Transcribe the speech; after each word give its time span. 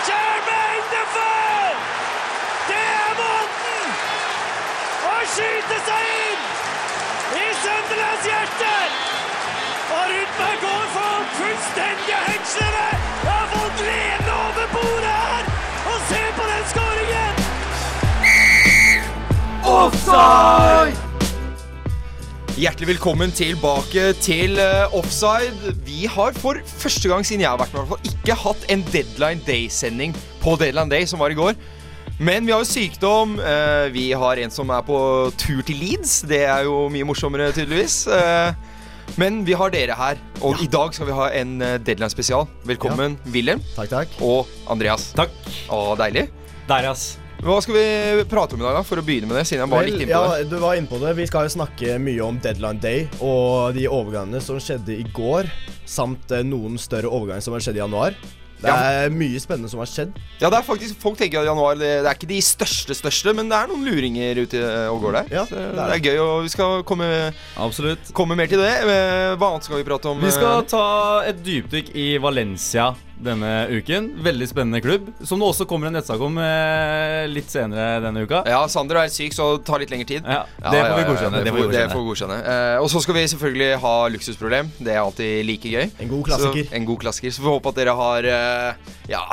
Jermaine 0.10 0.86
Defoe! 0.94 1.70
Det 2.70 2.84
er 3.02 3.14
måten 3.21 3.88
å 5.12 5.16
skyte 5.36 5.78
seg 5.88 6.02
inn 6.26 6.44
i 7.40 7.48
Sunderlands 7.62 8.28
hjerte! 8.29 8.76
Og 9.96 10.03
Rudberg 10.12 10.60
går 10.65 10.85
for 10.97 11.15
fullstendige 11.39 12.19
hengslene! 12.28 12.89
Jeg 13.23 13.31
har 13.31 13.47
fått 13.55 13.81
lene 13.87 14.35
over 14.44 14.67
bordet 14.75 15.15
her! 15.23 15.49
Og 15.94 15.97
se 16.12 16.21
på 16.38 16.44
den 16.52 16.70
skåringen! 16.75 17.34
Offside! 19.77 21.02
Hjertelig 22.64 22.94
velkommen 22.94 23.32
tilbake 23.36 24.14
til 24.23 24.55
eh, 24.62 24.94
Offside. 24.95 25.73
Vi 25.84 26.05
har 26.08 26.35
for 26.38 26.55
første 26.80 27.09
gang 27.12 27.26
siden 27.27 27.41
jeg 27.44 27.49
har 27.52 27.59
vært 27.59 27.73
med, 27.73 27.81
hvert 27.81 27.98
fall, 27.98 28.12
ikke 28.13 28.38
hatt 28.40 28.67
en 28.71 28.84
Deadline 28.94 29.44
Day-sending 29.44 30.13
på 30.40 30.54
Deadline 30.62 30.88
Day, 30.94 31.04
som 31.09 31.20
var 31.20 31.34
i 31.34 31.35
går. 31.35 31.57
Men 32.23 32.48
vi 32.48 32.54
har 32.54 32.62
jo 32.63 32.70
sykdom. 32.70 33.34
eh, 33.41 33.90
vi 33.91 34.05
har 34.16 34.40
en 34.45 34.54
som 34.54 34.71
er 34.71 34.85
på 34.88 34.99
tur 35.41 35.59
til 35.68 35.81
Leeds. 35.81 36.21
Det 36.30 36.45
er 36.45 36.63
jo 36.70 36.85
mye 36.94 37.09
morsommere, 37.09 37.49
tydeligvis. 37.52 38.05
Eh, 38.07 38.54
men 39.20 39.41
vi 39.43 39.57
har 39.59 39.73
dere 39.73 39.98
her, 39.99 40.21
og 40.40 40.62
i 40.63 40.70
dag 40.71 40.95
skal 40.95 41.09
vi 41.09 41.18
ha 41.20 41.27
en 41.41 41.57
Deadline-spesial. 41.59 42.48
Velkommen, 42.70 43.20
Wilhelm 43.34 43.59
Takk, 43.76 43.91
takk. 43.91 44.16
og 44.23 44.48
Andreas. 44.71 45.09
Takk. 45.20 45.35
Og 45.68 45.98
deilig. 45.99 46.30
Deilig, 46.70 46.93
ass. 46.95 47.09
Hva 47.43 47.57
skal 47.59 47.75
vi 47.75 48.23
prate 48.31 48.55
om 48.55 48.61
i 48.61 48.63
dag, 48.63 48.77
da, 48.77 48.81
for 48.88 49.02
å 49.02 49.03
begynne 49.03 49.27
med 49.27 49.35
det? 49.35 49.43
Siden 49.49 49.65
jeg 49.65 49.71
var 49.73 49.84
litt 49.84 49.97
inn 49.97 50.05
inne 50.05 50.20
på 50.21 50.35
det. 50.38 50.45
du 50.47 50.55
var 50.61 50.77
inne 50.79 50.88
på 50.88 50.99
det. 51.01 51.09
Vi 51.17 51.25
skal 51.27 51.49
jo 51.49 51.51
snakke 51.57 51.97
mye 51.99 52.21
om 52.23 52.38
Deadline 52.39 52.79
Day 52.79 53.01
og 53.20 53.75
de 53.75 53.84
overgangene 53.91 54.39
som 54.43 54.61
skjedde 54.63 54.95
i 54.95 55.03
går, 55.11 55.49
samt 55.84 56.31
eh, 56.31 56.45
noen 56.48 56.79
større 56.79 57.12
overganger 57.12 57.43
som 57.43 57.57
har 57.57 57.65
skjedd 57.65 57.81
i 57.81 57.84
januar. 57.84 58.15
Det 58.63 58.71
Ja. 58.71 58.77
er 59.03 59.09
mye 59.12 59.41
spennende 59.43 59.68
som 59.68 59.81
har 59.84 59.90
skjedd. 59.91 60.13
Ja, 60.40 60.48
det 60.48 60.62
er 60.62 60.63
faktisk, 60.63 60.95
Folk 61.03 61.18
tenker 61.20 61.41
at 61.41 61.49
januar 61.49 61.76
det, 61.76 61.90
det 62.05 62.07
er 62.07 62.15
ikke 62.15 62.29
de 62.31 62.40
største, 62.40 62.95
største, 62.95 63.34
men 63.35 63.49
det 63.51 63.57
er 63.59 63.68
noen 63.68 63.84
luringer 63.91 64.40
ute 64.40 64.62
og 64.88 65.02
går 65.03 65.18
der. 65.18 65.28
Ja, 65.36 65.44
det 65.50 65.59
er 65.59 65.73
det 65.75 65.98
er 65.98 66.03
gøy, 66.08 66.20
og 66.23 66.44
vi 66.46 66.53
skal 66.56 66.84
komme, 66.88 67.09
Absolutt. 67.59 68.14
komme 68.16 68.38
mer 68.40 68.48
til 68.48 68.64
det. 68.64 68.72
Eh, 68.88 69.36
Hva 69.36 69.52
annet 69.52 69.68
skal 69.68 69.81
vi 69.84 69.90
prate 69.92 70.08
om? 70.16 70.23
Vi 70.23 70.31
skal 70.31 70.62
eh? 70.64 70.70
ta 70.72 70.86
et 71.28 71.44
dypdykk 71.44 71.92
i 71.92 72.14
Valencia 72.23 72.94
denne 73.23 73.67
uken. 73.69 74.08
Veldig 74.25 74.47
spennende 74.50 74.81
klubb. 74.83 75.09
Som 75.23 75.39
det 75.39 75.47
også 75.47 75.67
kommer 75.69 75.88
en 75.88 75.95
nettsak 75.97 76.19
om 76.23 76.38
eh, 76.42 77.23
litt 77.30 77.52
senere 77.53 78.00
denne 78.03 78.23
uka. 78.25 78.42
Ja, 78.50 78.64
Sander 78.72 79.00
er 79.03 79.11
syk, 79.14 79.36
så 79.38 79.52
det 79.58 79.66
tar 79.67 79.80
litt 79.83 79.94
lengre 79.94 80.08
tid. 80.09 80.23
Ja, 80.25 80.44
Ja, 80.64 80.72
det 80.73 80.80
ja, 80.81 80.88
får 80.89 80.97
vi 80.97 81.08
godkjenne. 81.11 81.38
ja, 81.38 81.44
Det 81.44 81.53
får 81.53 81.58
vi 81.58 81.64
det 81.64 81.69
godkjenne. 81.69 81.94
får 81.94 82.03
vi 82.03 82.09
godkjenne. 82.11 82.39
Eh, 82.53 82.78
og 82.84 82.89
så 82.91 83.02
skal 83.06 83.16
vi 83.19 83.25
selvfølgelig 83.36 83.72
ha 83.86 83.94
luksusproblem. 84.16 84.72
Det 84.80 84.94
er 84.95 85.02
alltid 85.03 85.45
like 85.45 85.73
gøy. 85.75 85.91
En 86.00 86.09
god 86.16 86.23
klassiker. 86.31 86.64
Så, 86.69 86.75
en 86.80 86.86
god 86.89 87.00
klassiker. 87.06 87.31
Så 87.38 87.45
vi 87.45 87.52
håper 87.53 87.69
at 87.75 87.81
dere 87.84 87.95
har 88.02 88.30
eh, 88.34 88.95
ja, 89.14 89.23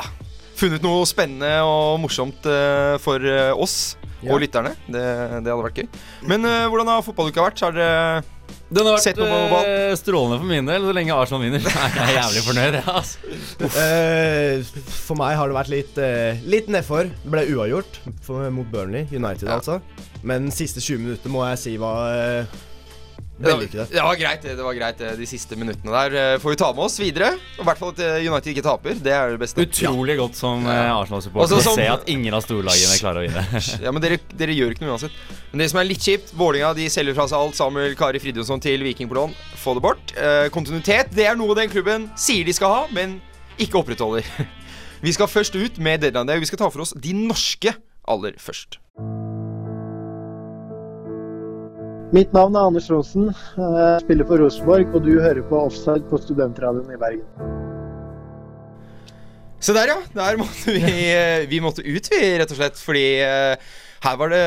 funnet 0.61 0.83
noe 0.85 1.07
spennende 1.09 1.55
og 1.65 1.99
morsomt 2.03 2.45
eh, 2.45 2.97
for 3.01 3.17
eh, 3.25 3.51
oss 3.55 3.97
Ja. 4.21 4.35
og 4.35 4.43
lytterne. 4.43 4.75
Det, 4.85 5.01
det 5.41 5.49
hadde 5.49 5.63
vært 5.65 5.79
gøy. 5.81 5.87
Men 6.29 6.45
eh, 6.45 6.67
hvordan 6.69 6.91
har 6.93 7.01
fotballuka 7.01 7.41
vært? 7.47 7.63
Har 7.65 7.73
dere 7.73 8.21
Den 8.71 8.87
har 8.87 8.97
vært 9.01 9.67
eh, 9.67 9.93
strålende 9.99 10.37
for 10.39 10.47
min 10.47 10.69
del 10.69 10.85
så 10.87 10.93
lenge 10.95 11.15
Arsenal 11.15 11.41
vinner. 11.43 11.65
Jeg 11.67 12.05
er 12.05 12.13
jævlig 12.15 12.43
fornøyd. 12.45 12.77
Ja, 12.79 12.93
altså. 13.01 13.17
uh, 13.67 14.85
for 15.09 15.19
meg 15.19 15.35
har 15.39 15.51
det 15.51 15.57
vært 15.57 15.71
litt, 15.73 15.99
uh, 15.99 16.39
litt 16.47 16.71
nedfor. 16.71 17.09
Det 17.23 17.33
ble 17.33 17.43
uavgjort 17.51 17.99
for, 18.23 18.47
mot 18.55 18.69
Burnley. 18.71 19.09
United, 19.11 19.49
Ja. 19.49 19.59
altså. 19.59 19.81
Men 20.23 20.47
de 20.47 20.55
siste 20.55 20.79
20 20.79 21.01
minutter 21.03 21.33
må 21.33 21.43
jeg 21.49 21.59
si 21.59 21.75
var 21.81 22.45
uh, 22.45 22.59
Det 23.41 23.49
var, 23.49 23.57
vellykkede. 23.57 23.85
det 23.89 24.03
var 24.05 24.17
greit, 24.19 24.43
det. 24.45 24.55
var 24.61 24.75
greit 24.77 24.99
De 25.17 25.27
siste 25.29 25.57
minuttene 25.57 25.93
der 25.95 26.17
eh, 26.19 26.37
får 26.41 26.53
vi 26.53 26.59
ta 26.61 26.69
med 26.75 26.85
oss 26.85 26.97
videre. 27.01 27.31
I 27.57 27.65
hvert 27.65 27.79
fall 27.81 27.93
at 27.95 28.01
eh, 28.05 28.27
United 28.27 28.51
ikke 28.53 28.63
taper. 28.65 28.99
Det 29.01 29.13
er 29.15 29.33
det 29.33 29.41
beste. 29.41 29.65
Utrolig 29.65 30.17
godt 30.19 30.37
som 30.37 30.67
eh, 30.69 30.91
Arsenal-supporter 30.93 31.57
å 31.57 31.75
se 31.75 31.87
at 31.89 32.05
ingen 32.11 32.37
av 32.37 32.45
storlagene 32.45 32.99
klarer 33.01 33.23
å 33.23 33.25
vinne. 33.25 33.63
Ja, 33.81 33.93
men 33.93 34.03
dere, 34.03 34.19
dere 34.37 34.55
gjør 34.55 34.75
ikke 34.75 34.85
noe 34.85 34.95
uansett. 34.95 35.17
Men 35.51 35.63
det 35.63 35.71
som 35.73 35.81
er 35.81 35.89
litt 35.89 36.05
kjipt, 36.05 36.35
Vålinga 36.37 36.71
de 36.77 36.87
selger 36.93 37.17
fra 37.17 37.27
seg 37.31 37.41
alt. 37.41 37.57
Samuel 37.57 37.97
Kari 37.99 38.21
Fridjonsson 38.23 38.61
til 38.63 38.85
Viking 38.85 39.09
på 39.11 39.17
lån. 39.17 39.35
Få 39.61 39.75
det 39.77 39.85
bort. 39.87 40.13
Eh, 40.15 40.47
kontinuitet 40.53 41.11
det 41.17 41.27
er 41.31 41.39
noe 41.39 41.57
den 41.57 41.71
klubben 41.71 42.07
sier 42.19 42.47
de 42.47 42.55
skal 42.55 42.75
ha, 42.75 42.83
men 42.95 43.17
ikke 43.61 43.81
opprettholder. 43.81 44.27
Vi 45.05 45.13
skal 45.17 45.29
først 45.31 45.57
ut 45.57 45.81
med 45.81 46.05
Deadline 46.05 46.29
Day. 46.29 46.39
Vi 46.43 46.51
skal 46.51 46.61
ta 46.61 46.69
for 46.69 46.85
oss 46.85 46.93
de 46.93 47.15
norske 47.17 47.73
aller 48.05 48.37
først. 48.41 48.77
Mitt 52.11 52.33
navn 52.35 52.57
er 52.59 52.65
Anders 52.67 52.89
Raasen. 52.91 53.29
Jeg 53.55 54.01
spiller 54.03 54.27
for 54.27 54.41
Rosenborg, 54.43 54.89
og 54.97 55.05
du 55.05 55.13
hører 55.23 55.37
på 55.47 55.55
Offside 55.61 56.03
på 56.09 56.17
Studentradioen 56.19 56.89
i 56.91 56.97
Bergen. 56.99 57.23
Se 59.63 59.71
der, 59.77 59.93
ja. 59.93 59.95
Der 60.17 60.39
måtte 60.41 60.75
vi, 60.75 60.91
eh, 61.07 61.45
vi 61.47 61.61
måtte 61.63 61.85
ut, 61.85 62.09
vi, 62.11 62.19
rett 62.41 62.51
og 62.51 62.59
slett. 62.59 62.81
Fordi 62.83 63.05
eh, 63.23 63.71
her 64.01 64.15
var 64.17 64.31
det 64.33 64.41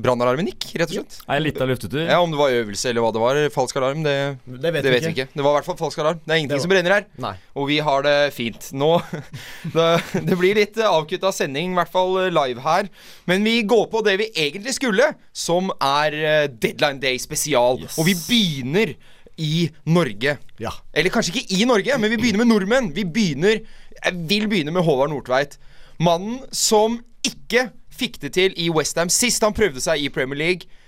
brannalarmen 0.00 0.46
gikk, 0.48 0.70
rett 0.80 0.88
og 0.92 0.96
slett. 1.00 1.18
Ei 1.28 1.36
lita 1.42 1.66
luftetur. 1.68 2.00
Ja, 2.08 2.20
Om 2.24 2.32
det 2.32 2.38
var 2.40 2.54
øvelse 2.62 2.88
eller 2.88 3.04
hva 3.04 3.10
det 3.12 3.20
var, 3.20 3.40
falsk 3.52 3.76
alarm, 3.76 4.02
det, 4.06 4.14
Det 4.46 4.72
vet 4.72 4.82
det 4.86 4.88
vi 4.88 4.94
vet 4.94 5.04
vi 5.04 5.10
ikke. 5.12 5.26
ikke. 5.26 5.36
Det 5.36 5.44
var 5.44 5.52
i 5.52 5.58
hvert 5.58 5.68
fall 5.68 5.78
falsk 5.82 6.00
alarm. 6.00 6.22
Det 6.24 6.32
er 6.32 6.40
ingenting 6.40 6.56
det 6.56 6.64
som 6.64 6.72
brenner 6.72 6.94
her. 6.96 7.04
Nei. 7.20 7.34
Og 7.60 7.68
vi 7.68 7.78
har 7.84 8.06
det 8.06 8.16
fint. 8.36 8.70
Nå 8.72 8.90
Det, 9.76 9.88
det 10.26 10.38
blir 10.40 10.56
litt 10.56 10.80
avkutta 10.80 11.32
sending, 11.36 11.74
i 11.74 11.78
hvert 11.80 11.92
fall 11.92 12.16
live 12.32 12.64
her. 12.64 12.88
Men 13.28 13.44
vi 13.44 13.58
går 13.68 13.86
på 13.92 14.00
det 14.06 14.16
vi 14.22 14.30
egentlig 14.32 14.74
skulle, 14.78 15.10
som 15.36 15.68
er 15.76 16.16
eh, 16.16 16.46
Deadline 16.48 17.02
Day 17.02 17.20
spesial. 17.20 17.82
Yes. 17.84 17.98
Og 18.00 18.08
vi 18.08 18.16
begynner 18.16 18.94
i 19.40 19.66
Norge. 19.88 20.38
Ja. 20.60 20.72
Eller 20.92 21.12
kanskje 21.12 21.36
ikke 21.36 21.60
i 21.60 21.68
Norge, 21.68 22.00
men 22.00 22.12
vi 22.12 22.18
begynner 22.20 22.42
med 22.44 22.50
nordmenn. 22.52 22.90
Vi 22.96 23.04
begynner 23.08 23.60
Jeg 24.00 24.16
vil 24.28 24.48
begynne 24.48 24.72
med 24.72 24.84
Håvard 24.84 25.12
Nordtveit. 25.12 25.58
Mannen 26.00 26.40
som 26.56 26.98
ikke 27.26 27.68
fikk 28.00 28.20
det 28.24 28.34
til 28.36 28.56
i 28.60 28.70
Westham 28.72 29.12
sist 29.12 29.44
han 29.46 29.56
prøvde 29.56 29.82
seg 29.84 30.02
i 30.02 30.10
Premier 30.12 30.40
League. 30.40 30.80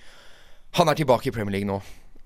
Han 0.78 0.88
er 0.88 0.96
tilbake 0.98 1.28
i 1.28 1.34
Premier 1.34 1.60
League 1.60 1.68
nå. 1.68 1.82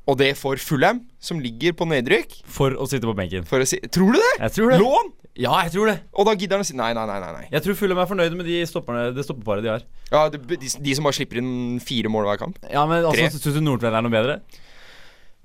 Og 0.06 0.19
det 0.20 0.36
for 0.38 0.58
Fulham, 0.62 1.00
som 1.19 1.41
ligger 1.42 1.74
på 1.74 1.86
nedrykk. 1.91 2.36
For 2.47 2.76
å 2.78 2.86
sitte 2.86 3.08
på 3.08 3.14
benken. 3.19 3.47
Si 3.66 3.80
Tror 3.91 4.14
du 4.14 4.20
det? 4.22 4.34
Jeg 4.44 4.54
tror 4.54 4.70
det. 4.70 4.78
Lån? 4.78 5.08
Ja, 5.36 5.56
jeg 5.66 5.74
tror 5.74 5.91
det. 5.91 5.97
Og 6.16 6.28
da 6.28 6.32
gidder 6.38 6.56
han 6.56 6.64
å 6.64 6.69
si 6.69 6.76
nei, 6.78 6.92
nei, 6.97 7.04
nei. 7.10 7.19
nei. 7.24 7.48
Jeg 7.52 7.64
tror 7.64 7.76
Fulham 7.76 7.98
er 8.00 8.08
fornøyd 8.08 8.36
med 8.38 8.47
de 8.48 8.60
stopperne, 8.70 9.10
det 9.16 9.24
stoppeparet 9.26 9.66
de 9.66 9.72
har. 9.74 9.82
Ja, 10.12 10.22
de, 10.32 10.38
de, 10.54 10.70
de 10.70 10.94
som 10.97 11.08
bare 11.08 11.18
slipper 11.18 11.42
inn 11.42 11.80
fire 11.84 12.12
mål 12.12 12.30
hver 12.30 12.38
kamp. 12.41 12.62
Ja, 12.70 12.86
men 12.88 13.03
altså, 13.03 13.42
Syns 13.42 13.58
du 13.58 13.64
Nordtveit 13.66 13.98
er 13.98 14.06
noe 14.06 14.14
bedre? 14.14 14.38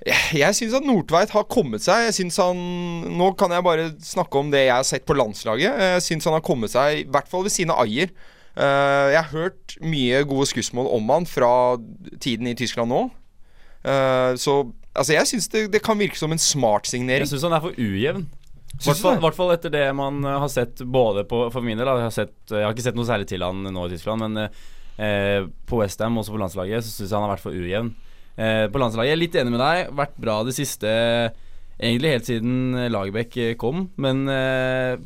Jeg, 0.01 0.55
syns 0.57 0.77
at 0.77 0.85
Nordtveit 0.85 1.33
har 1.33 1.49
kommet 1.51 1.83
seg. 1.83 2.07
Jeg 2.07 2.15
synes 2.17 2.39
han 2.41 2.61
Nå 3.17 3.33
kan 3.37 3.53
jeg 3.53 3.65
bare 3.65 3.89
snakke 4.01 4.39
om 4.39 4.53
det 4.53 4.63
jeg 4.63 4.73
har 4.73 4.87
sett 4.87 5.05
på 5.09 5.17
landslaget. 5.17 5.81
Jeg 5.85 6.05
syns 6.05 6.29
han 6.29 6.37
har 6.37 6.45
kommet 6.45 6.73
seg, 6.73 7.01
i 7.03 7.09
hvert 7.09 7.29
fall 7.29 7.45
ved 7.45 7.53
siden 7.53 7.73
av 7.73 7.83
Ayer. 7.83 8.13
Eh, 8.57 9.07
jeg 9.13 9.21
har 9.21 9.31
hørt 9.31 9.77
mye 9.85 10.23
gode 10.27 10.49
skussmål 10.49 10.89
om 10.97 11.09
han 11.13 11.27
fra 11.29 11.51
tiden 12.19 12.49
i 12.51 12.55
Tyskland 12.57 12.91
nå. 12.91 13.05
Eh, 13.83 14.35
så 14.41 14.55
altså, 14.93 15.13
jeg 15.15 15.29
syns 15.29 15.47
det, 15.53 15.65
det 15.73 15.81
kan 15.85 15.99
virke 15.99 16.19
som 16.19 16.33
en 16.33 16.41
smart 16.41 16.89
signering. 16.89 17.23
Jeg 17.25 17.31
syns 17.35 17.47
han 17.47 17.55
er 17.57 17.63
for 17.63 17.77
ujevn. 17.79 18.27
I 18.81 18.93
hvert 19.21 19.35
fall- 19.35 19.53
etter 19.53 19.71
det 19.73 19.85
man 19.95 20.23
eh, 20.25 20.39
har 20.39 20.49
sett 20.49 20.79
både 20.83 21.25
på 21.27 21.43
For 21.51 21.61
min 21.61 21.77
del, 21.77 21.87
jeg 21.87 22.07
har, 22.07 22.15
sett, 22.15 22.35
jeg 22.49 22.63
har 22.65 22.73
ikke 22.73 22.85
sett 22.87 22.97
noe 22.97 23.07
særlig 23.07 23.27
til 23.29 23.43
han 23.45 23.63
nå 23.67 23.85
i 23.87 23.93
Tyskland, 23.95 24.23
men 24.25 24.45
eh, 24.47 25.47
på 25.67 25.81
Westham, 25.81 26.17
også 26.17 26.33
på 26.35 26.41
landslaget, 26.41 26.83
så 26.83 26.91
syns 26.91 27.09
jeg 27.11 27.17
han 27.17 27.27
har 27.27 27.35
vært 27.35 27.45
for 27.45 27.55
ujevn. 27.55 27.93
Eh, 28.37 28.65
på 28.71 28.79
landslaget, 28.81 29.11
jeg 29.13 29.21
litt 29.21 29.35
enig 29.39 29.53
med 29.55 29.63
deg, 29.63 29.91
vært 29.99 30.15
bra 30.23 30.41
det 30.47 30.55
siste 30.55 30.91
Egentlig 31.81 32.11
helt 32.13 32.27
siden 32.29 32.75
Lagerbäck 32.93 33.37
eh, 33.41 33.55
kom, 33.57 33.87
men 33.97 34.27
eh, 34.29 34.99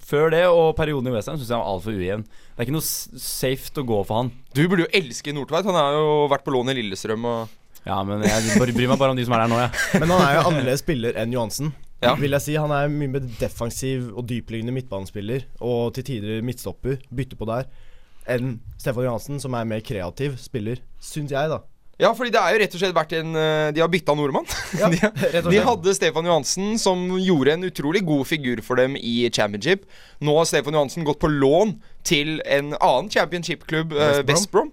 før 0.00 0.30
det 0.32 0.46
og 0.48 0.70
perioden 0.78 1.10
i 1.10 1.12
Westham 1.12 1.36
syns 1.36 1.50
jeg 1.50 1.58
han 1.58 1.60
var 1.60 1.74
altfor 1.74 1.98
ujevn. 1.98 2.22
Det 2.24 2.56
er 2.56 2.64
ikke 2.64 2.76
noe 2.78 3.20
safe 3.20 3.74
å 3.76 3.84
gå 3.90 3.98
for 4.08 4.22
han. 4.22 4.30
Du 4.56 4.62
burde 4.64 4.86
jo 4.86 4.92
elske 4.96 5.34
Nordtveit. 5.36 5.68
Han 5.68 5.76
har 5.76 5.98
jo 5.98 6.06
vært 6.32 6.46
på 6.46 6.54
lån 6.54 6.72
i 6.72 6.76
Lillestrøm 6.80 7.28
og 7.28 7.58
Ja, 7.84 7.98
men 8.06 8.24
jeg 8.24 8.56
bare 8.56 8.72
bryr 8.72 8.88
meg 8.94 9.00
bare 9.00 9.12
om 9.12 9.18
de 9.18 9.26
som 9.28 9.36
er 9.36 9.44
der 9.44 9.52
nå, 9.52 9.58
jeg. 9.60 9.82
Men 10.04 10.14
han 10.14 10.20
er 10.22 10.36
jo 10.36 10.42
annerledes 10.52 10.84
spiller 10.84 11.16
enn 11.18 11.32
Johansen. 11.34 11.72
Ja. 12.02 12.12
Vil 12.18 12.34
jeg 12.34 12.44
si 12.44 12.54
Han 12.58 12.72
er 12.74 12.90
mye 12.90 13.10
mer 13.10 13.26
defensiv 13.40 14.08
og 14.14 14.28
dypliggende 14.30 14.74
midtbanespiller, 14.74 15.44
og 15.60 15.92
til 15.96 16.06
tider 16.06 16.44
midtstopper, 16.46 17.02
bytter 17.10 17.38
på 17.38 17.48
der, 17.50 17.68
enn 18.30 18.56
Stefan 18.78 19.08
Johansen, 19.08 19.42
som 19.42 19.58
er 19.58 19.68
mer 19.68 19.82
kreativ 19.84 20.38
spiller, 20.40 20.80
syns 21.02 21.34
jeg, 21.34 21.50
da. 21.52 21.60
Ja, 22.00 22.10
fordi 22.16 22.32
det 22.34 22.40
er 22.40 22.54
jo 22.54 22.60
rett 22.62 22.72
og 22.74 22.80
slett 22.80 22.94
vært 22.96 23.12
en 23.18 23.34
eh, 23.36 23.68
De 23.76 23.82
har 23.84 23.90
bytta 23.92 24.14
nordmann. 24.16 24.46
Ja, 24.80 24.88
de, 24.90 25.42
de 25.50 25.60
hadde 25.62 25.92
Stefan 25.94 26.24
Johansen, 26.26 26.78
som 26.80 27.04
gjorde 27.20 27.52
en 27.52 27.64
utrolig 27.68 28.00
god 28.08 28.24
figur 28.26 28.62
for 28.64 28.80
dem 28.80 28.96
i 28.96 29.28
championship. 29.30 29.84
Nå 30.24 30.34
har 30.38 30.48
Stefan 30.48 30.74
Johansen 30.74 31.04
gått 31.06 31.20
på 31.22 31.30
lån 31.30 31.76
til 32.08 32.40
en 32.48 32.72
annen 32.80 33.10
championship-klubb, 33.12 33.92
uh, 33.94 34.22
West 34.26 34.50
Brom. 34.50 34.72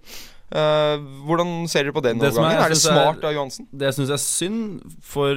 Eh, 0.50 0.96
hvordan 1.30 1.68
ser 1.70 1.86
dere 1.86 1.94
på 1.94 2.02
den 2.02 2.18
Det 2.18 2.32
overgangen? 2.32 2.58
er- 2.58 2.66
Er, 2.66 2.70
det 2.74 2.80
smart 2.82 3.24
av 3.28 3.36
Johansen? 3.36 3.68
Det 3.70 3.92
syns 3.94 4.10
jeg 4.10 4.16
er 4.18 4.24
synd 4.24 4.96
for 5.06 5.36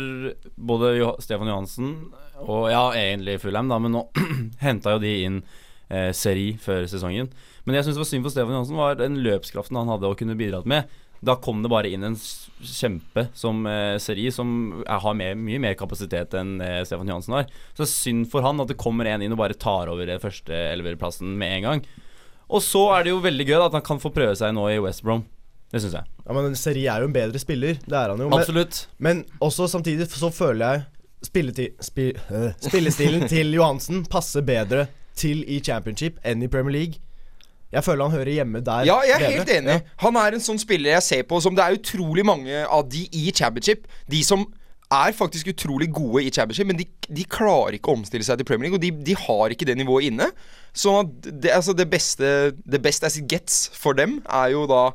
både 0.56 0.94
Jo- 0.96 1.17
Stefan 1.20 1.50
Johansen 1.50 1.90
og 2.40 2.70
ja, 2.73 2.87
egentlig 2.96 3.37
Fulheim, 3.43 3.69
da, 3.69 3.76
men 3.79 3.93
nå 3.93 4.06
henta 4.64 4.94
jo 4.96 5.02
de 5.05 5.12
inn 5.26 5.43
eh, 5.93 6.12
Seri 6.17 6.55
før 6.62 6.87
sesongen. 6.88 7.29
Men 7.67 7.75
det 7.76 7.82
jeg 7.82 7.90
syns 7.90 8.00
var 8.00 8.08
synd 8.08 8.25
for 8.25 8.32
Stefan 8.32 8.56
Johansen, 8.56 8.81
var 8.81 8.96
den 9.02 9.20
løpskraften 9.26 9.76
han 9.82 9.93
hadde 9.93 10.08
og 10.08 10.17
kunne 10.19 10.38
bidratt 10.40 10.64
med. 10.67 10.88
Da 11.22 11.36
kom 11.38 11.60
det 11.62 11.70
bare 11.70 11.90
inn 11.92 12.02
en 12.06 12.16
kjempe 12.62 13.28
som 13.38 13.62
eh, 13.70 13.96
Seri, 14.02 14.26
som 14.34 14.82
er, 14.82 14.98
har 15.04 15.14
mer, 15.19 15.36
mye 15.38 15.60
mer 15.62 15.76
kapasitet 15.78 16.34
enn 16.38 16.56
eh, 16.62 16.80
Stefan 16.86 17.10
Johansen 17.10 17.36
har. 17.38 17.52
Så 17.78 17.86
synd 17.86 18.26
for 18.32 18.42
han 18.46 18.60
at 18.62 18.72
det 18.72 18.78
kommer 18.80 19.06
en 19.06 19.22
inn 19.22 19.34
og 19.34 19.38
bare 19.38 19.58
tar 19.58 19.90
over 19.92 20.08
den 20.08 20.22
første 20.22 20.56
elverplassen 20.72 21.36
med 21.38 21.58
en 21.58 21.69
gang. 21.69 21.84
Og 22.52 22.64
så 22.64 22.88
er 22.96 23.06
det 23.06 23.14
jo 23.14 23.22
veldig 23.22 23.46
gøy 23.48 23.54
da, 23.54 23.69
at 23.70 23.78
han 23.78 23.86
kan 23.86 24.02
få 24.02 24.10
prøve 24.14 24.34
seg 24.38 24.54
nå 24.56 24.66
i 24.72 24.80
West 24.82 25.04
Brom. 25.06 25.22
Det 25.72 25.80
syns 25.80 25.94
jeg. 25.96 26.10
Ja, 26.26 26.34
men 26.36 26.58
Seri 26.58 26.82
er 26.90 27.00
jo 27.00 27.08
en 27.08 27.14
bedre 27.14 27.40
spiller. 27.40 27.78
Det 27.80 27.96
er 27.96 28.12
han 28.12 28.20
jo. 28.20 28.28
Men, 28.28 28.42
Absolutt. 28.42 28.82
men 29.00 29.22
også 29.40 29.70
samtidig 29.72 30.10
så 30.10 30.28
føler 30.34 30.66
jeg 30.66 30.82
spilleti, 31.22 31.69
spi, 31.80 32.10
øh, 32.34 32.50
spillestilen 32.60 33.28
til 33.30 33.54
Johansen 33.54 34.02
passer 34.10 34.44
bedre 34.44 34.88
til 35.16 35.44
i 35.46 35.60
championship 35.64 36.19
enn 36.26 36.42
i 36.44 36.50
Premier 36.50 36.76
League. 36.76 37.00
Jeg 37.72 37.84
føler 37.86 38.08
han 38.08 38.16
hører 38.19 38.32
hjemme 38.36 38.60
der. 38.64 38.86
Ja, 38.88 38.98
jeg 39.06 39.16
er 39.16 39.22
bedre. 39.22 39.36
helt 39.38 39.52
enig. 39.56 39.76
Han 40.04 40.19
er 40.20 40.36
en 40.36 40.44
sånn 40.44 40.60
spiller 40.60 40.96
jeg 40.98 41.06
ser 41.06 41.22
på 41.28 41.38
som 41.40 41.56
det 41.56 41.64
er 41.64 41.78
utrolig 41.78 42.24
mange 42.28 42.64
av 42.66 42.84
de 42.92 43.06
i 43.16 43.30
championship. 43.32 43.86
De 44.12 44.20
som 44.26 44.44
er 44.92 45.14
faktisk 45.16 45.48
utrolig 45.54 45.88
gode 45.94 46.26
i 46.26 46.32
championship, 46.32 46.69
men 46.69 46.76
de, 46.76 46.84
de 47.08 47.24
klarer 47.24 47.78
ikke 47.78 47.92
å 47.92 47.96
omstille 47.96 48.26
seg 48.26 48.40
til 48.40 48.48
Premier 48.48 48.69
League. 48.69 48.76
Og 48.76 48.84
de, 48.84 48.92
de 49.06 49.16
har 49.16 49.54
ikke 49.54 49.69
det 49.69 49.78
nivået 49.80 50.10
inne. 50.10 50.28
Så 50.76 51.00
det, 51.24 51.52
altså 51.52 51.72
det 51.76 51.88
beste 51.92 52.52
The 52.69 52.80
best 52.80 53.04
as 53.08 53.16
it 53.16 53.28
gets 53.28 53.70
for 53.76 53.96
dem 53.96 54.20
er 54.28 54.52
jo 54.52 54.66
da 54.69 54.90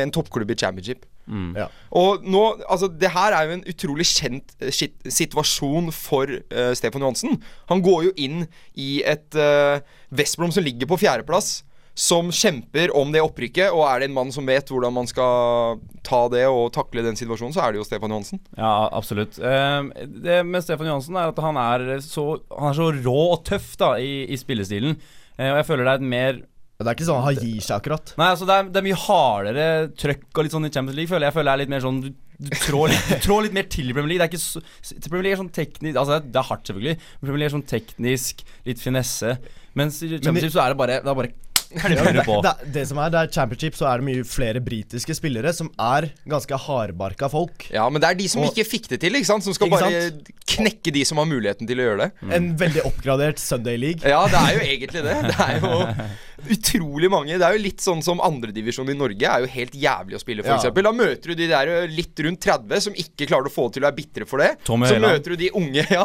en 0.00 0.12
toppklubb 0.12 0.50
i 0.52 0.58
championship. 0.58 1.04
Ja. 1.28 1.66
Og 1.92 2.24
nå, 2.24 2.42
altså 2.68 2.88
Det 2.88 3.10
her 3.12 3.34
er 3.36 3.48
jo 3.48 3.56
en 3.58 3.64
utrolig 3.68 4.06
kjent 4.08 4.54
eh, 4.62 4.72
shit, 4.72 4.94
situasjon 5.04 5.92
for 5.92 6.30
uh, 6.30 6.72
Stefan 6.72 7.04
Johansen. 7.04 7.36
Han 7.68 7.82
går 7.84 8.08
jo 8.08 8.12
inn 8.16 8.46
i 8.80 9.02
et 9.04 9.36
uh, 9.36 9.80
Westbrom 10.08 10.54
som 10.54 10.64
ligger 10.64 10.88
på 10.88 11.00
fjerdeplass, 11.04 11.62
som 11.98 12.28
kjemper 12.30 12.92
om 12.96 13.10
det 13.10 13.22
opprykket. 13.24 13.72
Og 13.74 13.82
er 13.88 14.00
det 14.00 14.08
en 14.08 14.16
mann 14.16 14.30
som 14.34 14.46
vet 14.46 14.70
hvordan 14.70 14.94
man 14.94 15.08
skal 15.10 15.80
ta 16.06 16.20
det 16.32 16.44
og 16.46 16.70
takle 16.76 17.02
den 17.04 17.18
situasjonen, 17.18 17.54
så 17.56 17.64
er 17.64 17.74
det 17.74 17.80
jo 17.80 17.86
Stefan 17.88 18.14
Johansen. 18.14 18.42
Ja, 18.54 18.86
absolutt. 18.94 19.40
Eh, 19.42 19.80
det 20.22 20.38
med 20.46 20.62
Stefan 20.64 20.86
Johansen 20.90 21.18
er 21.18 21.32
at 21.32 21.42
han 21.42 21.58
er 21.58 21.88
så, 22.04 22.28
han 22.54 22.70
er 22.70 22.78
så 22.78 22.92
rå 23.00 23.18
og 23.32 23.42
tøff 23.48 23.74
da 23.80 23.96
i, 23.98 24.22
i 24.30 24.38
spillestilen. 24.38 24.94
Eh, 25.38 25.50
og 25.50 25.58
jeg 25.60 25.68
føler 25.72 25.88
det 25.88 25.96
er 25.96 26.00
et 26.02 26.12
mer 26.14 26.40
Det 26.78 26.86
er 26.86 26.94
ikke 26.94 27.08
sånn 27.08 27.26
han 27.26 27.42
gir 27.42 27.66
seg 27.66 27.76
akkurat. 27.80 28.14
Nei, 28.20 28.30
altså 28.30 28.46
det 28.46 28.54
er, 28.54 28.70
det 28.70 28.78
er 28.78 28.86
mye 28.86 29.02
hardere 29.08 29.68
trøkk 29.98 30.28
og 30.30 30.46
litt 30.46 30.54
sånn 30.54 30.70
i 30.70 30.72
Champions 30.72 30.98
League. 31.00 31.10
Føler 31.10 31.26
jeg. 31.26 31.32
jeg 31.32 31.38
føler 31.40 31.50
det 31.50 31.56
er 31.56 31.62
litt 31.64 31.74
mer 31.74 31.86
sånn 31.88 32.00
Du, 32.06 32.10
du, 32.38 32.52
trår, 32.62 32.92
litt, 32.92 33.10
du 33.10 33.24
trår 33.26 33.48
litt 33.48 33.58
mer 33.58 33.66
til 33.74 33.90
i 33.90 33.96
Premier 33.96 34.14
League. 34.14 34.22
Det 34.22 34.28
er 34.28 34.38
ikke 34.38 34.94
så, 34.94 35.02
Premier 35.10 35.26
League 35.26 35.40
er 35.40 35.42
sånn 35.42 35.54
teknisk 35.58 35.98
Altså 35.98 36.14
det 36.14 36.20
er, 36.20 36.30
det 36.30 36.42
er 36.44 36.50
hardt, 36.52 36.64
selvfølgelig. 36.70 37.00
Men 37.02 37.26
Premier 37.26 37.42
League 37.42 37.50
er 37.50 37.56
sånn 37.58 37.68
teknisk, 37.74 38.46
litt 38.70 38.86
finesse. 38.86 39.34
Mens 39.78 39.98
i 40.06 40.14
Championship 40.14 40.54
så 40.54 40.62
er 40.62 40.72
det 40.72 40.78
bare 40.78 41.02
Det 41.02 41.10
er 41.10 41.18
bare 41.18 41.34
Det, 41.78 42.24
det, 42.24 42.52
det 42.72 42.82
som 42.88 42.96
er, 43.02 43.10
det 43.12 43.20
er 43.20 43.30
championship, 43.34 43.74
så 43.76 43.88
er 43.90 44.00
det 44.00 44.06
mye 44.06 44.22
flere 44.24 44.60
britiske 44.64 45.12
spillere 45.18 45.50
som 45.52 45.68
er 45.78 46.06
ganske 46.28 46.56
hardbarka 46.64 47.28
folk. 47.28 47.66
Ja, 47.74 47.84
men 47.92 48.00
det 48.00 48.08
er 48.08 48.16
de 48.18 48.28
som 48.32 48.42
Og- 48.42 48.54
ikke 48.54 48.64
fikk 48.64 48.88
det 48.94 49.00
til, 49.02 49.12
ikke 49.18 49.28
sant? 49.28 49.44
som 49.44 49.52
skal 49.56 49.68
bare 49.72 49.90
bare 49.90 50.38
knekke 50.48 50.92
de 50.96 51.02
som 51.04 51.20
har 51.20 51.28
muligheten 51.28 51.68
til 51.68 51.82
å 51.82 51.88
gjøre 51.90 52.06
det. 52.06 52.32
En 52.38 52.48
veldig 52.58 52.86
oppgradert 52.88 53.38
Sunday 53.42 53.76
League. 53.76 54.00
Ja, 54.08 54.22
det 54.32 54.40
er 54.40 54.56
jo 54.56 54.64
egentlig 54.64 55.04
det. 55.04 55.16
Det 55.28 55.36
er 55.44 55.60
jo 55.60 56.54
utrolig 56.56 57.10
mange. 57.12 57.36
Det 57.38 57.44
er 57.46 57.56
jo 57.58 57.62
litt 57.66 57.82
sånn 57.84 58.00
som 58.04 58.20
andredivisjon 58.24 58.88
i 58.92 58.96
Norge 58.96 59.28
er 59.28 59.44
jo 59.44 59.50
helt 59.52 59.76
jævlig 59.78 60.16
å 60.18 60.22
spille, 60.22 60.42
for 60.46 60.54
Ja. 60.54 60.58
eksempel 60.62 60.88
Da 60.88 60.92
møter 60.94 61.32
du 61.32 61.34
de 61.34 61.46
der 61.50 61.88
litt 61.92 62.16
rundt 62.24 62.40
30 62.40 62.80
som 62.88 62.94
ikke 62.94 63.26
klarer 63.28 63.50
å 63.50 63.52
få 63.52 63.68
det 63.68 63.74
til 63.78 63.84
og 63.84 63.92
er 63.92 63.96
bitre 64.00 64.26
for 64.26 64.38
det. 64.38 64.54
Tommy 64.64 64.86
så 64.88 64.96
Høyland. 64.96 65.18
møter 65.18 65.30
du 65.30 65.36
de 65.36 65.50
unge 65.52 65.84
Ja, 65.98 66.04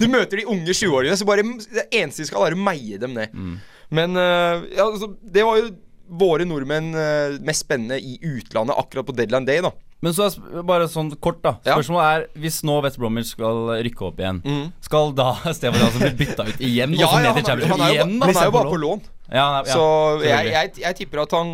du 0.00 0.06
møter 0.08 0.36
de 0.42 0.44
unge 0.48 0.72
20-åringene, 0.74 1.16
så 1.20 1.26
bare 1.28 1.42
det 1.46 1.86
eneste 1.92 2.24
de 2.24 2.30
skal, 2.32 2.46
er 2.48 2.56
å 2.58 2.62
meie 2.66 2.98
dem 2.98 3.14
ned. 3.14 3.30
Mm. 3.34 3.58
Men 3.90 4.16
øh, 4.16 4.64
ja, 4.76 4.84
altså, 4.84 5.12
det 5.22 5.44
var 5.46 5.60
jo 5.62 5.68
våre 6.08 6.44
nordmenn 6.48 6.94
øh, 6.96 7.36
mest 7.44 7.66
spennende 7.66 7.98
i 8.00 8.16
utlandet 8.24 8.76
akkurat 8.80 9.06
på 9.08 9.12
deadline 9.16 9.44
day, 9.48 9.60
da. 9.64 9.70
Men 10.00 10.14
så 10.14 10.28
er 10.28 10.62
bare 10.62 10.86
sånn 10.88 11.08
kort, 11.18 11.40
da. 11.42 11.56
Ja. 11.66 11.74
Spørsmålet 11.74 12.06
er 12.06 12.40
hvis 12.40 12.60
nå 12.64 12.76
West 12.84 13.00
Bromwich 13.02 13.32
skal 13.34 13.64
rykke 13.82 14.04
opp 14.06 14.20
igjen, 14.22 14.38
Mm. 14.46 14.68
skal 14.86 15.10
da 15.18 15.32
Stefan 15.56 15.80
Johansen 15.80 16.04
bli 16.06 16.26
bytta 16.26 16.46
ut 16.48 16.60
igjen? 16.62 16.94
Ja, 16.96 17.08
ja, 17.18 17.32
han, 17.34 17.42
er, 17.42 17.64
han, 17.66 17.82
er 17.82 17.94
jo, 17.96 18.04
han 18.22 18.36
er 18.36 18.46
jo 18.46 18.54
bare 18.54 18.70
på 18.70 18.78
lån. 18.84 19.02
Ja, 19.28 19.46
ja, 19.58 19.72
Så 19.74 19.82
jeg, 20.24 20.52
jeg, 20.54 20.70
jeg 20.80 20.96
tipper 21.02 21.20
at 21.26 21.34
han 21.36 21.50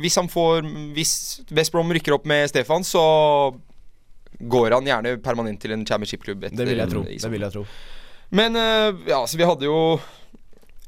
Hvis 0.00 0.14
han 0.16 0.30
får 0.32 0.62
Hvis 0.96 1.10
West 1.52 1.68
Brom 1.74 1.90
rykker 1.92 2.14
opp 2.16 2.24
med 2.30 2.46
Stefan, 2.48 2.80
så 2.86 3.02
går 4.40 4.72
han 4.78 4.86
gjerne 4.88 5.18
permanent 5.20 5.60
til 5.60 5.74
en 5.74 5.82
championship-klubb. 5.84 6.46
Det 6.48 6.64
vil 6.64 6.78
jeg 6.80 6.88
tro. 6.88 7.02
Det 7.04 7.28
vil 7.34 7.44
jeg 7.44 7.52
tro. 7.52 7.64
Men 8.32 8.56
eh, 8.56 9.02
ja, 9.10 9.18
så 9.28 9.36
vi 9.36 9.44
hadde 9.44 9.66
jo 9.68 9.98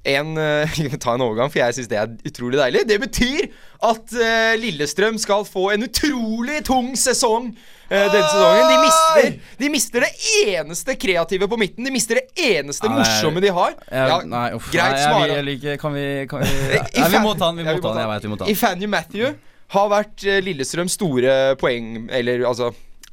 en 0.04 0.32
eh, 0.38 0.78
Ta 1.02 1.14
en 1.14 1.22
overgang, 1.22 1.50
for 1.52 1.60
jeg 1.62 1.76
syns 1.76 1.90
det 1.90 1.98
er 2.00 2.10
utrolig 2.26 2.58
deilig. 2.58 2.82
Det 2.90 2.98
betyr 3.02 3.46
at 3.82 4.14
uh, 4.14 4.52
Lillestrøm 4.62 5.16
skal 5.18 5.44
få 5.46 5.68
en 5.74 5.86
utrolig 5.86 6.60
tung 6.66 6.92
sesong 6.98 7.48
uh, 7.52 7.90
denne 7.90 8.26
sesongen. 8.26 8.66
De 8.70 8.76
mister, 8.82 9.38
de 9.62 9.70
mister 9.74 10.06
det 10.06 10.10
eneste 10.52 10.96
kreative 10.98 11.48
på 11.50 11.58
midten. 11.60 11.86
De 11.86 11.94
mister 11.94 12.20
det 12.20 12.46
eneste 12.58 12.90
nei, 12.90 12.98
morsomme 13.00 13.42
de 13.42 13.54
har. 13.54 13.74
Jeg, 13.86 14.10
Ja, 14.12 14.18
nei, 14.34 14.44
uff. 14.58 14.68
greit 14.74 14.98
svara. 15.02 15.40
Kan 15.82 15.96
vi, 15.98 16.06
kan 16.30 16.42
vi 16.42 16.52
ja. 16.76 16.84
Nei, 16.98 17.08
vi 17.14 17.22
må 17.22 17.34
ta 17.38 17.50
den. 17.50 17.62
Vi 17.62 17.68
Ja, 17.70 17.74
må 17.78 17.82
ta 17.86 17.94
den. 17.94 18.02
Jeg 18.04 18.12
vet 18.14 18.28
vi 18.28 18.32
må 18.34 18.38
ta 18.40 18.46
den. 18.46 18.54
Ifanyu 18.54 18.90
Matthew 18.90 19.32
har 19.78 19.90
vært 19.94 20.26
uh, 20.28 20.38
Lillestrøms 20.44 20.98
store 20.98 21.36
poeng 21.62 22.08
Eller 22.12 22.42
altså 22.44 22.72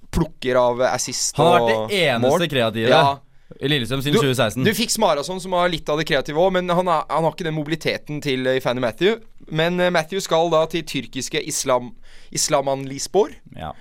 plukker 0.09 0.57
av 0.57 0.81
assist 0.89 1.37
og 1.37 1.45
mål. 1.45 1.49
Han 1.49 1.55
har 1.55 1.67
vært 1.69 1.91
det 1.93 2.05
eneste 2.09 2.29
mål. 2.33 2.47
kreative 2.51 2.93
Ja. 2.93 3.03
I 3.57 3.69
Lillestrøm 3.71 4.01
siden 4.05 4.19
2016. 4.19 4.63
du 4.67 4.71
fikk 4.77 4.91
Smarason, 4.93 5.39
som 5.41 5.55
har 5.57 5.71
litt 5.73 5.89
av 5.89 5.97
det 5.97 6.05
kreative 6.09 6.37
òg, 6.37 6.51
men 6.59 6.69
han, 6.69 6.87
er, 6.91 7.07
han 7.09 7.25
har 7.25 7.33
ikke 7.33 7.47
den 7.47 7.55
mobiliteten 7.57 8.19
til 8.21 8.45
uh, 8.45 8.59
Fanny 8.61 8.83
Matthew. 8.83 9.17
Men 9.49 9.79
uh, 9.81 9.89
Matthew 9.89 10.21
skal 10.21 10.51
da 10.53 10.65
til 10.69 10.85
tyrkiske 10.85 11.41
Islam 11.49 11.93
Islamanlispor. 12.35 13.33
Ja. 13.57 13.73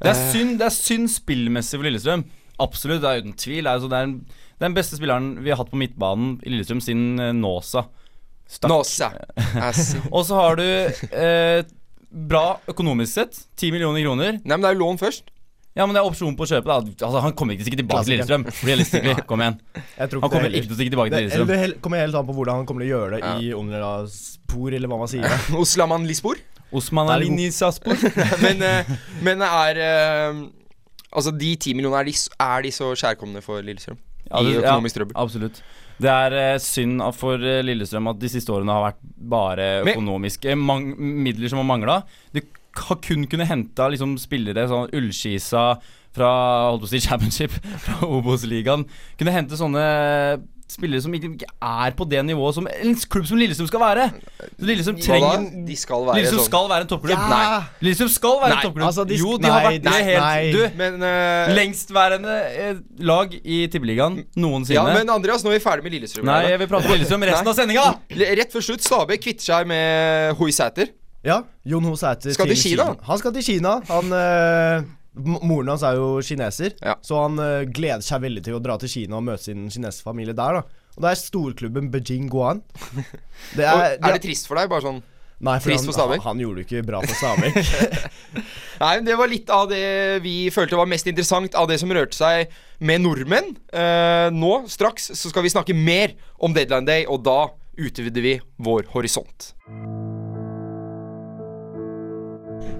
Det 0.00 0.10
Eh. 0.10 0.16
er 0.16 0.32
synd 0.32 0.58
Det 0.60 0.66
er 0.66 0.74
synd 0.74 1.08
spillmessig 1.12 1.78
for 1.78 1.84
Lillestrøm. 1.88 2.24
Absolutt, 2.60 3.02
det 3.04 3.10
er 3.10 3.22
uten 3.24 3.36
tvil. 3.36 3.66
Altså, 3.68 3.88
det 3.88 3.96
er 3.98 4.06
den, 4.08 4.16
den 4.60 4.74
beste 4.76 4.96
spilleren 4.96 5.30
vi 5.44 5.52
har 5.52 5.60
hatt 5.60 5.70
på 5.72 5.76
midtbanen 5.80 6.38
i 6.44 6.52
Lillestrøm 6.52 6.80
siden 6.84 7.20
uh, 7.20 7.32
Nåsa. 7.36 7.86
Nåsa. 8.68 9.10
Og 10.12 10.22
så 10.28 10.36
har 10.38 10.56
du 10.56 10.62
eh, 10.64 11.64
bra 12.10 12.60
økonomisk 12.70 13.12
sett. 13.12 13.40
10 13.58 13.72
millioner 13.74 14.04
kroner. 14.04 14.36
Nei, 14.38 14.54
men 14.56 14.62
det 14.62 14.70
er 14.70 14.76
jo 14.78 14.84
lån 14.84 15.00
først. 15.00 15.32
Ja, 15.76 15.84
men 15.84 15.92
det 15.92 16.00
er 16.00 16.08
opsjon 16.08 16.32
på 16.38 16.46
å 16.46 16.48
kjøpe. 16.48 16.64
Da. 16.72 17.06
Altså, 17.06 17.20
han 17.20 17.34
kommer 17.36 17.52
ikke 17.52 17.66
til 17.66 17.68
å 17.68 17.72
stikke 17.74 17.82
tilbake 17.82 18.04
til. 18.06 18.14
Lillestrøm. 18.14 18.44
Realistically, 18.64 19.14
kom 19.30 19.42
igjen. 19.44 19.58
Jeg 19.76 20.12
tror 20.12 20.24
Han 20.24 20.32
kommer 20.32 20.54
ikke 20.56 20.70
til 20.70 20.72
å 20.72 20.78
stikke 20.78 20.94
tilbake 20.94 21.12
til 21.12 21.26
Lillestrøm. 21.26 21.50
det 21.52 21.80
kommer 21.84 22.00
helt 22.00 22.16
an 22.16 22.28
på 22.30 22.36
hvordan 22.38 22.62
han 22.62 22.68
kommer 22.70 22.84
til 22.86 22.88
å 22.88 22.94
gjøre 22.94 23.18
det 23.20 23.32
i 23.44 23.50
Umrala-spor, 23.58 24.76
eller 24.78 24.92
hva 24.92 25.00
man 25.02 25.12
sier. 25.12 25.36
Oslamanlispor. 25.60 26.40
Osman 26.76 27.06
Der 27.06 27.14
er 27.20 27.22
det 27.22 27.28
Alini 27.28 27.50
Saspor. 27.54 28.00
men, 28.44 28.64
eh, 28.66 28.88
men 29.22 29.44
er 29.46 29.78
eh, 29.84 30.40
Altså, 31.16 31.30
de 31.32 31.52
ti 31.60 31.72
millionene, 31.76 32.00
er 32.02 32.08
de, 32.10 32.16
er 32.48 32.64
de 32.66 32.72
så 32.74 32.90
kjærkomne 32.98 33.40
for 33.44 33.62
Lillestrøm? 33.64 34.00
Ja, 34.26 34.40
I 34.40 34.48
det- 34.48 34.58
økonomisk 34.64 34.98
trøbbel. 34.98 35.16
Absolutt. 35.22 35.60
Det 36.02 36.10
er 36.12 36.34
uh, 36.34 36.58
synd 36.60 37.00
for 37.16 37.40
Lillestrøm 37.40 38.10
at 38.10 38.18
de 38.20 38.28
siste 38.28 38.52
årene 38.52 38.74
har 38.74 38.82
vært 38.90 38.98
bare 39.32 39.68
Men- 39.86 39.94
økonomiske 39.94 40.56
mang 40.60 40.90
midler 40.98 41.48
som 41.48 41.62
har 41.62 41.68
mangla. 41.70 42.00
Du 42.34 42.42
har 42.88 43.00
kun 43.04 43.26
kunnet 43.30 43.48
hente 43.50 43.90
liksom, 43.94 44.16
spillere 44.20 44.66
sånn 44.70 44.90
Ullskisa 44.96 45.68
fra 46.16 46.28
holdt 46.70 46.80
på 46.84 46.88
å 46.88 46.92
si 46.94 47.00
championship, 47.04 47.52
fra 47.84 48.06
Obos-ligaen. 48.08 48.86
Kunne 49.20 49.34
hente 49.34 49.58
sånne 49.60 49.82
spillere 50.66 50.98
som 50.98 51.12
ikke, 51.14 51.28
ikke 51.36 51.46
er 51.62 51.92
på 51.94 52.02
det 52.10 52.18
nivået 52.26 52.56
som 52.56 52.64
en 52.66 52.96
klubb 53.12 53.26
som 53.28 53.38
Lillestrøm 53.38 53.68
skal 53.70 53.82
være. 53.84 54.06
Så 54.58 54.66
Lillestrøm 54.66 54.96
trenger 54.98 55.44
De 55.68 55.76
skal 55.78 56.02
være 56.08 56.16
Lillestrøm 56.18 56.40
sånn. 56.40 56.48
skal 56.48 56.66
være 56.72 56.86
en 56.86 56.90
toppklubb. 56.90 57.12
Ja! 57.22 57.28
Nei. 57.30 57.60
Lillestrøm 57.86 58.10
skal 58.10 58.34
være 58.40 58.50
Nei, 58.50 58.56
en 58.56 58.66
toppklubb. 58.66 58.86
altså, 58.88 59.04
de- 59.06 59.20
jo, 59.20 59.36
de 59.38 59.52
har 59.52 59.62
vært 59.68 59.84
det 59.86 59.94
helt 60.08 60.24
nei. 60.24 60.50
Du, 60.56 60.64
Men 60.80 60.98
uh, 61.06 61.52
lengstværende 61.54 62.34
eh, 62.64 62.82
lag 63.12 63.38
i 63.44 63.60
Tippeligaen 63.70 64.18
noensinne. 64.34 64.80
Ja, 64.80 64.88
men 64.90 65.14
Andreas, 65.14 65.46
nå 65.46 65.52
er 65.54 65.60
vi 65.60 65.64
ferdig 65.68 65.86
med 65.86 65.94
Lillestrøm. 66.00 66.26
Nei, 66.26 66.40
her, 66.42 66.54
jeg 66.56 66.64
vil 66.64 66.72
prate 66.74 66.90
om 66.90 66.96
Lillestrøm 66.96 67.28
resten 67.30 67.52
av 67.52 67.58
sendinga! 67.60 67.86
Rett 68.42 68.56
før 68.58 68.66
slutt, 68.72 68.82
Stabæk 68.88 69.22
kvitter 69.28 69.52
seg 69.52 69.70
med 69.70 70.34
Hoi 70.42 70.50
Sæter. 70.56 70.90
Ja, 71.26 71.40
Jon 71.66 71.84
Ho 71.88 71.96
Sæter 71.98 72.34
Skal 72.36 72.52
til 72.52 72.60
Kina? 72.60 72.92
Han 73.08 73.18
skal 73.18 73.34
til 73.34 73.42
Kina. 73.48 73.80
Han 73.90 74.12
øh, 74.14 74.86
Moren 75.16 75.72
hans 75.72 75.82
er 75.82 75.96
jo 75.96 76.20
kineser, 76.22 76.74
Ja. 76.84 76.94
så 77.02 77.22
han 77.24 77.38
øh, 77.40 77.64
gleder 77.72 78.04
seg 78.04 78.20
veldig 78.22 78.42
til 78.44 78.58
å 78.58 78.60
dra 78.62 78.76
til 78.78 78.90
Kina 78.92 79.16
og 79.16 79.24
møte 79.24 79.48
sin 79.48 79.64
kinesiske 79.72 80.04
familie 80.06 80.36
der. 80.36 80.60
da 80.60 80.62
Og 80.96 81.02
det 81.02 81.10
er 81.10 81.20
storklubben 81.20 81.90
Beijing 81.90 82.28
Guan. 82.30 82.62
Det 83.56 83.64
Og 83.64 83.80
er, 83.80 83.96
Er 83.96 84.12
det 84.12 84.22
trist 84.22 84.46
for 84.46 84.60
deg? 84.60 84.68
Bare 84.70 84.84
sånn 84.84 85.02
Nei, 85.36 85.58
for 85.60 85.68
han. 85.68 86.08
Han, 86.16 86.20
han 86.24 86.38
gjorde 86.40 86.62
det 86.62 86.64
ikke 86.64 86.86
bra 86.86 87.02
for 87.04 87.12
Stabæk. 87.12 87.58
Nei, 88.80 88.92
men 88.96 89.04
Det 89.04 89.18
var 89.20 89.28
litt 89.28 89.50
av 89.52 89.66
det 89.68 90.22
vi 90.24 90.48
følte 90.54 90.78
var 90.80 90.88
mest 90.88 91.10
interessant 91.10 91.54
av 91.60 91.68
det 91.68 91.76
som 91.82 91.92
rørte 91.92 92.16
seg 92.16 92.54
med 92.80 93.04
nordmenn. 93.04 93.52
Eh, 93.68 94.30
nå, 94.32 94.54
straks, 94.72 95.10
så 95.12 95.28
skal 95.32 95.44
vi 95.44 95.52
snakke 95.52 95.76
mer 95.76 96.16
om 96.40 96.56
Deadline 96.56 96.88
Day, 96.88 97.04
og 97.04 97.20
da 97.28 97.50
utvider 97.76 98.24
vi 98.24 98.38
vår 98.64 98.88
horisont. 98.94 99.52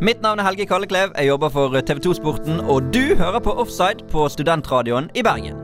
Mitt 0.01 0.21
navn 0.21 0.39
er 0.39 0.45
Helge 0.45 0.67
Kalleklev. 0.69 1.15
Jeg 1.17 1.31
jobber 1.31 1.49
for 1.49 1.81
TV 1.81 2.01
2 2.05 2.19
Sporten, 2.19 2.61
og 2.61 2.93
du 2.93 3.15
hører 3.17 3.41
på 3.41 3.55
Offside 3.57 4.05
på 4.13 4.29
Studentradioen 4.29 5.09
i 5.17 5.23
Bergen. 5.25 5.57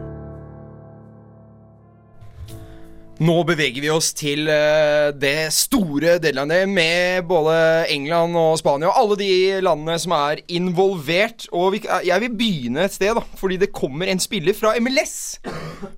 Nå 3.23 3.35
beveger 3.47 3.85
vi 3.85 3.91
oss 3.93 4.09
til 4.17 4.49
eh, 4.51 5.13
det 5.15 5.53
store 5.55 6.17
deadlinet 6.19 6.65
med 6.67 7.27
både 7.29 7.55
England 7.93 8.35
og 8.41 8.57
Spania 8.59 8.89
og 8.89 8.99
alle 8.99 9.19
de 9.21 9.35
landene 9.63 9.99
som 10.01 10.15
er 10.17 10.41
involvert. 10.49 11.45
Og 11.53 11.77
eh, 11.77 12.09
jeg 12.09 12.25
vil 12.25 12.35
begynne 12.41 12.87
et 12.89 12.97
sted, 12.97 13.13
da, 13.19 13.23
fordi 13.39 13.61
det 13.63 13.75
kommer 13.77 14.09
en 14.11 14.23
spiller 14.23 14.57
fra 14.57 14.73
MLS. 14.81 15.43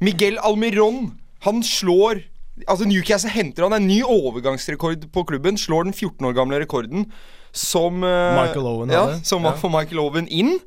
Miguel 0.04 0.40
Almiron. 0.42 1.14
Han 1.46 1.62
slår 1.62 2.26
Altså 2.70 2.86
Newcastle 2.86 3.32
henter 3.34 3.64
han 3.66 3.74
en 3.74 3.88
ny 3.88 3.96
overgangsrekord 4.06 5.08
på 5.12 5.24
klubben. 5.26 5.56
Slår 5.58 5.88
den 5.88 5.96
14 5.96 6.28
år 6.28 6.36
gamle 6.36 6.60
rekorden 6.62 7.08
som 7.54 8.02
eh, 8.02 8.34
Michael 8.40 8.66
Owen 8.66 8.90
ja, 8.92 9.04
hadde. 9.06 9.20
Som 9.26 9.42
var 9.46 9.52
Ja. 9.54 9.58
for 9.62 9.70
Michael 9.72 10.00
Owen 10.02 10.26
inn. 10.28 10.58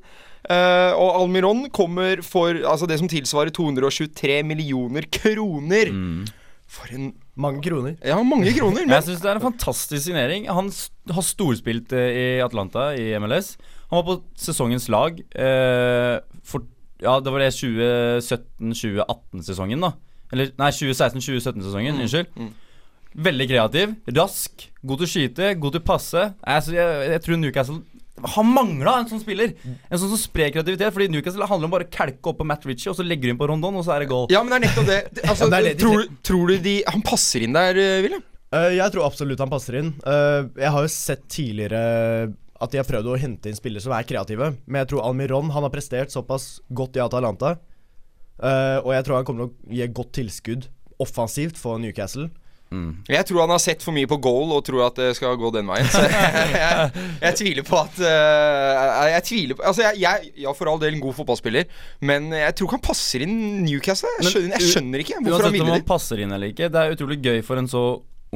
Uh, 0.48 0.96
og 0.96 1.18
Almiron 1.26 1.66
kommer 1.76 2.22
for 2.24 2.56
altså 2.56 2.88
det 2.88 2.96
som 3.02 3.10
tilsvarer 3.12 3.52
223 3.52 4.38
millioner 4.48 5.04
kroner. 5.12 5.92
For 6.72 6.88
en 6.96 7.10
Mange 7.38 7.62
kroner. 7.62 7.94
Ja, 8.02 8.16
mange 8.26 8.50
kroner. 8.56 8.82
Men 8.88 8.96
jeg 8.96 9.04
syns 9.12 9.22
det 9.22 9.30
er 9.30 9.36
en 9.38 9.44
fantastisk 9.44 10.08
signering. 10.08 10.48
Han 10.50 10.72
har 11.14 11.22
storspilt 11.26 11.92
eh, 11.94 12.16
i 12.18 12.42
Atlanta 12.42 12.88
i 12.98 13.12
MLS. 13.22 13.52
Han 13.92 14.00
var 14.00 14.06
på 14.08 14.16
sesongens 14.42 14.88
lag 14.90 15.20
uh, 15.22 16.18
for 16.44 16.62
Ja, 16.98 17.20
det 17.22 17.30
var 17.30 17.38
det 17.44 17.52
2017-2018-sesongen, 17.54 19.78
da. 19.86 19.92
Eller 20.34 20.50
nei, 20.58 20.72
2016-2017-sesongen. 20.74 21.94
Unnskyld. 22.02 22.26
Veldig 23.16 23.48
kreativ, 23.50 23.94
rask, 24.18 24.68
god 24.84 25.00
til 25.02 25.08
å 25.08 25.12
skyte, 25.12 25.54
god 25.58 25.78
til 25.78 25.82
å 25.82 25.88
passe. 25.88 26.26
Jeg, 26.44 26.76
jeg, 26.76 27.06
jeg 27.14 27.24
tror 27.26 27.40
Newcastle 27.42 27.80
har 28.26 28.46
mangla 28.46 28.96
en 29.02 29.10
sånn 29.10 29.22
spiller. 29.22 29.54
En 29.66 30.00
sånn 30.00 30.10
som 30.10 30.20
sprer 30.20 30.50
kreativitet. 30.54 30.94
Fordi 30.94 31.10
Newcastle 31.14 31.48
handler 31.50 31.70
om 31.70 31.76
bare 31.76 31.88
å 31.88 31.92
kalke 31.94 32.32
opp 32.32 32.40
på 32.42 32.48
Matt 32.50 32.66
Ritchie, 32.66 32.90
og 32.92 32.98
så 32.98 33.06
legger 33.06 33.30
du 33.30 33.36
inn 33.36 33.40
på 33.42 33.50
Rondon, 33.52 33.78
og 33.78 33.86
så 33.86 33.94
er 33.96 34.04
det 34.04 34.10
goal. 34.12 34.26
Ja, 34.34 34.42
men 34.44 34.54
det 34.54 34.58
er 34.58 34.66
nettopp 34.66 34.90
det. 34.90 35.00
Altså, 35.30 35.46
Ja, 35.46 35.52
det 35.54 35.60
er 35.60 35.68
det 35.68 35.76
de 35.78 35.84
tror, 35.84 36.10
tror 36.26 36.50
du 36.52 36.58
de 36.66 36.76
Han 36.88 37.06
passer 37.06 37.46
inn 37.46 37.56
der, 37.58 37.78
eh, 37.78 38.02
William? 38.06 38.26
Uh, 38.48 38.72
jeg 38.72 38.94
tror 38.94 39.06
absolutt 39.10 39.42
han 39.44 39.52
passer 39.52 39.80
inn. 39.82 39.94
Uh, 40.08 40.48
jeg 40.56 40.74
har 40.74 40.86
jo 40.86 40.92
sett 40.92 41.26
tidligere 41.32 41.82
at 42.58 42.74
de 42.74 42.80
har 42.80 42.88
prøvd 42.88 43.10
å 43.12 43.18
hente 43.22 43.52
inn 43.52 43.58
spillere 43.58 43.84
som 43.84 43.94
er 43.94 44.08
kreative. 44.08 44.54
Men 44.66 44.82
jeg 44.82 44.94
tror 44.94 45.04
Almiron 45.06 45.52
han 45.54 45.68
har 45.68 45.74
prestert 45.74 46.14
såpass 46.14 46.56
godt 46.74 46.98
i 46.98 47.04
Atalanta. 47.04 47.58
Uh, 48.40 48.80
og 48.86 48.94
jeg 48.96 49.06
tror 49.06 49.20
han 49.20 49.28
kommer 49.28 49.46
til 49.46 49.52
å 49.52 49.76
gi 49.76 49.84
et 49.84 49.96
godt 49.98 50.14
tilskudd 50.18 50.70
offensivt 51.04 51.60
for 51.60 51.78
Newcastle. 51.82 52.32
Jeg 53.08 53.24
tror 53.30 53.46
han 53.46 53.54
har 53.54 53.62
sett 53.64 53.84
for 53.86 53.96
mye 53.96 54.10
på 54.10 54.18
goal 54.24 54.52
og 54.56 54.64
tror 54.68 54.88
at 54.90 54.98
det 55.00 55.14
skal 55.16 55.38
gå 55.40 55.52
den 55.56 55.70
veien. 55.70 55.88
Så 55.92 56.02
jeg, 56.04 56.42
jeg, 56.64 57.06
jeg 57.22 57.38
tviler 57.40 57.68
på 57.68 57.80
at 57.80 58.02
uh, 58.02 59.06
Jeg 59.14 59.24
tviler 59.30 59.60
på 59.60 59.64
Altså, 59.70 59.86
jeg, 59.86 60.02
jeg 60.04 60.44
Ja, 60.44 60.54
for 60.58 60.72
all 60.72 60.82
del 60.82 60.98
en 60.98 61.04
god 61.04 61.16
fotballspiller, 61.22 61.70
men 62.08 62.32
jeg 62.36 62.58
tror 62.58 62.70
ikke 62.70 62.80
han 62.80 62.88
passer 62.90 63.24
inn 63.24 63.38
Newcastle. 63.64 64.12
Jeg 64.20 64.34
skjønner, 64.34 64.58
jeg 64.58 64.74
skjønner 64.74 65.04
ikke 65.06 65.22
hvorfor 65.22 65.48
han 65.48 65.58
ville 65.58 65.80
han 65.80 65.88
passer 65.88 66.24
inn 66.24 66.36
eller 66.36 66.52
ikke, 66.54 66.70
det 66.74 66.84
er 66.84 66.98
utrolig 66.98 67.20
gøy 67.24 67.42
for 67.46 67.62
en 67.62 67.72
så 67.72 67.86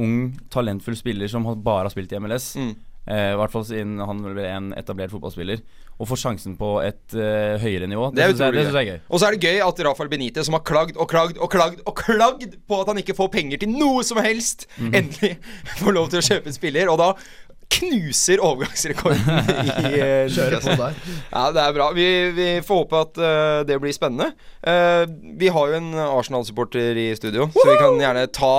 ung, 0.00 0.32
talentfull 0.52 0.96
spiller 0.96 1.28
som 1.28 1.44
bare 1.64 1.86
har 1.86 1.92
spilt 1.92 2.12
i 2.14 2.20
MLS. 2.22 2.54
Mm. 2.56 2.72
Eh, 3.08 3.32
I 3.34 3.38
hvert 3.40 3.50
fall 3.50 3.64
siden 3.66 3.96
han 3.98 4.20
er 4.30 4.44
en 4.56 4.72
etablert 4.78 5.10
fotballspiller. 5.10 5.62
Og 6.00 6.08
får 6.08 6.20
sjansen 6.22 6.54
på 6.58 6.68
et 6.82 7.14
eh, 7.18 7.58
høyere 7.62 7.86
nivå, 7.90 8.08
Det 8.14 8.16
det, 8.16 8.24
er 8.24 8.32
syns 8.32 8.40
jeg, 8.42 8.52
det 8.54 8.62
jeg 8.64 8.74
er 8.74 8.88
gøy. 8.92 9.00
Og 9.10 9.20
så 9.20 9.26
er 9.28 9.36
det 9.36 9.42
gøy 9.50 9.60
at 9.66 9.82
Rafael 9.86 10.10
Benitez, 10.10 10.46
som 10.48 10.54
har 10.56 10.62
klagd 10.66 10.96
og 10.96 11.08
klagd 11.10 11.38
og 11.42 11.50
klagd 11.52 11.82
og 11.86 11.94
klagd 11.98 12.56
på 12.66 12.80
at 12.80 12.90
han 12.92 12.98
ikke 13.02 13.14
får 13.18 13.30
penger 13.34 13.62
til 13.62 13.74
noe 13.74 14.02
som 14.06 14.18
helst, 14.24 14.66
Mhm. 14.78 14.94
endelig 14.94 15.36
får 15.82 15.92
lov 15.98 16.08
til 16.10 16.22
å 16.22 16.26
kjøpe 16.30 16.46
en 16.50 16.56
spiller, 16.56 16.90
og 16.90 16.98
da 17.02 17.10
knuser 17.72 18.40
overgangsrekorden 18.44 19.22
i 19.88 19.92
eh, 20.04 20.26
Kjører 20.32 20.60
på 20.60 20.74
der. 20.76 20.96
Ja, 21.32 21.44
det 21.56 21.62
er 21.62 21.76
bra. 21.76 21.86
Vi, 21.96 22.06
vi 22.36 22.48
får 22.66 22.82
håpe 22.82 23.00
at 23.06 23.20
uh, 23.22 23.62
det 23.68 23.78
blir 23.80 23.94
spennende. 23.96 24.32
Uh, 24.60 25.06
vi 25.40 25.48
har 25.54 25.70
jo 25.72 25.78
en 25.78 25.92
Arsenal-supporter 26.04 26.98
i 27.00 27.06
studio, 27.16 27.48
så 27.54 27.64
vi 27.70 27.78
kan 27.80 27.96
gjerne 28.02 28.26
ta 28.34 28.54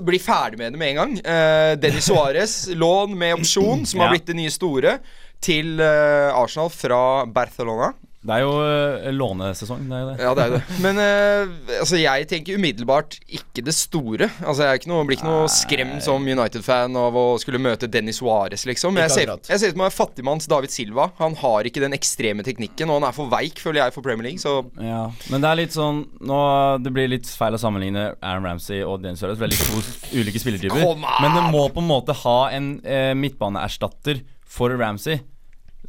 bli 0.00 0.20
ferdig 0.22 0.58
med 0.58 0.72
det 0.72 0.80
med 0.80 0.94
en 0.94 1.00
gang. 1.02 1.12
Uh, 1.20 1.72
Dennis 1.82 2.08
Suárez, 2.08 2.54
lån 2.84 3.18
med 3.18 3.34
opsjon, 3.40 3.84
som 3.86 4.00
har 4.00 4.14
blitt 4.14 4.30
det 4.30 4.38
nye 4.38 4.52
store, 4.52 4.96
til 5.42 5.80
eh, 5.82 6.30
Arsenal 6.38 6.70
fra 6.70 7.26
Barcelona. 7.26 7.88
Det 8.22 8.36
er 8.36 8.44
jo 8.44 8.50
eh, 8.62 9.08
lånesesong, 9.10 9.80
det 9.90 9.96
er 9.96 10.02
jo 10.02 10.08
det. 10.12 10.16
Ja, 10.22 10.32
det 10.38 10.42
er 10.44 10.52
det. 10.54 10.58
Men 10.84 10.98
uh, 11.02 11.54
altså, 11.80 11.96
jeg 11.98 12.26
tenker 12.30 12.58
umiddelbart 12.60 13.16
ikke 13.26 13.64
det 13.66 13.74
store. 13.74 14.28
Altså, 14.44 14.62
Jeg 14.62 14.68
er 14.68 14.78
ikke 14.78 14.90
noe, 14.92 15.06
blir 15.08 15.18
ikke 15.18 15.26
noe 15.26 15.48
skremt 15.50 16.04
som 16.06 16.22
United-fan 16.22 16.94
av 17.00 17.18
å 17.18 17.24
skulle 17.42 17.58
møte 17.62 17.88
Dennis 17.90 18.20
Suárez, 18.22 18.62
liksom. 18.68 19.00
Jeg 19.02 19.10
ser, 19.10 19.32
jeg 19.48 19.58
ser 19.58 19.72
ut 19.72 19.74
som 19.74 19.82
en 19.88 19.94
fattigmanns 19.96 20.46
David 20.52 20.70
Silva. 20.70 21.08
Han 21.18 21.34
har 21.40 21.66
ikke 21.66 21.82
den 21.82 21.96
ekstreme 21.98 22.46
teknikken, 22.46 22.92
og 22.92 23.00
han 23.00 23.08
er 23.08 23.16
for 23.16 23.32
veik, 23.32 23.58
føler 23.64 23.82
jeg, 23.82 23.96
for 23.96 24.06
Premier 24.06 24.30
League. 24.30 24.42
Så 24.42 24.54
Ja, 24.78 25.08
men 25.32 25.42
det 25.42 25.50
er 25.50 25.58
litt 25.58 25.74
sånn 25.74 26.04
nå, 26.22 26.38
Det 26.84 26.94
blir 26.94 27.10
litt 27.10 27.26
feil 27.26 27.58
å 27.58 27.60
sammenligne 27.60 28.12
Aaron 28.20 28.46
Ramsey 28.46 28.84
og 28.86 29.02
Dennis 29.02 29.24
Suárez. 29.24 29.42
Veldig 29.42 29.58
to 29.64 29.82
ulike 30.14 30.38
spillertyper. 30.38 30.86
Men 30.94 31.34
det 31.40 31.44
må 31.50 31.66
på 31.74 31.82
en 31.82 31.90
måte 31.90 32.14
ha 32.22 32.38
en 32.54 32.76
eh, 32.86 33.10
midtbaneerstatter 33.18 34.22
for 34.46 34.70
Ramsey. 34.78 35.18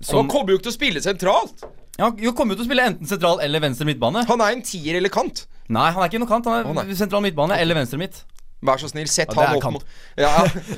han 0.09 0.33
kommer 0.33 0.55
jo 0.55 0.57
ikke 0.57 0.71
til 0.71 0.73
å 0.73 0.79
spille 0.81 1.05
sentralt! 1.05 1.65
Ja, 1.99 2.09
han 2.09 2.33
kommer 2.37 2.55
jo 2.55 2.61
til 2.61 2.65
å 2.65 2.69
spille 2.71 2.85
enten 2.89 3.09
sentral 3.09 3.41
eller 3.45 3.61
venstre 3.63 3.85
midtbane. 3.89 4.23
Han 4.29 4.41
er 4.41 4.55
en 4.55 4.63
tier 4.65 4.97
eller 4.97 5.11
kant. 5.13 5.45
Nei, 5.73 5.89
han 5.93 6.01
er 6.03 6.09
ikke 6.11 6.21
noe 6.23 6.31
kant. 6.31 6.47
Han 6.49 6.79
er 6.81 6.87
oh, 6.89 6.95
sentral 6.97 7.21
midtbane 7.25 7.59
eller 7.61 7.77
venstre 7.77 7.99
midt. 8.01 8.23
Vær 8.63 8.79
så 8.79 8.87
snill, 8.87 9.09
sett 9.11 9.33
Ja, 9.35 9.43
han 9.43 9.57
opp 9.57 9.63
kant. 9.65 9.75
mot 9.75 10.19
ja, 10.23 10.29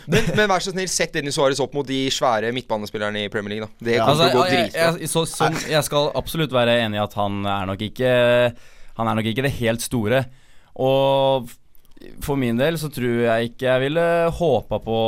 men, 0.10 0.26
men 0.34 0.48
vær 0.50 0.64
så 0.66 0.72
snill, 0.74 0.90
sett 0.90 1.14
Dennis 1.14 1.36
Suárez 1.38 1.60
opp 1.62 1.76
mot 1.78 1.86
de 1.86 2.00
svære 2.10 2.50
midtbanespillerne 2.56 3.28
i 3.28 3.30
Premier 3.30 3.54
League, 3.54 3.68
da. 3.68 3.86
Det 3.86 4.00
kommer 4.00 4.10
Altså, 4.16 4.26
til 4.26 4.40
å 4.40 4.40
gå 4.40 4.46
jeg, 4.50 4.64
dritbra. 4.72 4.88
jeg, 5.04 5.10
så, 5.12 5.24
sånn, 5.30 5.60
jeg 5.70 5.86
skal 5.86 6.10
absolutt 6.18 6.56
være 6.58 6.80
enig 6.82 6.98
i 6.98 7.04
at 7.04 7.14
han 7.20 7.38
er 7.46 7.70
nok 7.70 7.84
ikke 7.86 8.10
Han 8.98 9.12
er 9.12 9.20
nok 9.20 9.30
ikke 9.30 9.46
det 9.46 9.54
helt 9.60 9.86
store. 9.86 10.24
Og 10.82 11.54
for 12.24 12.40
min 12.40 12.58
del 12.60 12.78
så 12.80 12.90
tror 12.94 13.26
jeg 13.26 13.52
ikke 13.52 13.68
jeg 13.68 13.84
ville 13.88 14.06
håpa 14.38 14.80
på 14.84 15.00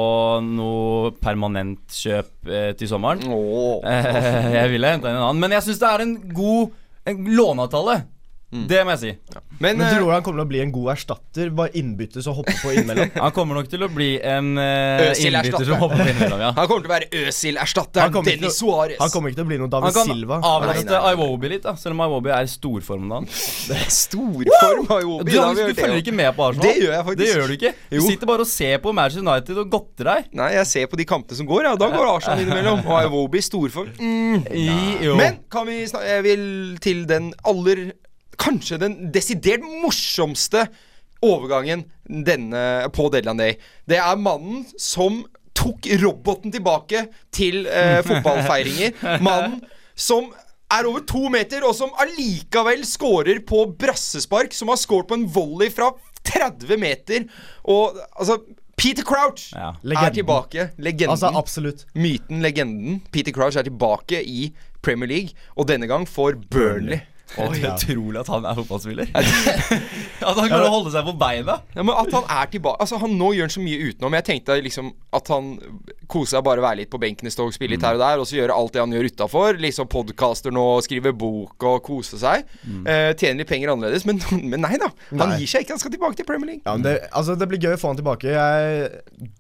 noe 0.46 1.14
permanent 1.22 1.86
kjøp 1.94 2.52
eh, 2.52 2.72
til 2.78 2.92
sommeren. 2.92 3.24
Eh, 3.24 4.52
jeg 4.58 4.74
ville 4.74 4.94
henta 4.94 5.12
inn 5.12 5.20
en 5.20 5.30
annen. 5.30 5.42
Men 5.44 5.58
jeg 5.58 5.68
syns 5.68 5.82
det 5.84 5.90
er 5.92 6.06
en 6.06 6.16
god 6.36 6.76
en 7.08 7.28
låneavtale. 7.38 8.02
Det 8.48 8.80
må 8.88 8.94
jeg 8.96 9.00
si. 9.02 9.10
Men, 9.60 9.76
Men 9.76 9.82
eh, 9.84 9.90
tror 9.92 10.06
du 10.06 10.12
han 10.14 10.22
kommer 10.24 10.40
til 10.40 10.46
å 10.46 10.48
bli 10.48 10.60
en 10.64 10.70
god 10.72 10.94
erstatter? 10.94 11.50
Bare 11.56 11.74
innbytte 11.76 12.22
som 12.24 12.36
hopper 12.38 12.56
på 12.62 12.72
innimellom? 12.72 13.10
Han 13.26 13.34
kommer 13.36 13.58
nok 13.60 13.68
til 13.68 13.82
å 13.84 13.90
bli 13.92 14.08
en 14.24 14.54
uh, 14.56 15.02
Øsil 15.10 15.36
innbytter 15.36 15.68
som 15.68 15.82
hopper 15.82 16.00
på 16.00 16.06
innimellom, 16.14 16.44
ja. 16.46 16.52
han 16.56 16.70
kommer 16.70 16.86
til 16.86 16.88
å 16.88 16.94
være 16.94 17.26
Øsil-erstatteren 17.28 18.24
Dennis 18.24 18.60
Suárez. 18.62 18.96
Han 19.02 19.12
kommer 19.12 19.34
ikke 19.34 19.42
til 19.42 19.48
å 19.48 19.50
bli 19.50 19.58
noen 19.60 19.74
David 19.74 20.00
han 20.00 20.08
Silva. 20.14 20.38
Nei, 20.40 20.52
avlaste 20.54 20.86
nei, 20.88 21.02
nei. 21.04 21.12
Iwobi 21.18 21.52
litt, 21.52 21.66
da 21.66 21.74
selv 21.82 21.98
om 21.98 22.06
Iwobi 22.06 22.32
er 22.38 22.48
i 22.48 22.54
storform. 22.54 23.12
Storform 23.98 24.88
Iwobi. 24.96 25.36
Du, 25.36 25.38
du 25.60 25.76
følger 25.82 26.00
ikke 26.06 26.16
med 26.16 26.32
på 26.40 26.48
Arsenal? 26.48 26.70
Det 26.70 26.86
gjør 26.86 26.96
jeg 26.96 27.08
faktisk. 27.10 27.24
Det 27.26 27.30
gjør 27.34 27.52
du 27.52 27.58
ikke. 27.58 27.74
Du 27.92 28.00
Jo. 28.00 28.08
sitter 28.08 28.32
bare 28.32 28.48
og 28.48 28.52
ser 28.54 28.82
på 28.88 28.96
Manchester 28.96 29.28
United 29.28 29.62
og 29.66 29.76
godter 29.76 30.12
deg. 30.14 30.32
Nei, 30.40 30.50
jeg 30.56 30.72
ser 30.72 30.90
på 30.94 31.02
de 31.04 31.10
kampene 31.10 31.42
som 31.42 31.52
går, 31.52 31.68
ja. 31.68 31.76
Da 31.84 31.92
går 31.92 32.12
Arsenal 32.16 32.48
innimellom. 32.48 32.86
Og 32.88 33.12
Iwobi 33.12 33.44
storform. 33.44 33.92
Mm. 34.00 34.48
I. 34.56 34.68
Men 35.20 35.42
kan 35.52 35.68
vi 35.68 35.82
snakke 35.90 36.08
Jeg 36.08 36.24
vil 36.24 36.44
til 36.84 37.08
den 37.10 37.34
aller 37.48 37.90
Kanskje 38.38 38.78
den 38.82 38.98
desidert 39.14 39.64
morsomste 39.66 40.68
overgangen 41.26 41.86
denne 42.06 42.90
på 42.94 43.08
Deadland 43.14 43.42
Day. 43.42 43.56
Det 43.90 43.98
er 43.98 44.20
mannen 44.22 44.66
som 44.80 45.24
tok 45.58 45.88
roboten 46.04 46.54
tilbake 46.54 47.08
til 47.34 47.66
eh, 47.66 48.04
fotballfeiringer. 48.06 48.94
Mannen 49.26 49.64
som 49.98 50.30
er 50.70 50.86
over 50.86 51.02
to 51.08 51.24
meter, 51.34 51.64
og 51.66 51.74
som 51.74 51.94
allikevel 51.98 52.84
scorer 52.86 53.42
på 53.48 53.64
brassespark. 53.80 54.54
Som 54.54 54.70
har 54.70 54.78
scoret 54.78 55.10
på 55.10 55.18
en 55.18 55.26
volley 55.34 55.72
fra 55.74 55.90
30 56.28 56.78
meter. 56.78 57.26
Og 57.66 57.98
altså 58.14 58.38
Peter 58.78 59.02
Crouch 59.08 59.50
Ja. 59.56 59.74
er 59.82 60.14
tilbake. 60.14 60.70
Legenden. 60.78 61.16
Altså, 61.16 61.32
absolutt. 61.34 61.86
Myten, 61.98 62.44
legenden. 62.46 63.02
Peter 63.12 63.34
Crouch 63.34 63.58
er 63.58 63.66
tilbake 63.66 64.22
i 64.22 64.52
Premier 64.86 65.10
League, 65.10 65.34
og 65.58 65.68
denne 65.68 65.88
gang 65.90 66.06
for 66.08 66.38
Burnley. 66.52 67.02
Det 67.36 67.60
er 67.60 67.74
utrolig 67.74 68.20
at 68.22 68.30
han 68.32 68.46
er 68.48 68.56
fotballspiller. 68.58 69.10
at 70.30 70.40
han 70.40 70.48
klarer 70.48 70.68
å 70.68 70.74
holde 70.78 70.94
seg 70.94 71.08
på 71.08 71.14
beina. 71.20 71.58
Ja, 71.76 71.84
men 71.84 71.94
at 71.98 72.14
han 72.16 72.26
er 72.32 72.50
tilbake 72.52 72.80
Altså 72.84 73.00
han 73.02 73.16
Nå 73.20 73.32
gjør 73.36 73.48
han 73.50 73.54
så 73.54 73.64
mye 73.64 73.90
utenom. 73.90 74.16
Jeg 74.18 74.28
tenkte 74.30 74.58
liksom 74.64 74.92
at 75.16 75.32
han 75.34 75.52
koser 76.10 76.38
seg 76.38 76.46
bare 76.48 76.64
å 76.64 76.66
være 76.66 76.82
litt 76.82 76.92
på 76.94 77.02
benken 77.02 77.28
i 77.28 77.34
Stoke, 77.34 77.56
spille 77.56 77.76
litt 77.76 77.86
her 77.86 77.98
og 77.98 78.04
der, 78.04 78.22
og 78.22 78.30
så 78.30 78.40
gjøre 78.40 78.56
alt 78.56 78.76
det 78.76 78.84
han 78.84 78.96
gjør 78.96 79.10
utafor. 79.12 79.60
Liksom 79.64 79.90
podcaster 79.92 80.56
nå, 80.56 80.66
skrive 80.86 81.14
bok 81.18 81.68
og 81.68 81.82
kose 81.86 82.20
seg. 82.22 82.48
Eh, 82.64 83.12
tjene 83.20 83.44
litt 83.44 83.52
penger 83.52 83.74
annerledes. 83.74 84.08
Men, 84.08 84.22
men 84.54 84.64
nei 84.64 84.76
da. 84.82 84.92
Han 85.14 85.34
Nei. 85.34 85.42
gir 85.44 85.54
seg 85.56 85.66
ikke. 85.66 85.76
Han 85.76 85.84
skal 85.84 85.96
tilbake 85.98 86.22
til 86.22 86.30
Premier 86.30 86.54
League. 86.54 86.64
Ja, 86.66 86.78
men 86.78 86.88
det, 86.88 86.98
altså, 87.12 87.38
det 87.40 87.50
blir 87.52 87.62
gøy 87.62 87.76
å 87.76 87.82
få 87.82 87.92
han 87.92 88.00
tilbake. 88.00 88.34
Jeg, 88.34 89.32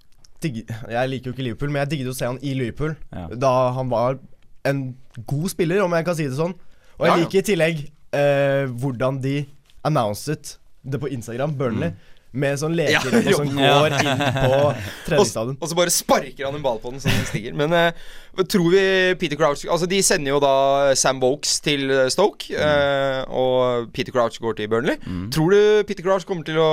jeg 0.44 1.13
liker 1.13 1.32
jo 1.32 1.36
ikke 1.38 1.46
Liverpool, 1.46 1.74
men 1.74 1.86
jeg 1.86 1.94
digget 1.96 2.13
å 2.13 2.17
se 2.17 2.29
han 2.29 2.41
i 2.44 2.56
Liverpool. 2.58 2.98
Ja. 3.15 3.29
Da 3.48 3.53
han 3.77 3.94
var 3.94 4.20
en 4.67 4.89
god 5.27 5.51
spiller, 5.53 5.82
om 5.86 5.96
jeg 5.96 6.06
kan 6.08 6.17
si 6.17 6.27
det 6.27 6.38
sånn. 6.38 6.56
Og 6.98 7.08
jeg 7.10 7.24
liker 7.24 7.42
i 7.42 7.48
tillegg 7.51 7.82
eh, 8.18 8.70
hvordan 8.82 9.20
de 9.24 9.42
announcet 9.86 10.58
det 10.88 11.00
på 11.01 11.10
Instagram, 11.13 11.58
Burnley. 11.58 11.92
Med 12.38 12.60
sånn 12.60 12.74
lekerobot 12.75 13.27
som 13.34 13.60
ja. 13.60 13.70
går 13.80 13.94
inn 13.98 14.20
på 14.36 14.50
Og, 14.58 14.82
tredjestadion. 15.08 15.56
og 15.58 15.70
så 15.72 15.77
bare 15.80 15.94
sparker 15.96 16.44
han 16.46 16.58
en 16.58 16.66
ball 16.66 16.77
på 16.84 16.92
den 16.92 17.01
så 17.01 17.10
den 17.10 17.24
stiger. 17.30 17.56
Men 17.58 17.74
eh, 17.74 18.44
tror 18.51 18.68
vi 18.74 18.84
Peter 19.18 19.39
Crouch 19.39 19.63
Altså 19.63 19.88
De 19.89 20.01
sender 20.06 20.36
jo 20.36 20.42
da 20.44 20.51
Sam 21.00 21.22
Vokes 21.24 21.56
til 21.66 21.88
eh, 21.89 22.10
Stoke, 22.13 22.51
eh, 22.51 23.22
og 23.32 23.88
Peter 23.96 24.13
Crouch 24.13 24.38
går 24.44 24.60
til 24.60 24.70
Burnley. 24.70 25.00
Tror 25.34 25.56
du 25.56 25.88
Peter 25.88 26.06
Crouch 26.06 26.27
kommer 26.27 26.46
til 26.46 26.60
å 26.62 26.70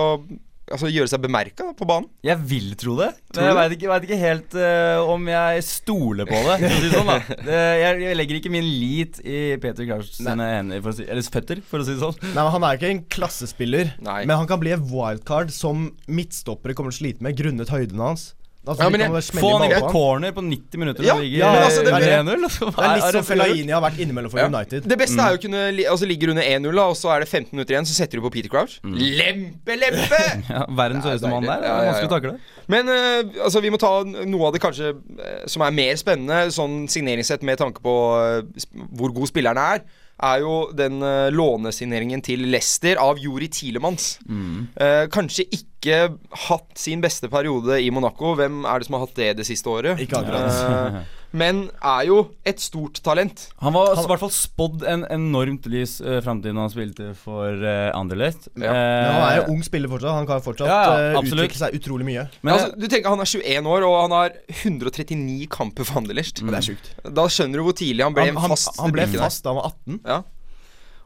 altså, 0.71 0.91
gjøre 0.93 1.11
seg 1.11 1.23
bemerka 1.25 1.71
på 1.77 1.89
banen? 1.89 2.09
Jeg 2.25 2.41
vil 2.51 2.71
tro 2.81 2.97
det. 2.99 3.11
Tror 3.35 3.43
Men 3.43 3.51
jeg 3.51 3.59
veit 3.59 3.75
ikke, 3.77 3.91
vet 3.93 4.07
ikke 4.09 4.21
helt 4.21 4.57
uh, 4.59 5.13
om 5.15 5.29
jeg 5.31 5.65
stoler 5.67 6.29
på 6.31 6.41
det. 6.49 6.71
Si 6.77 6.93
sånn 6.93 7.11
da 7.11 7.19
det, 7.49 7.59
jeg, 7.83 8.05
jeg 8.05 8.19
legger 8.21 8.41
ikke 8.41 8.55
min 8.55 8.69
lit 8.69 9.21
i 9.25 9.41
Peter 9.63 9.91
sine 10.09 10.49
hender, 10.51 10.95
si, 10.95 11.09
eller 11.09 11.35
føtter, 11.35 11.65
for 11.69 11.83
å 11.83 11.89
si 11.89 11.97
det 11.97 12.03
sånn. 12.05 12.17
Nei, 12.31 12.39
men 12.39 12.55
Han 12.55 12.69
er 12.69 12.79
ikke 12.79 12.93
en 12.93 13.05
klassespiller, 13.17 13.93
Nei. 14.05 14.23
men 14.29 14.39
han 14.41 14.49
kan 14.51 14.63
bli 14.63 14.75
en 14.77 14.87
wildcard 14.91 15.53
som 15.55 15.91
midtstoppere 16.07 16.77
kommer 16.77 16.95
til 16.95 17.01
å 17.01 17.03
slite 17.05 17.27
med 17.27 17.39
grunnet 17.39 17.73
høyden 17.73 18.03
hans. 18.03 18.33
Altså, 18.65 18.83
Ja, 18.83 18.89
men 18.89 19.01
jeg- 19.01 19.11
Få 19.37 19.59
han 19.59 19.65
inn 19.67 19.77
et 19.77 19.83
på 19.85 19.91
corner 19.93 20.33
på 20.33 20.43
90 20.43 20.79
minutter 20.81 21.05
Ja, 21.05 21.15
ligger 21.21 21.39
ja, 21.39 21.53
men 21.53 21.63
altså, 21.65 21.83
det 21.85 21.93
er 21.93 22.01
det- 22.01 22.13
1-0. 22.25 22.49
Det 22.49 22.85
er 22.85 22.95
litt 22.97 23.13
som 23.13 23.25
Fellaini 23.29 23.73
har 23.73 23.83
vært 23.83 23.99
innimellom 24.01 24.31
for 24.31 24.39
Ja. 24.39 24.47
United. 24.47 24.89
Det 24.89 24.99
beste 24.99 25.21
er 25.21 25.31
jo 25.35 25.37
å 25.37 25.43
kunne 25.43 25.85
altså, 25.85 26.07
ligger 26.09 26.31
under 26.31 26.43
1-0, 26.43 26.79
og 26.81 26.97
så 26.97 27.13
er 27.15 27.21
det 27.21 27.29
15 27.29 27.53
minutter 27.53 27.75
igjen, 27.75 27.85
så 27.85 27.95
setter 27.95 28.17
du 28.17 28.23
på 28.25 28.33
Peter 28.33 28.49
Crouch. 28.49 28.81
Lempe, 28.85 29.77
lempe! 29.77 30.23
Ja, 30.55 30.65
verdens 30.71 31.05
er 31.05 31.13
høyeste 31.13 31.29
mann 31.29 31.45
der. 31.45 31.61
Ja, 31.61 31.75
er 31.77 31.85
ja, 31.85 31.93
vanskelig 31.93 32.09
å 32.09 32.11
ja. 32.11 32.21
takle. 32.21 32.39
Men 32.69 32.89
uh, 32.89 33.45
altså, 33.45 33.61
vi 33.61 33.71
må 33.71 33.79
ta 33.79 33.93
noe 34.05 34.47
av 34.47 34.53
det 34.55 34.63
kanskje 34.65 34.95
eh, 34.95 35.45
som 35.47 35.63
er 35.63 35.71
mer 35.71 35.95
spennende, 36.01 36.49
sånn 36.55 36.89
signeringssett 36.89 37.43
med 37.43 37.59
tanke 37.61 37.83
på 37.85 37.95
uh, 38.17 38.87
hvor 38.97 39.13
god 39.13 39.29
spillerne 39.29 39.61
er, 39.77 39.85
er 40.23 40.43
jo 40.45 40.55
den 40.77 41.03
uh, 41.03 41.33
lånesigneringen 41.35 42.23
til 42.25 42.47
Leicester 42.53 43.01
av 43.03 43.19
Juri 43.19 43.49
Tilemans. 43.53 44.15
Uh, 44.29 45.07
kanskje 45.13 45.47
ikke 45.57 45.99
hatt 46.47 46.79
sin 46.79 47.03
beste 47.05 47.29
periode 47.33 47.81
i 47.83 47.91
Monaco. 47.95 48.35
Hvem 48.39 48.63
er 48.65 48.81
det 48.81 48.89
som 48.89 48.99
har 48.99 49.07
hatt 49.07 49.19
det 49.19 49.33
det 49.41 49.49
siste 49.49 49.71
året? 49.71 50.01
Ikke 50.01 50.23
akkurat. 50.23 50.49
Eh, 50.55 51.03
men 51.35 51.65
er 51.83 52.05
jo 52.07 52.19
et 52.47 52.61
stort 52.63 53.01
talent. 53.05 53.49
Han 53.65 53.75
var 53.75 53.91
i 53.99 54.05
hvert 54.07 54.23
fall 54.23 54.33
spådd 54.33 54.85
en 54.87 55.05
enormt 55.11 55.67
lys 55.71 55.97
uh, 56.05 56.21
framtid 56.23 56.55
når 56.55 56.69
han 56.69 56.73
spilte 56.73 57.09
for 57.19 57.59
uh, 57.59 57.91
Anderlecht. 57.97 58.47
Ja. 58.55 58.71
Men 58.71 59.11
han 59.11 59.25
er 59.27 59.39
jo 59.41 59.57
ung 59.57 59.65
spiller 59.67 59.91
fortsatt. 59.91 60.15
Han 60.15 60.29
kan 60.31 60.45
fortsatt 60.45 60.71
Ja, 60.71 60.83
ja, 61.11 61.23
utvikle 61.25 61.59
seg 61.59 61.75
utrolig 61.81 62.07
mye. 62.07 62.29
Men 62.47 62.55
altså, 62.55 62.71
du 62.79 62.87
tenker 62.87 63.11
Han 63.11 63.25
er 63.25 63.31
21 63.31 63.73
år, 63.75 63.89
og 63.89 63.97
han 64.05 64.15
har 64.15 64.37
139 64.61 65.49
kamper 65.51 65.89
for 65.89 66.05
Anderlecht. 66.05 66.45
Det 66.45 66.61
er 66.61 66.69
sjukt. 66.71 66.93
Da 67.19 67.27
skjønner 67.27 67.61
du 67.61 67.67
hvor 67.67 67.77
tidlig 67.83 68.07
han 68.07 68.15
ble 68.15 68.29
Han, 68.31 68.55
fast 68.55 68.79
han 68.79 68.95
ble 68.95 69.09
fast 69.17 69.43
da 69.43 69.55
han 69.55 69.61
var 69.61 69.75
18. 69.75 70.01
Ja. 70.05 70.21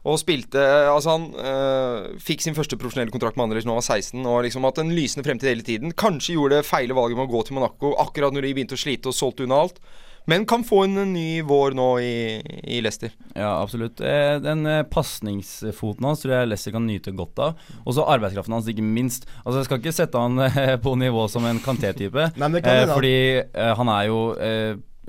Og 0.07 0.19
spilte 0.21 0.61
Altså, 0.87 1.15
han 1.17 1.25
øh, 1.35 2.19
fikk 2.23 2.45
sin 2.45 2.55
første 2.55 2.77
profesjonelle 2.79 3.11
kontrakt 3.11 3.35
med 3.37 3.47
Anderlecht 3.47 3.67
når 3.67 3.79
han 3.79 3.81
var 3.81 3.87
16, 3.97 4.27
og 4.29 4.43
liksom 4.45 4.67
hatt 4.67 4.83
en 4.83 4.93
lysende 4.95 5.25
fremtid 5.25 5.49
hele 5.51 5.65
tiden. 5.65 5.95
Kanskje 5.97 6.37
gjorde 6.37 6.59
det 6.59 6.69
feile 6.69 6.95
valget 6.97 7.19
med 7.19 7.27
å 7.27 7.33
gå 7.33 7.41
til 7.47 7.57
Monaco 7.57 7.95
akkurat 8.05 8.35
når 8.35 8.47
de 8.47 8.53
begynte 8.55 8.77
å 8.77 8.83
slite 8.85 9.11
og 9.11 9.17
solgte 9.17 9.47
unna 9.47 9.63
alt. 9.65 9.81
Men 10.27 10.45
kan 10.49 10.63
få 10.67 10.83
en 10.85 10.97
ny 11.13 11.41
vår 11.47 11.73
nå 11.77 11.87
i, 12.03 12.11
i 12.67 12.81
Leicester. 12.83 13.13
Ja, 13.33 13.61
absolutt. 13.61 14.01
Eh, 14.01 14.35
Den 14.43 14.65
eh, 14.69 14.83
pasningsfoten 14.83 16.05
hans 16.05 16.21
tror 16.23 16.35
jeg 16.35 16.49
Leicester 16.51 16.75
kan 16.75 16.85
nyte 16.89 17.15
godt 17.17 17.39
av. 17.45 17.63
Og 17.85 17.95
så 17.97 18.05
arbeidskraften 18.09 18.53
hans, 18.57 18.67
ikke 18.69 18.85
minst. 18.85 19.25
Altså 19.45 19.61
Jeg 19.61 19.69
skal 19.69 19.81
ikke 19.81 19.95
sette 20.01 20.21
han 20.21 20.37
eh, 20.49 20.75
på 20.81 20.93
nivå 20.99 21.25
som 21.31 21.47
en 21.49 21.61
Kanté-type. 21.63 22.29
Fordi 22.93 23.15
han 23.55 23.95
er 23.95 24.05
jo 24.11 24.21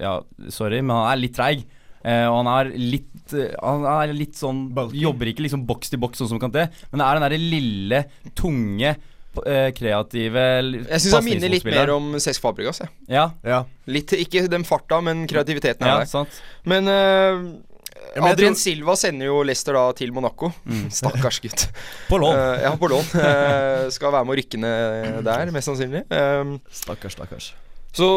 Ja, 0.01 0.15
sorry, 0.49 0.81
men 0.81 0.97
han 0.97 1.11
er 1.13 1.21
litt 1.21 1.37
treig. 1.37 1.67
Eh, 2.01 2.25
og 2.31 2.39
han 2.41 2.49
er 2.55 2.71
litt 2.73 3.35
Han 3.61 3.85
er 3.87 4.15
litt 4.17 4.39
sånn 4.41 4.65
Bulky. 4.75 5.03
Jobber 5.05 5.29
ikke 5.31 5.45
liksom 5.45 5.67
boks 5.69 5.93
til 5.93 6.01
boks 6.03 6.23
sånn 6.23 6.33
som 6.33 6.41
Kanté, 6.43 6.65
men 6.91 7.03
det 7.03 7.07
er 7.07 7.19
den 7.19 7.27
derre 7.27 7.39
lille, 7.39 8.01
tunge, 8.39 8.95
kreative 9.33 10.45
Jeg 10.91 11.01
syns 11.05 11.15
han 11.15 11.25
minner 11.25 11.53
litt 11.53 11.65
mer 11.69 11.91
om 11.95 12.13
Cesc 12.19 12.43
Fabregas. 12.43 12.81
jeg. 12.83 12.91
Ja, 13.09 13.31
Ja. 13.47 13.65
Litt, 13.91 14.13
ikke 14.19 14.49
den 14.51 14.65
farta, 14.67 15.01
men 15.03 15.27
kreativiteten 15.31 15.83
er 15.87 15.93
ja 15.93 15.99
der. 16.05 16.11
sant. 16.11 16.41
Men 16.65 16.87
øh, 16.89 17.45
men 18.17 18.25
Adrian 18.33 18.55
tror- 18.55 18.59
Silva 18.63 18.95
sender 18.97 19.27
jo 19.29 19.43
Leicester 19.47 19.77
da 19.77 19.93
til 19.93 20.11
Monaco. 20.13 20.51
Stakkars 20.91 21.39
gutt. 21.45 21.67
På 22.09 22.19
lån. 22.19 22.35
Uh, 22.35 22.63
ja, 22.65 22.71
på 22.81 22.89
lån. 22.91 23.07
Uh, 23.15 23.91
skal 23.93 24.11
være 24.15 24.25
med 24.27 24.35
å 24.35 24.39
rykke 24.41 24.59
ned 24.63 25.25
der, 25.27 25.51
mest 25.55 25.69
sannsynlig. 25.71 26.05
Um, 26.11 26.57
Stakkars, 26.73 27.15
stakkars. 27.19 27.51
så 27.95 28.09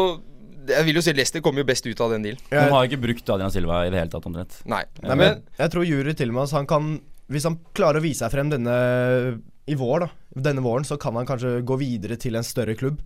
jeg 0.64 0.86
vil 0.86 0.96
jo 0.96 1.02
si 1.04 1.12
Leicester 1.12 1.42
kommer 1.44 1.60
jo 1.60 1.66
best 1.68 1.84
ut 1.86 2.00
av 2.00 2.14
den 2.14 2.22
dealen. 2.24 2.40
De 2.48 2.56
Jeg, 2.56 2.70
har 2.72 2.86
ikke 2.88 3.00
brukt 3.02 3.28
Adrian 3.34 3.52
Silva 3.52 3.82
i 3.84 3.90
det 3.92 3.98
hele 4.00 4.08
tatt, 4.14 4.24
omtrent. 4.24 4.56
Nei. 4.64 4.80
nei, 5.04 5.14
men 5.20 5.42
jeg 5.60 5.70
tror 5.74 5.84
Juri 5.84 6.14
Tilmans 6.16 6.54
han 6.56 6.64
kan 6.66 6.94
Hvis 7.28 7.44
han 7.44 7.58
klarer 7.76 8.00
å 8.00 8.04
vise 8.04 8.24
seg 8.24 8.32
frem 8.32 8.48
denne 8.52 8.72
i 9.66 9.74
vår, 9.80 10.00
da 10.06 10.08
denne 10.50 10.60
våren, 10.64 10.84
så 10.84 10.96
kan 11.00 11.14
han 11.16 11.26
kanskje 11.28 11.62
gå 11.64 11.76
videre 11.80 12.16
til 12.20 12.34
en 12.36 12.44
større 12.44 12.74
klubb. 12.76 12.98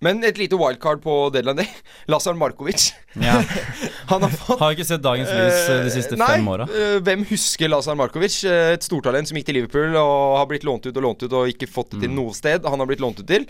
Men 0.00 0.22
et 0.22 0.38
lite 0.38 0.54
wildcard 0.54 1.00
på 1.02 1.14
deadline 1.34 1.56
day. 1.58 1.66
Lazar 2.12 2.36
Markovic. 2.38 2.92
Ja. 3.18 3.40
Han 4.12 4.22
har 4.22 4.30
fått 4.30 4.60
Har 4.60 4.70
ikke 4.76 4.84
sett 4.86 5.02
dagens 5.02 5.28
lys 5.34 5.56
eh, 5.68 5.80
de 5.82 5.90
siste 5.90 6.14
nei, 6.20 6.28
fem 6.36 6.46
åra. 6.52 6.68
eh, 6.70 7.00
hvem 7.02 7.24
husker 7.26 7.68
Lazar 7.68 7.96
Markovic? 7.98 8.36
Eh, 8.46 8.76
Et 8.76 8.86
stortalent 8.86 9.26
som 9.26 9.34
gikk 9.36 9.48
til 9.50 9.58
Liverpool 9.58 9.96
og 9.98 10.36
har 10.38 10.46
blitt 10.52 10.62
lånt 10.68 10.86
ut 10.86 10.94
og 10.94 11.02
lånt 11.02 11.24
ut 11.26 11.34
og 11.34 11.50
ikke 11.50 11.66
fått 11.66 11.90
det 11.96 12.04
til 12.04 12.12
Mm. 12.12 12.14
noe 12.20 12.36
sted. 12.38 12.62
Han 12.64 12.78
har 12.78 12.86
blitt 12.86 13.02
lånt 13.02 13.18
ut 13.18 13.26
til. 13.26 13.48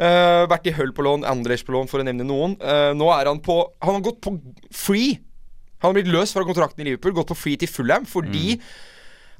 Uh, 0.00 0.48
vært 0.48 0.64
i 0.66 0.72
Hull 0.72 0.94
på 0.96 1.04
lån, 1.04 1.26
Anderlecht 1.28 1.66
på 1.68 1.74
lån, 1.76 1.90
for 1.92 2.00
å 2.00 2.06
nevne 2.08 2.24
noen. 2.24 2.56
Uh, 2.64 2.94
nå 2.96 3.10
er 3.12 3.28
han 3.28 3.42
på 3.44 3.58
Han 3.84 3.98
har 3.98 4.06
gått 4.08 4.22
på 4.24 4.32
free. 4.72 5.18
Han 5.84 5.90
har 5.92 5.98
blitt 6.00 6.08
løst 6.08 6.32
fra 6.32 6.46
kontrakten 6.48 6.80
i 6.80 6.88
Liverpool, 6.88 7.12
gått 7.20 7.28
på 7.34 7.36
free 7.36 7.60
til 7.60 7.68
Fulham 7.68 8.08
fordi 8.08 8.56
Mm. 8.56 8.64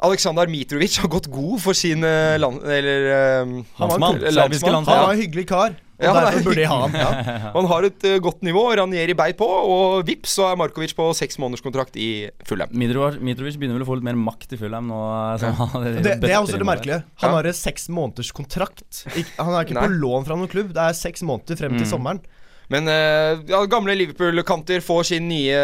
Aleksander 0.03 0.49
Mitrovic 0.51 0.97
har 0.99 1.09
gått 1.13 1.29
god 1.31 1.61
for 1.63 1.77
sin 1.79 2.03
eh, 2.05 2.35
land... 2.43 2.63
Eller 2.67 3.43
um, 3.45 3.53
Landsmann. 3.79 4.19
landsmann. 4.35 4.85
Han 4.89 5.03
var 5.07 5.13
en 5.15 5.21
hyggelig 5.21 5.45
kar, 5.49 5.77
og 5.77 6.03
Ja, 6.03 6.11
er 6.19 6.25
derfor 6.27 6.43
burde 6.49 6.59
de 6.59 6.65
ha 6.67 6.79
han. 6.83 6.97
Ja. 6.99 7.11
Han 7.55 7.69
har 7.71 7.87
et 7.87 8.07
uh, 8.11 8.17
godt 8.25 8.41
nivå. 8.43 8.65
Ranieri 8.81 9.15
beit 9.15 9.37
på, 9.39 9.47
og 9.47 10.03
vips 10.09 10.35
så 10.41 10.49
er 10.51 10.59
Markovic 10.59 10.97
på 10.99 11.07
seks 11.15 11.39
måneders 11.39 11.63
kontrakt 11.63 11.95
i 12.03 12.09
Fulham. 12.49 12.73
Mitrovic, 12.75 13.21
Mitrovic 13.23 13.61
begynner 13.61 13.79
vel 13.79 13.87
å 13.87 13.91
få 13.93 14.01
litt 14.01 14.09
mer 14.11 14.19
makt 14.19 14.57
i 14.57 14.59
Fulham 14.59 14.91
nå. 14.91 14.99
Som 15.39 15.55
han 15.61 15.87
Det, 16.03 16.17
det 16.25 16.33
er 16.35 16.41
også 16.43 16.59
det 16.59 16.67
merkelige. 16.67 17.05
Han 17.23 17.31
Ja. 17.31 17.37
har 17.39 17.51
en 17.53 17.59
seks 17.63 17.87
måneders 17.95 18.33
kontrakt. 18.35 19.05
Ik 19.15 19.31
han 19.39 19.55
er 19.55 19.63
ikke 19.69 19.79
Nei. 19.79 19.87
på 19.87 20.01
lån 20.03 20.27
fra 20.27 20.35
noen 20.43 20.51
klubb. 20.51 20.75
Det 20.75 20.83
er 20.89 20.99
seks 20.99 21.23
måneder 21.23 21.63
frem 21.63 21.79
til 21.79 21.87
Mm. 21.87 21.93
sommeren. 21.95 22.25
Men 22.73 22.89
eh, 22.89 23.43
ja, 23.51 23.61
gamle 23.69 23.95
Liverpool-kanter 23.99 24.81
får 24.81 25.03
sin 25.11 25.27
nye 25.29 25.59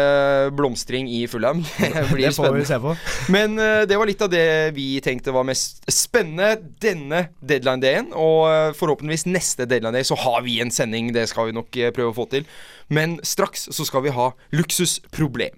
blomstring 0.53 1.09
i 1.09 1.23
Fulham. 1.27 1.63
Det 1.79 2.05
blir 2.11 2.27
Det 2.27 2.35
får 2.35 2.53
vi 2.53 2.65
spennende. 2.65 2.65
se 2.69 2.79
på. 2.79 2.95
Men 3.33 3.57
eh, 3.59 3.81
det 3.89 3.97
var 3.97 4.09
litt 4.09 4.21
av 4.21 4.29
det 4.29 4.45
vi 4.77 4.99
tenkte 5.01 5.33
var 5.33 5.47
mest 5.47 5.81
spennende 5.89 6.59
denne 6.81 7.23
deadline-dagen. 7.41 8.11
Og 8.13 8.45
eh, 8.51 8.71
forhåpentligvis 8.77 9.25
neste 9.31 9.65
deadline-day 9.65 10.05
så 10.05 10.19
har 10.21 10.43
vi 10.45 10.59
en 10.61 10.71
sending. 10.71 11.09
Det 11.15 11.25
skal 11.31 11.49
vi 11.49 11.57
nok 11.57 11.81
prøve 11.97 12.13
å 12.13 12.17
få 12.21 12.29
til. 12.29 12.45
Men 12.93 13.17
straks 13.25 13.69
så 13.73 13.85
skal 13.85 14.05
vi 14.05 14.13
ha 14.13 14.31
luksusproblem. 14.53 15.57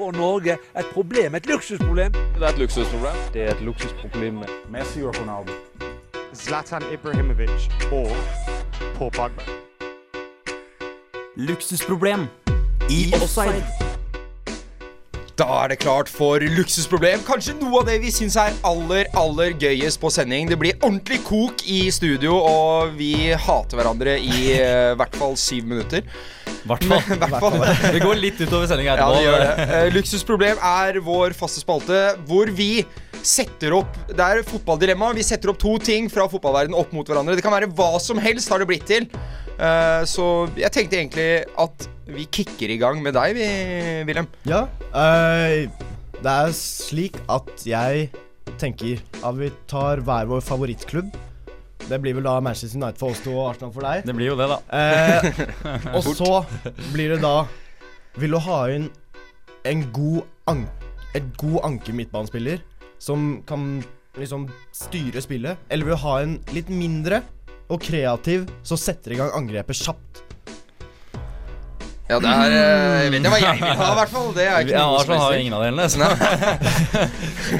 får 0.00 0.12
Norge 0.16 0.54
et 0.76 0.86
problem, 0.94 1.34
et 1.34 1.46
luksusproblem. 1.46 2.12
Det 2.12 2.42
er 2.42 2.48
et 2.54 2.58
luksusproblem. 2.58 3.20
Det 3.34 3.42
er 3.44 3.52
et 3.52 3.60
luksusproblem 3.60 4.40
Messi 4.72 5.04
og 5.04 5.12
Ronaldo. 5.20 5.52
Zlatan 6.34 6.84
Ibrahimovic 6.94 7.68
og 7.92 8.10
Paul 8.98 9.10
Pogba. 9.10 9.46
Luksusproblem 11.36 12.26
i 12.90 13.06
offside. 13.16 13.64
Da 15.40 15.46
er 15.64 15.70
det 15.72 15.78
klart 15.80 16.10
for 16.12 16.42
luksusproblem. 16.44 17.22
Kanskje 17.24 17.54
noe 17.56 17.80
av 17.80 17.86
det 17.88 17.96
vi 18.02 18.10
syns 18.12 18.36
er 18.38 18.52
aller, 18.68 19.08
aller 19.16 19.54
gøyest 19.56 19.96
på 20.02 20.10
sending. 20.12 20.50
Det 20.50 20.58
blir 20.60 20.76
ordentlig 20.84 21.22
kok 21.24 21.64
i 21.64 21.86
studio, 21.94 22.34
og 22.44 22.92
vi 22.98 23.32
hater 23.32 23.80
hverandre 23.80 24.18
i 24.20 24.52
uh, 24.60 24.92
hvert 25.00 25.16
fall 25.16 25.38
syv 25.40 25.64
minutter. 25.72 26.04
Hvert 26.68 26.84
fall. 26.84 27.00
I 27.16 27.20
hvert 27.24 27.38
fall. 27.40 27.56
Det 27.96 28.02
går 28.04 28.20
litt 28.20 28.42
utover 28.44 28.68
sendinga 28.68 28.98
Ja, 28.98 28.98
etterpå. 29.00 29.16
det 29.16 29.24
gjør 29.24 29.46
det. 29.46 29.68
Eh, 29.80 29.92
Luksusproblem 29.96 30.60
er 30.76 31.00
vår 31.08 31.34
faste 31.40 31.64
spalte 31.64 32.02
hvor 32.28 32.52
vi 32.52 32.84
setter 33.26 33.74
opp 33.76 33.96
Det 34.08 34.20
er 34.24 34.42
fotballdilemma. 34.46 35.12
Vi 35.16 35.24
setter 35.26 35.52
opp 35.52 35.60
to 35.60 35.76
ting 35.82 36.08
fra 36.12 36.26
fotballverdenen 36.30 36.78
opp 36.78 36.92
mot 36.96 37.06
hverandre. 37.06 37.36
Det 37.38 37.44
kan 37.44 37.54
være 37.54 37.70
hva 37.76 37.94
som 38.02 38.20
helst, 38.22 38.50
har 38.52 38.62
det 38.62 38.68
blitt 38.70 38.86
til. 38.88 39.08
Uh, 39.60 40.02
så 40.08 40.48
jeg 40.56 40.72
tenkte 40.72 40.98
egentlig 40.98 41.30
at 41.60 41.88
vi 42.10 42.26
kicker 42.32 42.72
i 42.72 42.78
gang 42.80 43.02
med 43.04 43.14
deg, 43.14 43.36
vi, 43.36 43.46
Wilhelm. 44.08 44.30
Ja. 44.48 44.64
Uh, 44.94 45.68
det 46.20 46.32
er 46.32 46.54
slik 46.56 47.20
at 47.32 47.64
jeg 47.68 48.08
tenker 48.60 49.00
at 49.24 49.36
vi 49.38 49.50
tar 49.70 50.02
hver 50.04 50.28
vår 50.30 50.42
favorittklubb. 50.44 51.12
Det 51.90 51.98
blir 52.02 52.14
vel 52.18 52.26
da 52.26 52.36
Manchester 52.44 52.78
United 52.78 53.00
for 53.00 53.14
oss 53.14 53.22
to 53.24 53.32
og 53.34 53.50
Arsenal 53.50 53.72
for 53.74 53.86
deg. 53.86 54.04
Det 54.06 54.14
blir 54.16 54.30
jo 54.30 54.36
det, 54.38 54.48
da. 54.50 54.58
Eh, 54.70 55.94
og 55.96 56.04
så 56.06 56.42
blir 56.92 57.16
det 57.16 57.22
da 57.24 57.46
Vil 58.20 58.34
du 58.34 58.40
ha 58.42 58.58
inn 58.74 58.90
en 59.66 59.82
god 59.94 60.22
an 60.50 60.64
et 61.16 61.26
god 61.40 61.64
anker 61.66 61.96
midtbanespiller 61.96 62.60
som 63.00 63.42
kan 63.48 63.80
liksom 64.20 64.46
styre 64.76 65.22
spillet? 65.24 65.56
Eller 65.70 65.88
vil 65.88 65.96
du 65.96 66.02
ha 66.04 66.16
en 66.24 66.38
litt 66.54 66.68
mindre 66.70 67.22
og 67.70 67.80
kreativ 67.82 68.48
som 68.66 68.76
setter 68.80 69.14
i 69.14 69.20
gang 69.20 69.30
angrepet 69.38 69.78
kjapt? 69.78 70.24
Ja, 72.10 72.16
det 72.18 72.26
er 72.26 72.50
eh, 72.50 73.02
Jeg 73.04 73.10
vet 73.12 73.20
ikke 73.20 73.30
hva 73.30 73.38
jeg 73.38 73.58
vil 73.60 73.76
ha, 73.78 73.84
i 73.92 73.98
hvert 74.00 74.10
fall. 74.10 74.30
Det 74.34 74.42
er 74.50 74.64
ikke 74.64 74.72
Ja, 74.74 74.80
noe 74.82 74.96
Arsenal 74.98 75.20
har 75.22 75.34
jo 75.36 75.42
ingen 75.44 75.54
av 75.54 75.60
delene. 75.62 75.84
så- 75.86 76.08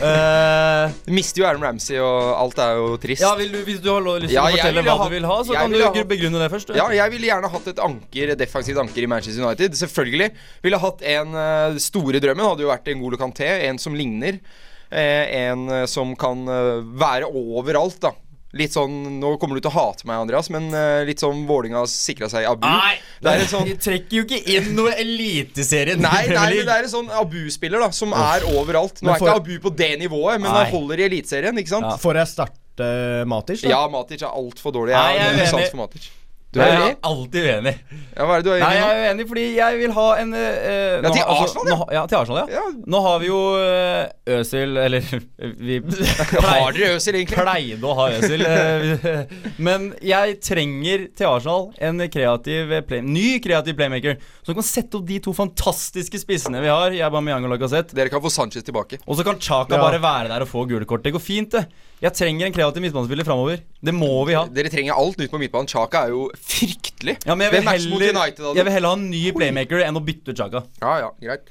uh, 0.03 0.91
Vi 1.07 1.13
mister 1.21 1.43
jo 1.43 1.47
Aaron 1.47 1.63
Ramsey, 1.63 2.01
og 2.03 2.33
alt 2.35 2.59
er 2.65 2.73
jo 2.81 2.89
trist. 3.03 3.23
ja, 3.23 3.31
vil 3.39 3.53
du, 3.55 3.61
Hvis 3.69 3.79
du 3.85 3.87
har 3.93 4.03
lyst 4.03 4.27
til 4.27 4.35
Ja, 4.35 4.49
å 4.49 4.51
fortelle 4.57 4.83
hva 4.87 4.97
ha- 4.99 5.07
du 5.07 5.15
vil 5.15 5.29
ha, 5.31 5.37
så 5.47 5.55
kan 5.55 5.71
du 5.71 5.79
ha- 5.85 5.93
begrunne 6.15 6.43
det 6.43 6.51
først. 6.51 6.67
du. 6.67 6.75
Ja, 6.81 6.89
jeg 6.99 7.11
ville 7.15 7.31
gjerne 7.31 7.51
hatt 7.55 7.69
et 7.71 7.79
anker, 7.87 8.35
defensivt 8.43 8.79
anker 8.83 9.07
i 9.07 9.11
Manchester 9.15 9.45
United. 9.47 9.79
Selvfølgelig. 9.79 10.33
Ville 10.67 10.79
hatt 10.83 11.07
en 11.15 11.35
uh, 11.39 11.79
store 11.79 12.19
drømmen 12.23 12.51
hadde 12.51 12.67
jo 12.67 12.73
vært 12.75 12.91
en 12.91 13.01
Golo 13.07 13.17
Kanté, 13.23 13.47
en 13.71 13.79
som 13.79 13.95
ligner. 13.95 14.41
Eh, 14.91 15.47
en 15.47 15.69
eh, 15.69 15.87
som 15.87 16.17
kan 16.19 16.43
eh, 16.49 16.81
være 16.99 17.31
overalt, 17.31 18.01
da. 18.03 18.15
Litt 18.59 18.75
sånn 18.75 19.21
Nå 19.21 19.37
kommer 19.39 19.55
du 19.55 19.63
til 19.63 19.71
å 19.71 19.77
hate 19.77 20.09
meg, 20.11 20.25
Andreas, 20.25 20.49
men 20.51 20.65
uh, 20.75 21.05
litt 21.07 21.21
sånn 21.23 21.45
Vålinga 21.47 21.85
sikra 21.87 22.27
seg 22.27 22.49
Abu. 22.51 22.67
det 23.23 23.31
er 23.31 23.45
en 23.45 23.47
sånn 23.47 23.69
trekker 23.79 24.17
jo 24.17 24.25
ikke 24.25 24.41
inn 24.57 24.73
noe 24.75 24.91
eliteserie. 24.99 25.95
Nei, 25.95 26.25
nei, 26.33 26.49
men 26.57 26.67
det 26.67 26.79
er 26.81 26.89
en 26.89 26.91
sånn 26.91 27.13
Abu-spiller 27.15 27.79
da 27.79 27.93
som 27.95 28.11
er 28.11 28.49
overalt. 28.51 28.99
Nå 29.07 29.15
er 29.15 29.23
ikke 29.23 29.37
Abu 29.39 29.53
på 29.63 29.71
det 29.79 29.93
nivået, 30.03 30.43
men 30.43 30.51
Nei. 30.51 30.65
han 30.65 30.75
holder 30.75 31.05
i 31.05 31.07
Eliteserien, 31.07 31.63
ikke 31.63 31.77
sant? 31.77 31.93
Ja. 31.93 31.95
Får 32.03 32.19
jeg 32.25 32.33
starte 32.33 32.91
Matic? 33.31 33.63
da? 33.63 33.71
Ja, 33.71 33.85
Matic 33.93 34.27
er 34.27 34.35
altfor 34.35 34.75
dårlig. 34.75 34.99
Nei, 34.99 35.13
Jeg 35.15 35.29
har 35.29 35.39
null 35.39 35.53
sans 35.55 35.71
for 35.71 35.85
Matic. 35.85 36.11
Du 36.51 36.59
Jeg 36.59 36.67
er 36.75 36.81
er 36.91 36.97
alltid 37.07 37.45
uenig. 37.47 37.73
Ja, 38.17 38.25
hva 38.27 38.35
er 38.35 38.41
det 38.43 38.47
du 38.49 38.51
er 38.57 38.59
Nei, 38.59 38.71
enig 38.75 38.81
i 38.81 38.81
jeg 38.83 38.91
er 38.91 39.05
uenig 39.13 39.27
fordi 39.31 39.43
jeg 39.55 39.77
vil 39.79 39.93
ha 39.95 40.07
en 40.19 40.33
uh, 40.35 40.41
Ja, 40.41 41.11
til 41.15 41.23
Arsenal, 41.31 41.69
ja. 41.71 41.77
nå, 41.77 41.85
ja. 41.95 42.01
Til 42.11 42.17
Arsenal, 42.19 42.41
ja. 42.41 42.57
Ja. 42.57 42.63
Nå 42.91 43.03
har 43.05 43.21
vi 43.23 43.29
jo 43.29 43.37
uh, 43.55 44.35
Øsil 44.41 44.81
Eller 44.83 45.07
vi 45.69 45.77
Har 46.49 46.75
dere 46.75 46.97
Øsil, 46.97 47.19
egentlig? 47.21 47.39
pleide 47.39 47.87
å 47.87 47.95
ha 48.01 48.09
Øsil. 48.17 48.43
eh, 48.43 49.37
Men 49.69 49.87
jeg 50.03 50.41
trenger 50.43 51.05
til 51.15 51.29
Arsenal 51.31 51.69
en 51.87 52.03
kreativ 52.11 52.75
play, 52.89 53.05
ny 53.07 53.29
kreativ 53.45 53.79
playmaker 53.79 54.19
som 54.43 54.59
kan 54.59 54.67
sette 54.67 54.99
opp 54.99 55.07
de 55.07 55.21
to 55.23 55.31
fantastiske 55.37 56.19
spissene 56.25 56.59
vi 56.65 56.73
har. 56.73 56.91
Jeg 56.97 57.07
Aubameyang 57.07 57.47
og 57.47 57.55
Lacazette. 57.55 57.95
Dere 57.95 58.11
kan 58.11 58.23
få 58.25 58.31
Sanchez 58.35 58.67
tilbake. 58.67 58.99
Og 59.07 59.21
så 59.21 59.23
kan 59.27 59.39
Chaka 59.39 59.77
Ja. 59.79 59.83
bare 59.87 60.03
være 60.03 60.33
der 60.35 60.43
og 60.43 60.51
få 60.51 60.67
gule 60.67 60.89
kort. 60.89 61.05
Det 61.07 61.13
går 61.15 61.23
fint, 61.23 61.55
det. 61.55 61.65
Jeg 62.01 62.17
trenger 62.17 62.49
en 62.49 62.55
kreativ 62.57 62.81
midtbanespiller 62.81 63.27
framover. 63.29 63.61
Det 63.85 63.93
må 63.93 64.09
vi 64.25 64.33
ha. 64.33 64.47
Dere 64.49 64.73
trenger 64.73 64.97
alt 64.97 65.19
nytt 65.21 65.33
på 65.33 65.41
midtbanen. 65.43 65.69
Chaka 65.69 66.07
er 66.07 66.15
jo 66.15 66.27
fryktelig. 66.33 67.19
Ja, 67.27 67.35
men 67.35 67.45
jeg 67.45 67.59
vil, 67.59 67.69
heller, 67.69 68.05
United, 68.17 68.45
jeg 68.57 68.65
vil 68.65 68.73
heller 68.73 68.95
ha 68.95 68.97
en 68.97 69.09
ny 69.13 69.25
playmaker 69.37 69.83
enn 69.85 70.01
å 70.01 70.05
bytte 70.05 70.33
ut 70.33 70.41
Chaka. 70.41 70.63
Ja, 70.81 70.95
ja, 71.03 71.11
greit. 71.21 71.51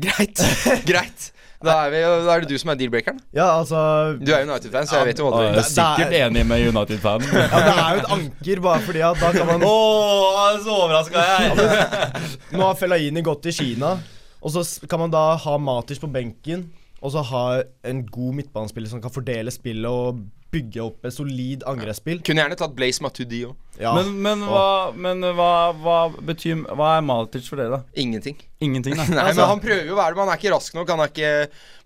Greit. 0.00 0.42
greit. 0.90 1.30
Da 1.60 1.74
er, 1.84 1.90
vi, 1.92 1.98
da 2.00 2.34
er 2.34 2.44
det 2.44 2.48
du 2.48 2.60
som 2.60 2.70
er 2.72 2.76
deal-breakeren. 2.80 3.18
Ja, 3.36 3.46
altså 3.58 3.80
Du 4.16 4.30
er 4.32 4.46
United-fan, 4.46 4.86
så 4.88 5.00
jeg 5.02 5.10
vet 5.10 5.18
jo 5.20 5.26
hva 5.28 5.42
du 5.44 5.58
er 5.60 5.66
sikkert 5.68 6.14
enig 6.16 6.44
med 6.48 6.64
United-fan. 6.70 7.24
ja, 7.28 7.48
Det 7.52 7.74
er 7.74 7.90
jo 7.96 8.00
et 8.00 8.12
anker, 8.16 8.62
bare 8.64 8.84
fordi 8.86 9.02
at 9.04 9.20
da 9.20 9.32
kan 9.34 9.48
man 9.50 9.64
oh, 9.68 10.38
så 10.64 10.76
overraska 10.86 11.24
jeg. 11.28 12.30
Nå 12.56 12.64
har 12.64 12.80
Fellaini 12.80 13.24
gått 13.24 13.44
til 13.44 13.56
Kina, 13.58 13.92
og 14.40 14.54
så 14.54 14.64
kan 14.88 15.04
man 15.04 15.12
da 15.12 15.24
ha 15.44 15.58
Matic 15.60 16.00
på 16.00 16.08
benken. 16.12 16.64
Og 17.00 17.14
så 17.14 17.22
ha 17.30 17.44
en 17.88 18.04
god 18.12 18.34
midtbanespiller 18.42 18.90
som 18.92 19.00
kan 19.00 19.12
fordele 19.14 19.52
spillet 19.54 19.88
og 19.88 20.20
bygge 20.50 20.80
opp 20.82 21.04
et 21.06 21.14
solid 21.14 21.62
angrepsspill. 21.70 22.18
Kunne 22.26 22.42
gjerne 22.42 22.56
tatt 22.58 22.72
Blaze 22.74 22.98
Matuidi 23.04 23.44
òg. 23.46 23.52
Ja. 23.78 23.92
Men, 23.94 24.08
men, 24.20 24.40
hva, 24.50 24.90
men 24.92 25.22
hva, 25.38 25.50
hva 25.78 25.98
betyr 26.26 26.64
Hva 26.76 26.88
er 26.98 27.04
Maltic 27.06 27.46
for 27.48 27.56
dere, 27.62 27.78
da? 27.78 28.00
Ingenting. 28.02 28.34
Ingenting, 28.60 28.96
da. 28.98 29.04
Nei, 29.08 29.22
Altså- 29.30 29.44
men 29.46 29.52
Han 29.54 29.62
prøver 29.62 29.86
jo 29.86 29.94
å 29.94 30.00
være 30.00 30.12
det, 30.12 30.18
men 30.18 30.26
han 30.26 30.32
er 30.34 30.40
ikke 30.42 30.52
rask 30.56 30.74
nok. 30.76 30.90
Han 30.90 31.04
er 31.04 31.12
ikke 31.14 31.30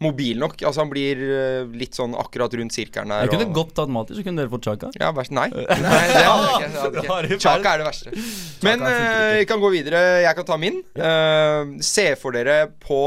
mobil 0.06 0.40
nok. 0.40 0.56
Altså 0.64 0.80
Han 0.82 0.90
blir 0.94 1.20
eh, 1.28 1.68
litt 1.84 1.94
sånn 2.00 2.16
akkurat 2.18 2.56
rundt 2.58 2.74
sirkelen 2.74 3.12
der. 3.12 3.28
Jeg 3.28 3.34
kunne 3.36 3.50
og- 3.50 3.54
godt 3.60 3.76
tatt 3.78 3.92
Maltic, 3.98 4.16
så 4.18 4.24
kunne 4.26 4.42
dere 4.42 4.52
fått 4.56 4.66
Chaka. 4.70 4.90
Ja, 4.98 5.12
verst 5.20 5.36
Nei. 5.36 5.46
Nei, 5.84 6.02
det 6.08 6.24
hadde 6.24 6.48
jeg 6.48 6.72
ikke. 6.72 7.20
Ikke. 7.28 7.40
Chaka 7.44 7.76
er 7.76 7.84
det 7.84 7.88
verste. 7.92 8.16
Men 8.64 8.82
vi 8.88 8.96
eh, 8.96 9.36
vi 9.44 9.46
kan 9.52 9.62
gå 9.62 9.70
videre. 9.76 10.02
Jeg 10.24 10.40
kan 10.40 10.48
ta 10.50 10.58
min. 10.64 10.80
Eh, 10.96 11.76
se 11.84 12.08
for 12.18 12.34
dere 12.34 12.64
på 12.82 13.04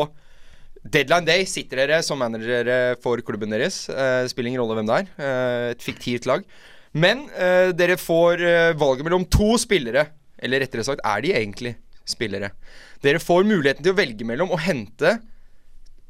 Deadline 0.93 1.27
Day 1.27 1.45
sitter 1.49 1.81
dere 1.83 2.01
som 2.05 2.19
managere 2.21 2.95
for 3.03 3.19
klubben 3.25 3.51
deres. 3.53 3.85
Eh, 3.89 4.25
spiller 4.31 4.51
ingen 4.53 4.61
rolle 4.63 4.77
hvem 4.79 4.89
det 4.89 4.99
er. 5.01 5.09
Eh, 5.17 5.69
et 5.75 5.83
fiktivt 5.83 6.27
lag. 6.29 6.45
Men 6.97 7.25
eh, 7.35 7.73
dere 7.77 7.97
får 7.99 8.43
eh, 8.45 8.73
valget 8.79 9.07
mellom 9.07 9.25
to 9.31 9.55
spillere. 9.61 10.07
Eller 10.37 10.61
rettere 10.63 10.85
sagt, 10.85 11.03
er 11.05 11.23
de 11.25 11.33
egentlig 11.35 11.73
spillere? 12.07 12.51
Dere 13.03 13.21
får 13.21 13.45
muligheten 13.49 13.85
til 13.85 13.93
å 13.93 13.97
velge 13.97 14.27
mellom 14.27 14.53
å 14.53 14.61
hente 14.61 15.17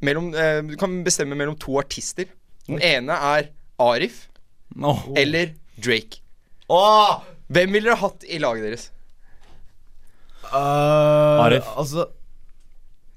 mellom, 0.03 0.29
eh, 0.35 0.61
Du 0.67 0.75
kan 0.79 0.99
bestemme 1.05 1.35
mellom 1.35 1.57
to 1.59 1.79
artister. 1.81 2.27
Den 2.67 2.81
ene 2.83 3.15
er 3.15 3.49
Arif 3.79 4.27
Åh. 4.75 5.07
eller 5.15 5.53
Drake. 5.79 6.21
Oh. 6.69 7.23
Hvem 7.47 7.71
ville 7.71 7.87
dere 7.87 8.01
hatt 8.01 8.25
i 8.27 8.39
laget 8.43 8.67
deres? 8.67 8.89
Uh, 10.51 11.43
Arif. 11.47 11.67
Altså 11.79 12.09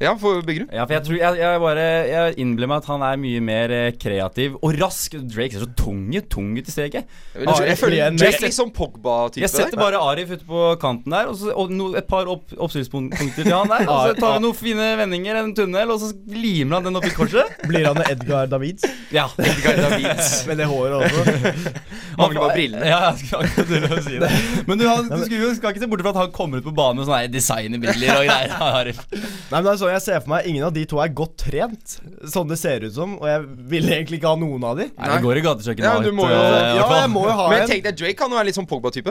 Ja, 0.00 0.14
for 0.16 0.40
Byggerud? 0.40 0.70
Ja, 0.72 0.86
for 0.88 0.94
jeg 0.96 1.02
tror 1.04 1.16
Jeg, 1.20 1.36
jeg 1.42 1.60
bare 1.60 1.82
Jeg 2.08 2.34
innbiller 2.40 2.70
meg 2.70 2.78
at 2.80 2.86
han 2.88 3.02
er 3.04 3.18
mye 3.20 3.40
mer 3.44 3.72
eh, 3.76 3.90
kreativ 4.00 4.54
og 4.64 4.78
rask. 4.80 5.12
Drake 5.28 5.52
ser 5.52 5.66
så 5.66 5.68
tung 5.76 6.06
ut. 6.14 6.28
Tung 6.32 6.54
ut 6.56 6.64
i 6.70 6.72
steget. 6.72 7.04
Jeg, 7.36 7.76
føler 7.76 8.06
en- 8.06 8.16
Drake 8.20 8.40
litt 8.46 8.56
sånn 8.56 8.70
Pogba-type. 8.72 9.42
Jeg 9.44 9.52
setter 9.52 9.74
der. 9.76 9.82
bare 9.82 10.00
Arif 10.00 10.32
ute 10.32 10.46
på 10.48 10.62
kanten 10.80 11.12
der, 11.12 11.28
og, 11.28 11.36
så, 11.36 11.52
og 11.52 11.70
no, 11.74 11.90
et 12.00 12.08
par 12.08 12.24
opp, 12.32 12.46
oppstillingspunkter 12.56 13.42
til 13.44 13.52
han 13.52 13.68
der. 13.68 13.84
Og 13.92 14.08
så 14.08 14.16
tar 14.22 14.38
vi 14.38 14.42
noen 14.46 14.56
fine 14.56 14.88
vendinger, 15.02 15.36
en 15.42 15.52
tunnel, 15.58 15.92
og 15.92 16.00
så 16.00 16.10
limer 16.32 16.78
han 16.78 16.88
den 16.88 16.96
opp 17.02 17.04
i 17.10 17.12
korset. 17.16 17.52
blir 17.70 17.90
han 17.90 18.00
Edgar 18.08 18.48
Davids 18.50 18.88
Ja. 19.12 19.26
Edgar 19.50 19.82
Davids. 19.84 20.32
med 20.48 20.62
det 20.64 20.70
håret 20.70 20.96
også. 20.96 21.74
Mangler 22.16 22.40
bare 22.46 22.56
brillene. 22.56 22.88
Ja, 22.88 23.02
jeg 23.12 23.28
skal 23.28 23.44
å 23.44 24.00
si 24.04 24.16
det. 24.20 24.32
Men 24.68 24.80
du, 24.80 24.86
han, 24.88 25.12
du 25.12 25.20
skal, 25.28 25.46
skal 25.60 25.74
ikke 25.76 25.84
se 25.84 25.90
bort 25.92 26.02
fra 26.08 26.14
at 26.16 26.22
han 26.24 26.32
kommer 26.40 26.60
ut 26.64 26.66
på 26.66 26.74
banen 26.76 27.00
med 27.04 27.08
sånne 27.12 27.30
designerbriller 27.36 28.16
og 28.16 28.28
greier. 28.32 28.56
Arif. 28.80 29.04
Nei, 29.12 29.60
men 29.60 29.64
det 29.68 29.72
er 29.76 29.80
sånn 29.84 29.89
jeg 29.92 30.02
ser 30.04 30.20
for 30.20 30.30
meg 30.32 30.46
Ingen 30.50 30.64
av 30.66 30.72
de 30.74 30.84
to 30.90 30.98
er 31.02 31.08
godt 31.14 31.36
trent, 31.44 31.96
sånn 32.32 32.48
det 32.50 32.58
ser 32.60 32.84
ut 32.86 32.92
som. 32.94 33.16
Og 33.20 33.26
jeg 33.28 33.44
vil 33.74 33.88
egentlig 33.90 34.18
ikke 34.20 34.30
ha 34.32 34.38
noen 34.40 34.64
av 34.64 34.76
de. 34.80 34.86
Nei, 34.96 35.08
det 35.14 35.20
går 35.24 35.36
i 35.40 35.44
gatekjøkkenet. 35.46 35.86
Ja, 35.86 36.00
du 36.04 36.12
må 36.16 36.28
jo- 36.28 36.38
eh, 36.40 36.76
Ja, 36.80 36.88
jeg 37.02 37.10
må 37.10 37.24
jo 37.26 37.34
ha 37.36 37.48
Men 37.50 37.62
en. 37.62 37.68
tenk 37.68 37.84
deg, 37.84 37.96
Drake 37.96 38.16
kan 38.16 38.30
jo 38.30 38.36
være 38.36 38.46
litt 38.50 38.54
sånn 38.58 38.68
Pogba-type. 38.70 39.10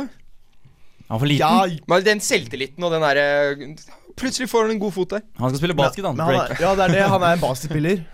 Han 1.10 1.16
er 1.16 1.20
for 1.20 1.26
liten. 1.26 1.40
Ja, 1.40 1.78
Men 1.88 2.04
den 2.04 2.20
selvtilliten 2.20 2.84
og 2.84 2.92
den 2.92 3.02
derre 3.02 3.76
Plutselig 4.20 4.50
får 4.52 4.64
han 4.68 4.72
en 4.72 4.80
god 4.80 4.94
fot 4.94 5.10
der. 5.10 5.22
Han 5.40 5.50
skal 5.50 5.60
spille 5.62 5.76
basket, 5.78 6.04
han. 6.06 6.16
men 6.18 6.26
han 6.26 6.36
Drake. 6.50 6.60
ja, 6.60 6.76
det 6.76 6.84
er 6.90 6.94
det. 6.94 7.04
Han 7.10 7.24
er 7.24 7.34
en 7.34 7.40
basketspiller. 7.40 8.06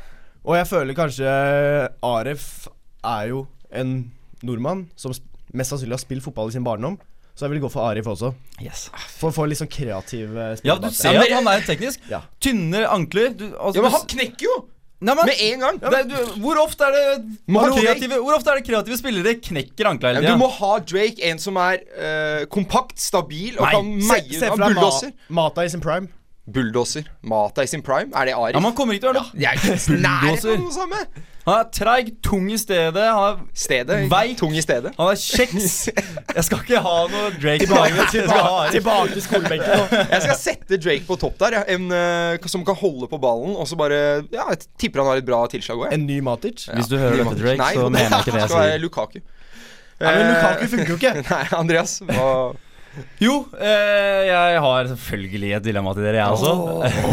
Og 0.45 0.55
jeg 0.55 0.67
føler 0.69 0.93
kanskje 0.93 1.89
Aref 2.03 2.67
er 3.03 3.27
jo 3.29 3.47
en 3.71 4.11
nordmann 4.43 4.85
som 4.95 5.11
mest 5.53 5.71
sannsynlig 5.73 5.97
har 5.97 6.03
spilt 6.03 6.21
fotball 6.21 6.49
i 6.49 6.51
sin 6.51 6.63
barndom. 6.63 6.99
Så 7.35 7.45
jeg 7.45 7.51
vil 7.51 7.65
gå 7.65 7.69
for 7.71 7.83
Arif 7.83 8.07
også. 8.07 8.31
Yes. 8.63 8.85
For 9.19 9.27
å 9.27 9.35
få 9.35 9.47
litt 9.51 9.59
sånn 9.59 9.71
kreativ 9.71 10.37
eh, 10.39 10.53
Ja, 10.63 10.77
du 10.79 10.87
ser 10.95 11.19
at 11.19 11.33
han 11.35 11.49
er 11.51 11.65
teknisk. 11.67 12.05
Ja. 12.07 12.21
Tynne 12.39 12.85
ankler. 12.87 13.33
Du, 13.35 13.49
altså, 13.59 13.81
Ja, 13.81 13.83
men 13.83 13.95
han 13.97 14.07
knekker 14.15 14.47
jo! 14.47 14.55
Nei, 15.03 15.11
men, 15.11 15.27
Med 15.27 15.41
en 15.43 15.63
gang. 15.65 15.79
det, 15.91 15.99
du, 16.07 16.15
hvor 16.39 16.57
ofte 16.61 16.87
er 16.87 16.93
det 16.95 17.33
kreative, 17.51 18.19
hvor 18.23 18.37
ofte 18.37 18.53
er 18.53 18.61
det 18.61 18.65
kreative 18.69 18.97
spillere 18.97 19.33
knekker 19.43 19.89
ankla 19.89 20.13
hele 20.13 20.21
men 20.23 20.37
du 20.37 20.39
må 20.39 20.47
ha 20.55 20.77
Drake, 20.87 21.19
en 21.27 21.41
som 21.41 21.59
er 21.59 21.83
uh, 21.99 22.45
kompakt, 22.49 22.95
stabil 23.03 23.59
og 23.59 23.67
Nei, 23.67 23.73
kan 23.75 23.91
Se, 23.91 24.07
meie 24.13 24.29
se 24.31 24.39
se 24.39 24.53
fra 24.55 24.69
Ma. 24.71 24.87
Mata 25.41 25.65
i 25.67 25.73
sin 25.73 25.83
prime. 25.83 26.07
Bulldoser. 26.45 27.07
Mata 27.25 27.63
i 27.63 27.67
sin 27.69 27.81
prime. 27.81 28.11
Er 28.13 28.25
det 28.29 28.35
Arif? 28.37 28.53
Ja, 28.53 28.59
Man 28.61 28.75
kommer 28.77 28.93
ikke 28.93 29.07
til 29.07 29.17
å 29.17 29.23
er 29.33 29.55
ikke 29.57 29.95
nær 30.01 30.27
Bulldoser. 30.27 30.59
noe 30.61 30.73
samme. 30.75 30.99
Han 31.45 31.59
er 31.61 31.65
treig, 31.73 32.07
tung 32.25 32.47
i 32.49 32.57
stedet. 32.57 33.03
Han 33.05 33.23
er, 33.27 33.41
Stedet. 33.53 33.97
Veik. 34.09 34.37
Tung 34.39 34.53
i 34.57 34.61
stedet. 34.65 34.93
han 34.97 35.09
er 35.11 35.19
kjeks. 35.21 35.75
Jeg 36.37 36.45
skal 36.47 36.61
ikke 36.63 36.81
ha 36.81 36.93
noe 37.11 37.27
Drake 37.37 37.67
på 37.69 37.77
Arif. 37.77 37.99
Tilbake 38.73 39.11
til 39.13 39.21
skolebenken. 39.25 39.85
Jeg 40.13 40.21
skal 40.25 40.39
sette 40.41 40.79
Drake 40.81 41.05
på 41.05 41.17
topp 41.21 41.37
der. 41.43 41.59
En 41.75 41.85
eh, 41.93 42.49
som 42.49 42.65
kan 42.65 42.77
holde 42.81 43.09
på 43.11 43.19
ballen, 43.21 43.53
og 43.57 43.69
så 43.69 43.77
bare 43.77 43.99
Ja, 44.33 44.47
jeg 44.53 44.65
tipper 44.81 45.01
han 45.03 45.11
har 45.13 45.21
et 45.21 45.27
bra 45.27 45.43
tilslag 45.53 45.85
òg. 45.85 45.93
En 45.93 46.05
ny 46.09 46.17
Matic. 46.25 46.65
Hvis 46.73 46.89
du 46.89 46.97
hører 46.97 47.21
dette, 47.21 47.37
Drake, 47.41 47.71
så 47.77 47.89
mener 47.93 48.09
jeg 48.09 48.21
ikke 48.25 48.37
det 48.37 48.45
jeg 48.45 48.53
sier. 48.55 48.77
Lukaku. 48.85 49.19
Ja, 50.01 50.11
men 50.11 50.21
Eh, 50.21 50.29
Lukaku 50.33 50.67
funker 50.73 50.93
jo 50.93 50.97
ikke. 51.01 51.13
Nei, 51.29 51.43
Andreas. 51.61 51.99
Hva 52.09 52.29
Jo, 53.23 53.41
eh, 53.59 54.21
jeg 54.29 54.61
har 54.65 54.89
selvfølgelig 54.91 55.51
et 55.57 55.65
dilemma 55.65 55.93
til 55.95 56.07
dere, 56.07 56.21
jeg 56.21 56.35
også. 56.35 56.51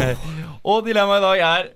og 0.71 0.85
dilemmaet 0.87 1.23
i 1.23 1.25
dag 1.29 1.47
er 1.49 1.71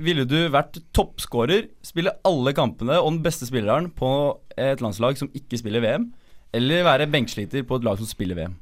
Ville 0.00 0.24
du 0.24 0.38
vært 0.48 0.78
toppskårer, 0.96 1.66
spille 1.84 2.14
alle 2.24 2.52
kampene 2.56 2.96
og 3.00 3.10
den 3.10 3.18
beste 3.24 3.48
spilleren 3.48 3.90
på 3.92 4.08
et 4.56 4.80
landslag 4.80 5.18
som 5.20 5.28
ikke 5.36 5.58
spiller 5.60 5.82
VM, 5.84 6.06
eller 6.56 6.86
være 6.86 7.08
benksliter 7.12 7.66
på 7.66 7.76
et 7.76 7.84
lag 7.84 7.98
som 8.00 8.08
spiller 8.08 8.38
VM? 8.38 8.54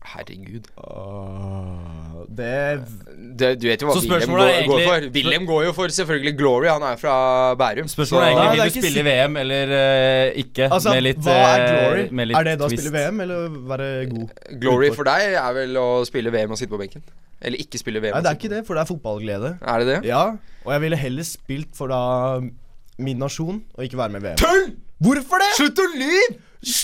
Herregud. 0.00 0.64
Uh, 0.80 2.24
det 2.36 2.84
Det, 3.38 3.50
du 3.60 3.66
vet 3.68 3.82
jo 3.82 3.90
hva 3.90 3.94
Så 3.94 4.08
William 4.08 4.32
går, 4.32 4.40
er 4.48 4.66
går 4.66 4.82
for. 4.86 5.06
William 5.14 5.46
går 5.46 5.64
jo 5.66 5.74
for 5.76 5.92
selvfølgelig 5.92 6.32
Glory. 6.38 6.68
Han 6.72 6.82
er 6.88 6.96
fra 7.00 7.14
Bærum. 7.60 7.88
Spørsmålet 7.88 8.30
er 8.30 8.34
Nei, 8.34 8.46
egentlig 8.46 8.64
vil 8.64 8.72
du 8.72 8.86
spille 8.86 9.04
i 9.04 9.06
VM 9.06 9.36
eller 9.42 9.74
uh, 9.74 10.40
ikke. 10.42 10.70
Altså, 10.72 10.94
med 10.96 11.04
litt, 11.04 11.22
hva 11.26 11.36
er 11.36 11.64
eh, 11.66 11.70
glory? 11.70 12.06
med 12.10 12.30
litt 12.30 12.40
Er 12.40 12.48
det 12.48 12.56
da 12.62 12.66
å 12.66 12.72
spille 12.72 12.94
VM, 12.96 13.22
eller 13.26 13.60
være 13.74 13.90
god? 14.14 14.36
Glory 14.64 14.92
for 14.96 15.12
deg 15.12 15.38
er 15.44 15.56
vel 15.60 15.80
å 15.84 15.88
spille 16.08 16.34
VM 16.34 16.56
og 16.56 16.62
sitte 16.62 16.72
på 16.72 16.80
benken. 16.80 17.04
Eller 17.40 17.60
ikke 17.62 17.80
spille 17.80 18.02
VM. 18.02 18.16
Nei, 18.16 18.24
det 18.24 18.32
er 18.32 18.40
ikke 18.40 18.54
det, 18.56 18.64
for 18.66 18.76
det 18.76 18.86
er 18.86 18.90
fotballglede. 18.94 19.56
Er 19.60 19.84
det 19.84 19.92
det? 19.94 19.98
Ja, 20.08 20.26
og 20.64 20.76
jeg 20.76 20.86
ville 20.88 21.00
heller 21.00 21.28
spilt 21.28 21.76
for 21.76 21.92
da 21.92 22.40
min 23.00 23.20
nasjon, 23.20 23.62
og 23.76 23.84
ikke 23.84 24.00
være 24.00 24.16
med 24.16 24.24
i 24.24 24.30
VM. 24.30 24.40
Tull! 24.40 24.70
Hvorfor 25.00 25.42
det?! 25.42 25.50
Slutt 25.56 25.80
å 25.80 25.88
lyve! 25.96 26.38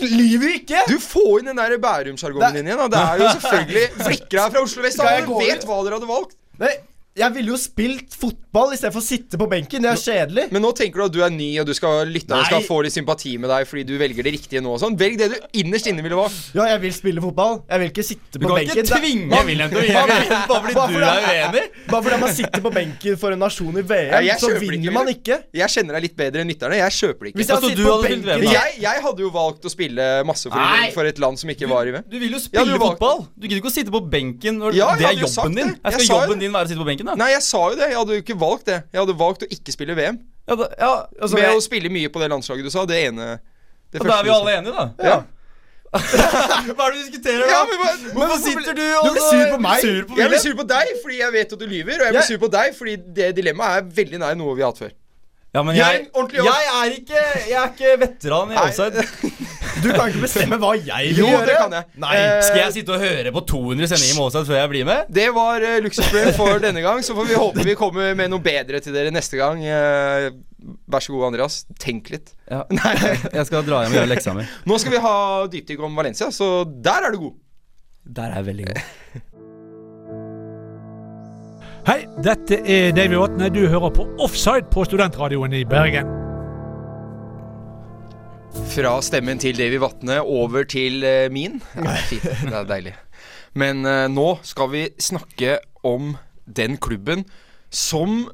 Lyver 0.09 0.55
ikke! 0.57 0.83
Du 0.89 0.97
får 1.03 1.43
inn 1.43 1.51
den 1.51 1.59
der 1.61 1.77
Bærum-sjargongen 1.81 2.57
din 2.57 2.71
igjen. 2.71 2.81
Da. 2.81 2.89
Det 2.89 3.01
er 3.03 3.21
jo 3.21 3.33
selvfølgelig 3.37 4.07
Flikker 4.07 4.39
deg 4.39 4.55
fra 4.55 4.63
Oslo 4.65 4.85
vest. 4.87 5.03
Alle 5.05 5.41
vet 5.43 5.67
hva 5.69 5.81
dere 5.85 5.99
hadde 5.99 6.09
valgt. 6.09 6.39
Nei, 6.63 6.73
Jeg 7.17 7.33
ville 7.33 7.49
jo 7.55 7.57
spilt 7.57 8.13
fotball 8.21 8.75
istedenfor 8.77 9.01
å 9.01 9.05
sitte 9.07 9.39
på 9.41 9.47
benken. 9.49 9.81
Det 9.85 9.89
er 9.89 10.01
kjedelig. 10.01 10.43
Men 10.53 10.63
nå 10.65 10.71
tenker 10.77 11.01
du 11.01 11.05
at 11.07 11.15
du 11.15 11.21
er 11.25 11.31
ny, 11.33 11.49
og 11.63 11.67
du 11.69 11.73
skal 11.77 12.05
lytterne 12.13 12.43
Nei. 12.43 12.49
skal 12.51 12.65
få 12.67 12.83
litt 12.85 12.93
sympati 12.93 13.33
med 13.41 13.49
deg 13.49 13.65
fordi 13.71 13.85
du 13.89 13.95
velger 14.01 14.27
det 14.27 14.33
riktige 14.37 14.61
nå 14.65 14.75
og 14.75 14.81
sånn. 14.83 14.97
Velg 15.01 15.17
det 15.21 15.29
du 15.33 15.37
innerst 15.63 15.89
inne 15.89 16.05
ville 16.05 16.19
valgt. 16.19 16.51
Ja, 16.57 16.67
jeg 16.75 16.83
vil 16.85 16.93
spille 16.97 17.23
fotball. 17.25 17.63
Jeg 17.71 17.81
vil 17.83 17.91
ikke 17.93 18.05
sitte 18.05 18.37
Du 18.37 18.45
på 18.45 18.53
kan 18.53 18.69
ikke 18.69 18.85
tvinge 18.91 19.41
William 19.49 19.73
til 19.73 19.81
å 19.81 19.87
gjøre 19.87 20.07
Bare- 20.07 20.41
bare 20.51 20.61
fordi 20.67 20.75
bare 20.77 20.93
du 20.93 21.07
er 21.07 21.27
uenig. 21.47 21.65
Bare 21.89 22.03
fordi 22.07 22.21
man 22.21 22.35
sitter 22.37 22.65
på 22.67 22.73
benken 22.77 23.17
for 23.25 23.33
en 23.37 23.43
nasjon 23.47 23.81
i 23.81 23.85
VM, 23.93 24.27
Ja, 24.29 24.37
så 24.37 24.53
vinner 24.61 24.77
ikke, 24.77 24.93
man 24.99 25.09
ikke. 25.15 25.39
Jeg 25.57 25.73
kjenner 25.77 25.97
deg 25.97 26.03
litt 26.11 26.17
bedre 26.21 26.45
enn 26.45 26.53
lytterne. 26.53 26.77
Jeg 26.83 26.97
kjøper 27.01 27.21
det 27.25 27.33
ikke. 27.33 27.41
Hvis 27.41 27.49
jeg 27.49 27.57
Altså, 27.57 27.71
hadde 27.73 27.81
du 27.81 27.89
på 27.89 27.97
benken 28.05 28.25
VM, 28.29 28.47
jeg, 28.53 28.77
jeg 28.85 29.03
hadde 29.07 29.21
jo 29.25 29.31
valgt 29.33 29.65
å 29.65 29.73
spille 29.73 30.07
masse 30.29 30.53
for, 30.53 30.77
for 30.93 31.05
et 31.09 31.19
land 31.25 31.41
som 31.41 31.49
ikke 31.57 31.69
var 31.73 31.89
i 31.89 31.97
VM. 31.97 32.05
Du 32.13 32.19
vil 32.21 32.29
jo 32.37 32.37
Ja, 32.37 32.45
spille 32.45 32.77
du 32.77 32.85
fotball. 32.85 33.25
Du 33.41 33.49
gidder 33.49 33.63
ikke 33.65 33.73
å 33.73 33.77
sitte 33.79 33.95
på 33.95 34.05
benken 34.05 34.61
når 34.61 34.77
Ja, 34.77 34.93
det 35.01 35.09
er 35.09 35.17
jobben 35.25 35.57
din. 35.57 35.73
Jeg 35.81 35.93
skal 35.97 36.09
jobben 36.13 36.39
din 36.45 36.53
være 36.53 36.69
å 36.69 36.73
sitte 36.75 36.83
på 36.85 36.89
benken, 36.93 37.06
da? 37.07 37.15
Nei, 37.19 37.31
jeg 37.33 37.43
sa 37.47 37.61
jo 37.71 37.77
det. 37.79 37.91
Jeg 37.93 37.99
hadde 38.01 38.17
jo 38.19 38.23
ikke 38.25 38.39
valgt 38.41 38.67
det. 38.71 38.81
Jeg 38.93 39.01
hadde 39.03 39.15
valgt 39.19 39.45
å 39.47 39.49
ikke 39.57 39.75
spille 39.75 39.97
VM. 39.99 40.19
Ja, 40.47 40.55
da, 40.59 40.69
ja, 40.79 40.91
altså, 41.21 41.35
Med 41.37 41.45
jeg, 41.47 41.57
å 41.59 41.65
spille 41.65 41.91
mye 41.91 42.11
på 42.13 42.23
det 42.23 42.29
landslaget 42.31 42.67
du 42.67 42.71
sa. 42.71 42.85
Det 42.87 42.99
ene 43.09 43.39
det 43.95 44.03
da 44.03 44.19
er 44.19 44.27
vi 44.27 44.31
alle 44.35 44.55
enige, 44.59 44.75
da. 44.75 44.87
Ja. 45.07 45.17
Hva 45.97 46.03
er 46.03 46.93
det 46.93 46.99
du 46.99 47.03
diskuterer, 47.07 47.45
da? 47.47 47.49
Ja, 47.55 47.61
men 47.65 47.79
men, 47.81 48.13
Hvorfor 48.17 48.41
sitter 48.43 48.77
du 48.77 48.85
og 48.99 49.07
Du 49.07 49.15
blir 49.15 49.27
sur 49.31 49.45
på 49.55 49.59
meg. 49.63 49.81
Sur 49.81 50.09
på 50.11 50.19
Jeg 50.19 50.33
blir 50.33 50.43
sur 50.43 50.57
på 50.59 50.67
deg 50.75 50.93
fordi 51.03 51.19
jeg 51.23 51.35
vet 51.37 51.55
at 51.57 51.63
du 51.63 51.67
lyver, 51.71 51.95
og 51.95 52.05
jeg 52.05 52.13
blir 52.13 52.21
Jeg- 52.21 52.31
sur 52.33 52.43
på 52.43 52.51
deg 52.53 52.77
fordi 52.77 52.97
det 53.17 53.29
dilemmaet 53.39 53.79
er 53.81 53.91
veldig 54.01 54.21
nær 54.23 54.39
noe 54.39 54.57
vi 54.59 54.65
har 54.67 54.75
hatt 54.75 54.83
før. 54.83 54.93
Ja, 55.55 55.63
men 55.63 55.77
Jeg 55.77 56.09
jeg, 56.13 56.45
jeg 56.45 56.67
er 56.77 56.91
ikke 56.99 57.21
Jeg 57.49 57.57
er 57.63 57.71
ikke 57.73 58.01
veteran 58.03 58.53
i 58.53 58.57
offside. 58.61 59.07
Du 59.83 59.89
kan 59.93 60.09
ikke 60.09 60.23
bestemme 60.25 60.57
hva 60.61 60.73
jeg 60.79 61.11
vil 61.13 61.21
Jo, 61.21 61.29
gjøre. 61.31 61.47
det 61.49 61.57
kan 61.61 61.75
jeg. 61.77 61.87
Nei. 62.03 62.13
Eh, 62.17 62.41
Skal 62.47 62.61
jeg 62.63 62.75
sitte 62.79 62.95
og 62.97 63.03
høre 63.03 63.33
på 63.35 63.43
200 63.53 63.91
sendinger 63.93 64.17
med 64.17 64.25
offside 64.27 64.49
før 64.49 64.59
jeg 64.61 64.71
blir 64.73 64.89
med? 64.89 65.11
Det 65.19 65.27
var 65.37 65.67
uh, 65.67 65.77
luksusproblem 65.85 66.31
for 66.39 66.63
denne 66.65 66.83
gang. 66.85 67.03
Så 67.07 67.17
får 67.19 67.29
vi 67.31 67.39
håpe 67.41 67.67
vi 67.67 67.77
kommer 67.79 68.15
med 68.19 68.33
noe 68.33 68.43
bedre 68.45 68.81
til 68.85 68.97
dere 68.97 69.13
neste 69.15 69.39
gang. 69.41 69.61
Uh, 69.63 70.77
vær 70.91 71.05
så 71.05 71.15
god, 71.15 71.29
Andreas. 71.31 71.61
Tenk 71.83 72.11
litt. 72.15 72.33
Ja. 72.51 72.65
Jeg 73.37 73.47
skal 73.51 73.67
dra 73.67 73.85
hjem 73.85 73.95
og 73.95 74.01
gjøre 74.01 74.13
leksa 74.15 74.37
mi. 74.37 74.47
Nå 74.71 74.81
skal 74.83 74.97
vi 74.97 75.03
ha 75.07 75.17
dypdykk 75.53 75.87
om 75.89 75.99
Valencia, 75.99 76.31
så 76.35 76.65
der 76.65 77.09
er 77.09 77.17
du 77.17 77.27
god. 77.29 77.35
Der 78.17 78.31
er 78.31 78.39
jeg 78.39 78.47
veldig 78.47 78.67
god. 78.69 78.85
Hei, 81.87 82.01
dette 82.23 82.61
er 82.67 82.93
David 82.95 83.19
Vatne. 83.19 83.51
Du 83.55 83.67
hører 83.67 83.91
på 83.95 84.07
Offside 84.23 84.71
på 84.75 84.87
Studentradioen 84.87 85.53
i 85.55 85.65
Bergen. 85.67 86.26
Fra 88.73 88.93
stemmen 89.05 89.41
til 89.41 89.57
Davy 89.59 89.79
Vatne 89.83 90.19
over 90.23 90.65
til 90.69 91.05
eh, 91.07 91.27
min. 91.33 91.59
Nei, 91.77 91.97
fint. 92.09 92.25
Det 92.25 92.55
er 92.55 92.67
deilig. 92.69 92.95
Men 93.57 93.85
eh, 93.89 94.07
nå 94.13 94.27
skal 94.47 94.71
vi 94.73 94.83
snakke 95.01 95.59
om 95.87 96.15
den 96.47 96.77
klubben 96.81 97.25
som 97.73 98.27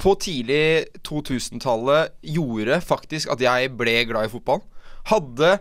på 0.00 0.14
tidlig 0.20 0.86
2000-tallet 1.06 2.14
gjorde 2.36 2.80
faktisk 2.84 3.32
at 3.32 3.40
jeg 3.44 3.72
ble 3.78 3.96
glad 4.08 4.28
i 4.28 4.32
fotball. 4.32 4.62
Hadde 5.08 5.56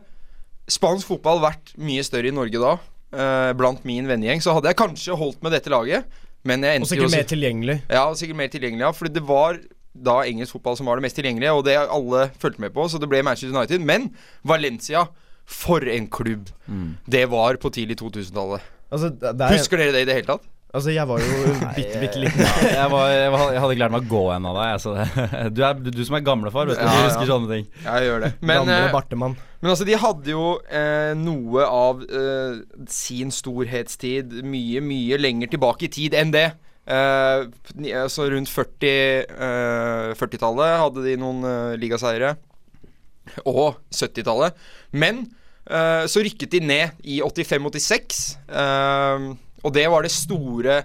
spansk 0.70 1.10
fotball 1.14 1.42
vært 1.44 1.74
mye 1.80 2.04
større 2.06 2.32
i 2.32 2.36
Norge 2.36 2.62
da, 2.62 2.76
eh, 3.16 3.52
blant 3.58 3.86
min 3.88 4.10
vennegjeng, 4.10 4.44
så 4.44 4.56
hadde 4.58 4.72
jeg 4.72 4.80
kanskje 4.82 5.18
holdt 5.20 5.44
med 5.46 5.56
dette 5.56 5.72
laget. 5.74 6.08
Men 6.48 6.64
jeg 6.64 6.80
endte 6.80 6.88
og 6.88 6.94
sikkert 6.94 7.10
også, 7.10 7.20
mer 7.20 7.30
tilgjengelig. 7.34 7.78
ja, 7.92 8.06
sikkert 8.16 8.40
mer 8.40 8.52
tilgjengelig, 8.54 8.86
ja. 8.86 8.92
Fordi 8.96 9.14
det 9.18 9.24
var 9.28 9.60
da 10.06 10.20
engelsk 10.28 10.58
fotball 10.58 10.78
som 10.80 10.90
var 10.90 11.00
det 11.00 11.08
mest 11.08 11.18
tilgjengelige, 11.20 11.56
og 11.56 11.66
det 11.68 11.78
alle 11.82 12.30
fulgte 12.40 12.64
med 12.64 12.76
på, 12.76 12.88
så 12.90 13.02
det 13.02 13.10
ble 13.12 13.24
Manchester 13.26 13.56
United. 13.56 13.84
Men 13.86 14.12
Valencia, 14.48 15.08
for 15.50 15.84
en 15.90 16.08
klubb! 16.12 16.52
Det 17.10 17.26
var 17.32 17.60
på 17.62 17.72
tidlig 17.74 18.00
2000-tallet. 18.02 18.64
Altså, 18.90 19.12
er, 19.22 19.52
Husker 19.54 19.78
dere 19.82 19.94
det 19.94 20.06
i 20.06 20.10
det 20.10 20.22
hele 20.22 20.32
tatt? 20.32 20.48
altså, 20.74 20.92
jeg 20.94 21.08
var 21.10 21.22
jo 21.22 21.54
bitte, 21.78 22.00
bitte 22.02 22.22
liten. 22.22 22.46
Jeg, 22.80 22.92
var, 22.92 23.08
jeg, 23.10 23.32
var, 23.34 23.52
jeg 23.54 23.62
hadde 23.62 23.74
ikke 23.74 23.84
lært 23.84 23.94
meg 23.96 24.06
å 24.06 24.10
gå 24.12 24.24
ennå 24.36 24.52
da. 24.54 24.66
jeg, 24.70 24.82
Så 24.84 24.94
du, 25.56 25.62
er, 25.66 25.80
du, 25.82 25.90
du 25.94 26.02
som 26.06 26.18
er 26.20 26.26
gamlefar, 26.26 26.70
vet 26.70 26.78
du. 26.78 26.84
Ja, 26.86 26.94
du 26.94 27.00
ja. 27.00 27.08
husker 27.08 27.32
sånne 27.32 27.50
ting. 27.56 27.68
Jeg 27.86 28.10
gjør 28.10 28.26
det. 28.26 28.32
Men, 28.42 28.70
Gamle 28.70 28.76
eh, 28.78 29.46
men 29.60 29.74
altså, 29.74 29.88
de 29.90 29.98
hadde 30.00 30.32
jo 30.32 30.46
eh, 30.70 31.12
noe 31.18 31.66
av 31.66 32.04
eh, 32.06 32.60
sin 32.94 33.34
storhetstid 33.34 34.40
mye, 34.46 34.84
mye 34.86 35.20
lenger 35.20 35.52
tilbake 35.56 35.90
i 35.90 35.94
tid 35.98 36.18
enn 36.18 36.34
det. 36.36 36.52
Eh, 36.90 37.44
altså 38.02 38.26
rundt 38.34 38.50
40, 38.50 38.94
eh, 39.30 40.14
40-tallet 40.18 40.80
hadde 40.82 41.04
de 41.06 41.18
noen 41.22 41.44
eh, 41.46 41.76
ligaseiere. 41.82 42.32
Og 43.46 43.76
70-tallet. 43.94 44.56
Men 44.98 45.22
eh, 45.70 46.06
så 46.10 46.24
rykket 46.26 46.56
de 46.56 46.64
ned 46.66 47.04
i 47.06 47.20
85-86. 47.22 48.24
eh, 48.50 49.28
og 49.60 49.74
det 49.76 49.86
var 49.92 50.06
det 50.08 50.14
store 50.16 50.80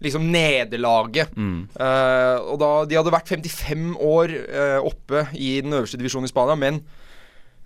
liksom 0.00 0.30
nederlaget. 0.32 1.34
Mm. 1.36 1.66
Eh, 1.76 2.36
og 2.48 2.56
da 2.62 2.70
De 2.88 2.96
hadde 2.96 3.12
vært 3.12 3.28
55 3.34 3.90
år 4.00 4.32
eh, 4.38 4.78
oppe 4.86 5.26
i 5.36 5.58
den 5.60 5.74
øverste 5.76 5.98
divisjonen 6.00 6.24
i 6.24 6.32
Spania, 6.32 6.56
men 6.56 6.80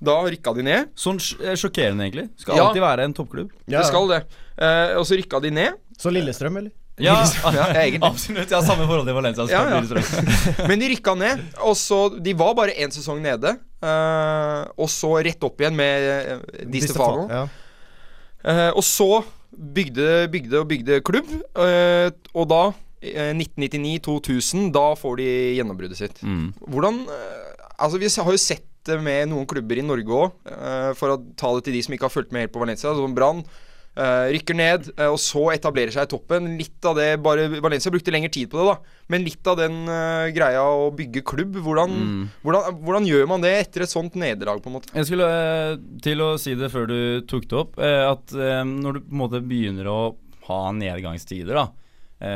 da 0.05 0.17
rykka 0.27 0.51
de 0.57 0.65
ned. 0.67 0.89
Sånn 0.99 1.21
eh, 1.45 1.55
sjokkerende, 1.61 2.09
egentlig. 2.09 2.27
Skal 2.43 2.59
Ja. 2.59 2.65
alltid 2.67 2.83
være 2.83 3.05
en 3.07 3.15
toppklubb. 3.15 3.53
Ja. 3.71 3.79
Det 3.79 3.87
skal 3.93 4.09
det. 4.11 4.19
Eh, 4.59 4.97
og 4.99 5.07
så 5.07 5.21
rykka 5.21 5.39
de 5.45 5.53
ned. 5.55 5.79
Så 6.01 6.11
Lillestrøm, 6.11 6.59
eller? 6.59 6.75
Ja, 7.03 7.17
Ja, 7.51 7.65
absolutt. 8.11 8.51
Jeg 8.51 8.55
har 8.55 8.63
samme 8.67 8.87
forhold 8.87 9.09
til 9.09 9.17
Valencia. 9.17 9.47
som 9.47 9.51
Ja, 9.51 9.81
ja. 9.81 10.67
Men 10.71 10.79
de 10.79 10.93
rykka 10.93 11.17
ned, 11.19 11.43
og 11.59 11.75
så 11.79 12.07
De 12.23 12.35
var 12.39 12.55
bare 12.55 12.77
én 12.79 12.93
sesong 12.95 13.23
nede. 13.25 13.57
Uh, 13.85 14.63
og 14.79 14.89
så 14.89 15.11
rett 15.27 15.43
opp 15.45 15.61
igjen 15.61 15.75
med 15.77 16.39
uh, 16.39 16.65
Di 16.71 16.81
Stefano. 16.85 17.27
Ja. 17.29 17.45
Eh, 18.45 18.71
og 18.77 18.85
så 18.85 19.23
bygde, 19.55 20.27
bygde 20.33 20.61
og 20.61 20.69
bygde 20.69 21.01
klubb. 21.07 21.31
Uh, 21.57 22.13
og 22.37 22.49
da, 22.51 22.63
eh, 23.01 23.33
1999-2000, 23.33 24.69
da 24.75 24.91
får 24.99 25.17
de 25.23 25.29
gjennombruddet 25.57 26.01
sitt. 26.01 26.23
Mm. 26.23 26.53
Hvordan 26.69 27.07
Altså, 27.75 27.99
vi 27.99 28.07
har 28.07 28.31
jo 28.31 28.39
sett 28.39 28.69
det 28.87 29.01
med 29.03 29.33
noen 29.33 29.49
klubber 29.51 29.81
i 29.81 29.83
Norge 29.83 30.07
òg, 30.07 30.35
for 30.95 31.11
å 31.11 31.17
ta 31.35 31.49
det 31.57 31.65
til 31.67 31.75
de 31.75 31.81
som 31.83 31.95
ikke 31.97 32.07
har 32.07 32.13
fulgt 32.13 32.31
med 32.31 32.45
helt 32.45 32.53
på 32.55 32.61
Valencia. 32.63 32.93
Som 32.95 33.17
Brann. 33.17 33.41
Eh, 33.97 34.33
rykker 34.35 34.57
ned, 34.59 34.89
eh, 34.97 35.07
og 35.11 35.19
så 35.23 35.45
etablerer 35.55 35.95
seg 35.95 36.09
i 36.09 36.11
toppen. 36.15 36.49
Litt 36.59 36.89
av 36.89 36.97
det 36.99 37.09
bare 37.23 37.47
Valencia 37.63 37.93
brukte 37.95 38.11
lengre 38.15 38.33
tid 38.35 38.51
på 38.51 38.59
det, 38.61 38.67
da. 38.73 38.97
Men 39.13 39.25
litt 39.27 39.47
av 39.51 39.59
den 39.61 39.83
eh, 39.89 40.33
greia 40.35 40.65
å 40.65 40.91
bygge 40.97 41.23
klubb, 41.27 41.55
hvordan, 41.63 41.95
Mm. 41.95 42.25
hvordan, 42.43 42.81
hvordan 42.83 43.07
gjør 43.07 43.29
man 43.29 43.41
det 43.45 43.55
etter 43.61 43.83
et 43.85 43.93
sånt 43.93 44.15
nederlag, 44.19 44.61
på 44.63 44.71
en 44.73 44.77
måte? 44.81 44.91
Jeg 44.95 45.07
skulle 45.07 45.31
til 46.03 46.19
å 46.25 46.33
si 46.41 46.55
det 46.59 46.71
før 46.73 46.87
du 46.91 46.99
tok 47.31 47.49
det 47.49 47.59
opp, 47.59 47.79
at 47.79 48.33
når 48.35 48.93
du 48.99 49.01
på 49.01 49.13
en 49.15 49.23
måte 49.23 49.41
begynner 49.45 49.87
å 49.91 49.99
ha 50.49 50.61
nedgangstider, 50.73 51.55
da 51.55 51.69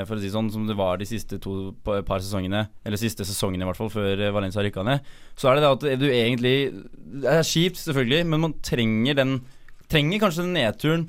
for 0.05 0.19
å 0.19 0.21
si 0.21 0.29
sånn 0.29 0.51
som 0.53 0.67
det 0.69 0.75
var 0.77 0.99
de 1.01 1.07
siste 1.09 1.39
to 1.41 1.73
par 1.85 2.19
sesongene, 2.21 2.67
eller 2.85 3.01
siste 3.01 3.25
sesongene 3.25 3.65
i 3.65 3.69
hvert 3.71 3.79
fall, 3.79 3.89
før 3.89 4.21
Valencia 4.35 4.61
rykka 4.61 4.83
ned, 4.85 5.07
så 5.39 5.49
er 5.49 5.57
det 5.57 5.63
det 5.65 5.71
at 5.71 6.01
du 6.03 6.07
egentlig 6.11 6.57
Det 7.23 7.31
er 7.31 7.47
kjipt, 7.47 7.79
selvfølgelig, 7.87 8.27
men 8.29 8.41
man 8.43 8.53
trenger 8.61 9.15
den 9.17 9.39
Trenger 9.89 10.21
kanskje 10.21 10.45
den 10.45 10.53
nedturen 10.59 11.07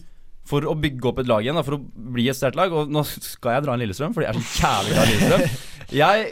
for 0.47 0.65
å 0.65 0.75
bygge 0.79 1.09
opp 1.09 1.21
et 1.21 1.29
lag 1.29 1.45
igjen, 1.45 1.57
da, 1.59 1.63
for 1.65 1.77
å 1.77 1.81
bli 2.13 2.27
et 2.31 2.37
sterkt 2.37 2.57
lag. 2.57 2.73
Og 2.73 2.91
nå 2.91 3.03
skal 3.07 3.57
jeg 3.57 3.65
dra 3.65 3.75
inn 3.75 3.83
Lillestrøm, 3.83 4.15
fordi 4.15 4.29
jeg 4.29 4.35
er 4.35 4.45
så 4.45 4.69
jævlig 4.69 4.95
glad 4.95 5.03
i 5.03 5.11
Lillestrøm. 5.15 5.65
Jeg, 5.89 6.25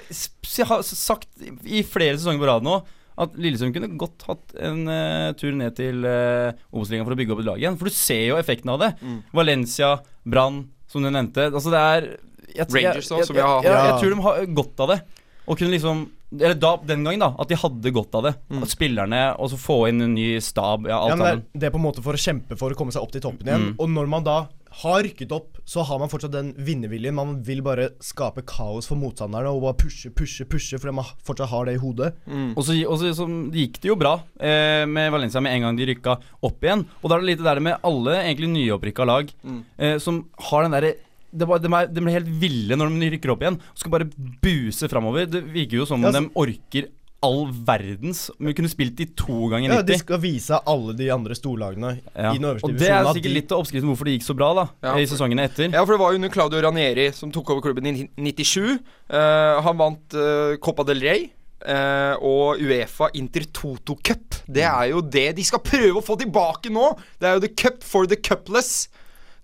har 0.69 0.83
sagt 0.85 1.45
i 1.65 1.79
flere 1.81 2.13
sesonger 2.13 2.43
på 2.43 2.45
rad 2.45 2.65
nå 2.67 2.75
at 3.17 3.37
Lillestrøm 3.41 3.71
kunne 3.73 3.87
godt 3.97 4.27
hatt 4.27 4.53
en 4.61 4.83
uh, 4.85 5.31
tur 5.33 5.55
ned 5.57 5.73
til 5.79 6.05
uh, 6.05 6.53
Obos-ligaen 6.69 7.07
for 7.07 7.15
å 7.15 7.17
bygge 7.17 7.33
opp 7.33 7.41
et 7.41 7.47
lag 7.47 7.63
igjen. 7.63 7.77
For 7.79 7.89
du 7.89 7.95
ser 7.97 8.21
jo 8.27 8.37
effekten 8.37 8.69
av 8.69 8.83
det. 8.83 8.91
Mm. 9.01 9.15
Valencia, 9.39 9.95
Brann, 10.21 10.59
som 10.85 11.01
du 11.01 11.09
nevnte. 11.09 11.47
Altså 11.49 11.73
det 11.73 11.81
er 11.81 12.09
jeg, 12.53 12.67
Rangers 12.69 13.09
da, 13.09 13.23
som 13.25 13.33
jeg, 13.33 13.41
jeg 13.41 13.49
har- 13.49 13.65
jeg, 13.65 13.73
jeg, 13.73 13.97
tror 14.03 14.13
de 14.13 14.21
har 14.27 14.45
godt 14.61 14.85
av 14.85 14.93
det. 14.93 14.99
Og 15.47 15.57
kunne 15.57 15.73
liksom 15.73 16.05
Eller 16.35 16.57
da, 16.59 16.73
den 16.83 17.05
gangen, 17.07 17.23
da. 17.23 17.29
At 17.39 17.47
de 17.47 17.55
hadde 17.55 17.93
godt 17.95 18.15
av 18.19 18.25
det. 18.27 18.33
Mm. 18.51 18.63
At 18.65 18.73
spillerne 18.73 19.21
Og 19.39 19.47
så 19.53 19.57
få 19.61 19.77
inn 19.87 20.01
en 20.03 20.13
ny 20.17 20.37
stab. 20.43 20.87
Ja, 20.89 20.97
alt 20.99 21.13
Ja, 21.13 21.15
men 21.15 21.25
det, 21.25 21.33
er, 21.33 21.59
det 21.61 21.69
er 21.69 21.75
på 21.77 21.79
en 21.79 21.87
måte 21.87 22.03
for 22.03 22.17
å 22.17 22.19
kjempe 22.19 22.57
for 22.59 22.73
å 22.73 22.77
komme 22.79 22.91
seg 22.91 23.05
opp 23.05 23.13
til 23.15 23.23
toppen 23.23 23.47
igjen. 23.47 23.69
Mm. 23.71 23.75
Og 23.79 23.89
når 23.95 24.09
man 24.11 24.25
da 24.27 24.37
har 24.81 24.99
rykket 25.01 25.31
opp, 25.33 25.55
så 25.65 25.81
har 25.87 25.97
man 25.97 26.09
fortsatt 26.11 26.33
den 26.35 26.49
vinnerviljen. 26.61 27.15
Man 27.15 27.37
vil 27.47 27.63
bare 27.65 27.87
skape 28.03 28.43
kaos 28.45 28.85
for 28.91 28.99
motstanderne 28.99 29.49
og 29.49 29.63
bare 29.63 29.77
pushe, 29.79 30.11
pushe, 30.13 30.45
pushe 30.45 30.77
fordi 30.77 30.93
man 30.99 31.07
fortsatt 31.25 31.49
har 31.49 31.65
det 31.65 31.77
i 31.77 31.81
hodet. 31.81 32.11
Mm. 32.27 32.51
Og 32.51 32.61
så, 32.67 32.75
og 32.85 32.99
så 33.01 33.13
så 33.17 33.25
gikk 33.55 33.79
det 33.81 33.89
jo 33.89 33.97
bra 33.97 34.17
eh, 34.37 34.83
med 34.85 35.09
Valencia 35.15 35.41
med 35.41 35.55
en 35.55 35.69
gang 35.69 35.79
de 35.79 35.87
rykka 35.93 36.17
opp 36.45 36.67
igjen. 36.67 36.83
Og 37.01 37.07
da 37.09 37.15
er 37.17 37.23
det 37.23 37.31
litt 37.31 37.41
det 37.41 37.47
der 37.49 37.63
med 37.71 37.79
alle 37.87 38.19
egentlig 38.27 38.51
nyopprykka 38.53 39.07
lag 39.07 39.31
Mm. 39.47 39.61
eh, 39.79 39.97
som 40.03 40.25
har 40.51 40.67
den 40.67 40.75
derre 40.75 40.93
det 41.33 41.47
bare, 41.47 41.59
de, 41.63 41.71
er, 41.73 41.87
de 41.91 42.03
blir 42.03 42.15
helt 42.19 42.29
ville 42.41 42.77
når 42.79 42.93
de 42.99 43.09
rykker 43.15 43.33
opp 43.33 43.41
igjen. 43.43 43.57
Og 43.59 43.81
skal 43.81 43.91
bare 43.91 44.07
buse 44.43 44.87
framover. 44.91 45.27
Det 45.29 45.43
virker 45.43 45.81
jo 45.81 45.85
som 45.89 45.99
om 45.99 46.07
Ja, 46.07 46.11
så- 46.15 46.23
de 46.23 46.31
orker 46.35 46.87
all 47.25 47.47
verdens 47.49 48.27
Vi 48.39 48.53
kunne 48.53 48.69
spilt 48.69 48.95
de 48.95 49.07
to 49.17 49.47
ganger 49.49 49.71
90. 49.71 49.75
Ja, 49.75 49.81
De 49.81 49.97
skal 49.97 50.19
vise 50.21 50.59
alle 50.69 50.93
de 50.93 51.09
andre 51.09 51.33
storlagene 51.33 51.99
Ja. 52.15 52.31
i 52.31 52.37
den 52.37 52.45
øverste 52.45 52.63
Og 52.69 52.77
det 52.77 52.89
er 52.93 53.03
sikkert 53.09 53.33
litt 53.33 53.51
av 53.51 53.63
oppskriften 53.63 53.89
hvorfor 53.89 54.05
det 54.05 54.19
gikk 54.19 54.27
så 54.27 54.35
bra 54.37 54.53
da 54.53 54.67
Ja. 54.83 54.93
i 55.01 55.05
sesongene 55.09 55.43
etter. 55.49 55.71
Ja, 55.73 55.83
for 55.83 55.93
det 55.97 55.99
var 55.99 56.11
jo 56.11 56.15
under 56.21 56.29
Claudio 56.29 56.61
Ranieri 56.61 57.11
som 57.11 57.31
tok 57.31 57.49
over 57.49 57.61
klubben 57.61 57.87
i 57.87 58.07
97. 58.17 58.79
Uh, 59.09 59.61
han 59.65 59.77
vant 59.77 60.13
uh, 60.13 60.55
Copa 60.57 60.83
del 60.85 61.01
Rey. 61.01 61.31
Uh, 61.67 62.13
og 62.21 62.61
Uefa 62.61 63.09
Inter 63.15 63.41
Toto 63.51 63.95
Cup. 63.95 64.35
Det 64.47 64.61
er 64.63 64.91
jo 64.91 65.01
det 65.01 65.35
de 65.35 65.43
skal 65.43 65.59
prøve 65.59 65.97
å 65.97 66.05
få 66.05 66.15
tilbake 66.21 66.69
nå! 66.69 66.91
Det 67.19 67.27
er 67.27 67.33
jo 67.33 67.39
the 67.39 67.49
cup 67.49 67.81
for 67.83 68.05
the 68.05 68.15
cupless. 68.15 68.87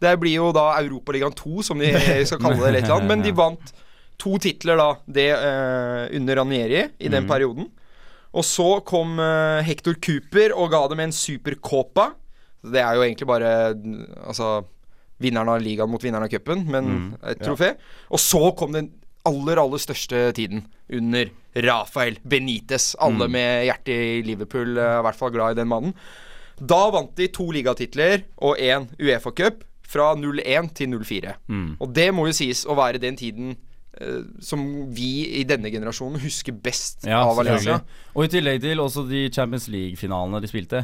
Det 0.04 0.14
blir 0.22 0.38
jo 0.38 0.52
da 0.56 0.70
Europaligaen 0.82 1.36
2, 1.38 1.64
som 1.70 1.82
de 1.82 1.94
skal 2.30 2.42
kalle 2.42 2.60
det. 2.60 2.70
Eller 2.74 2.92
annet. 2.98 3.08
Men 3.12 3.24
de 3.26 3.34
vant 3.36 3.74
to 4.22 4.38
titler, 4.42 4.80
da. 4.80 4.90
Det 5.06 5.30
uh, 5.36 6.04
under 6.18 6.42
Ranieri 6.42 6.84
i 6.84 7.10
den 7.10 7.26
mm. 7.26 7.32
perioden. 7.32 7.70
Og 8.34 8.46
så 8.48 8.68
kom 8.88 9.18
uh, 9.22 9.62
Hector 9.66 9.98
Cooper 10.02 10.56
og 10.58 10.72
ga 10.74 10.84
dem 10.92 11.04
en 11.06 11.16
supercopa. 11.16 12.12
Det 12.64 12.80
er 12.80 12.96
jo 12.96 13.04
egentlig 13.04 13.28
bare 13.28 13.50
Altså 14.24 14.62
vinneren 15.24 15.52
av 15.52 15.62
ligaen 15.64 15.92
mot 15.92 16.04
vinneren 16.04 16.26
av 16.26 16.32
cupen, 16.32 16.66
men 16.68 16.90
mm, 16.90 17.08
et 17.32 17.42
trofé. 17.44 17.74
Og 18.12 18.20
så 18.20 18.42
kom 18.60 18.74
den 18.76 18.90
aller, 19.28 19.60
aller 19.62 19.80
største 19.80 20.26
tiden 20.36 20.66
under 20.92 21.30
Rafael 21.64 22.18
Benitez. 22.28 22.94
Alle 23.00 23.28
Mm. 23.28 23.32
med 23.32 23.66
hjertet 23.70 23.94
i 23.94 24.22
Liverpool 24.26 24.78
er 24.78 25.00
i 25.00 25.06
hvert 25.06 25.20
fall 25.20 25.32
glad 25.32 25.56
i 25.56 25.62
den 25.62 25.70
mannen. 25.70 25.94
Da 26.60 26.90
vant 26.92 27.16
de 27.16 27.28
to 27.28 27.52
ligatitler 27.52 28.24
og 28.38 28.58
én 28.58 28.90
Uefa-cup 29.00 29.64
fra 29.88 30.12
01 30.16 30.72
til 30.78 30.94
04. 31.00 31.36
Mm. 31.50 31.70
Og 31.80 31.94
det 31.94 32.10
må 32.16 32.28
jo 32.30 32.34
sies 32.36 32.66
å 32.70 32.76
være 32.80 33.02
den 33.04 33.20
tiden 33.20 33.56
Uh, 33.94 34.24
som 34.42 34.58
vi 34.90 35.28
i 35.38 35.44
denne 35.46 35.70
generasjonen 35.70 36.18
husker 36.24 36.56
best 36.66 37.04
Ja, 37.06 37.20
av 37.28 37.36
Valencia. 37.38 37.76
Og 38.18 38.26
i 38.26 38.32
tillegg 38.34 38.58
til 38.64 38.80
også 38.82 39.04
de 39.06 39.28
Champions 39.30 39.68
League-finalene 39.70 40.40
de 40.42 40.50
spilte 40.50 40.80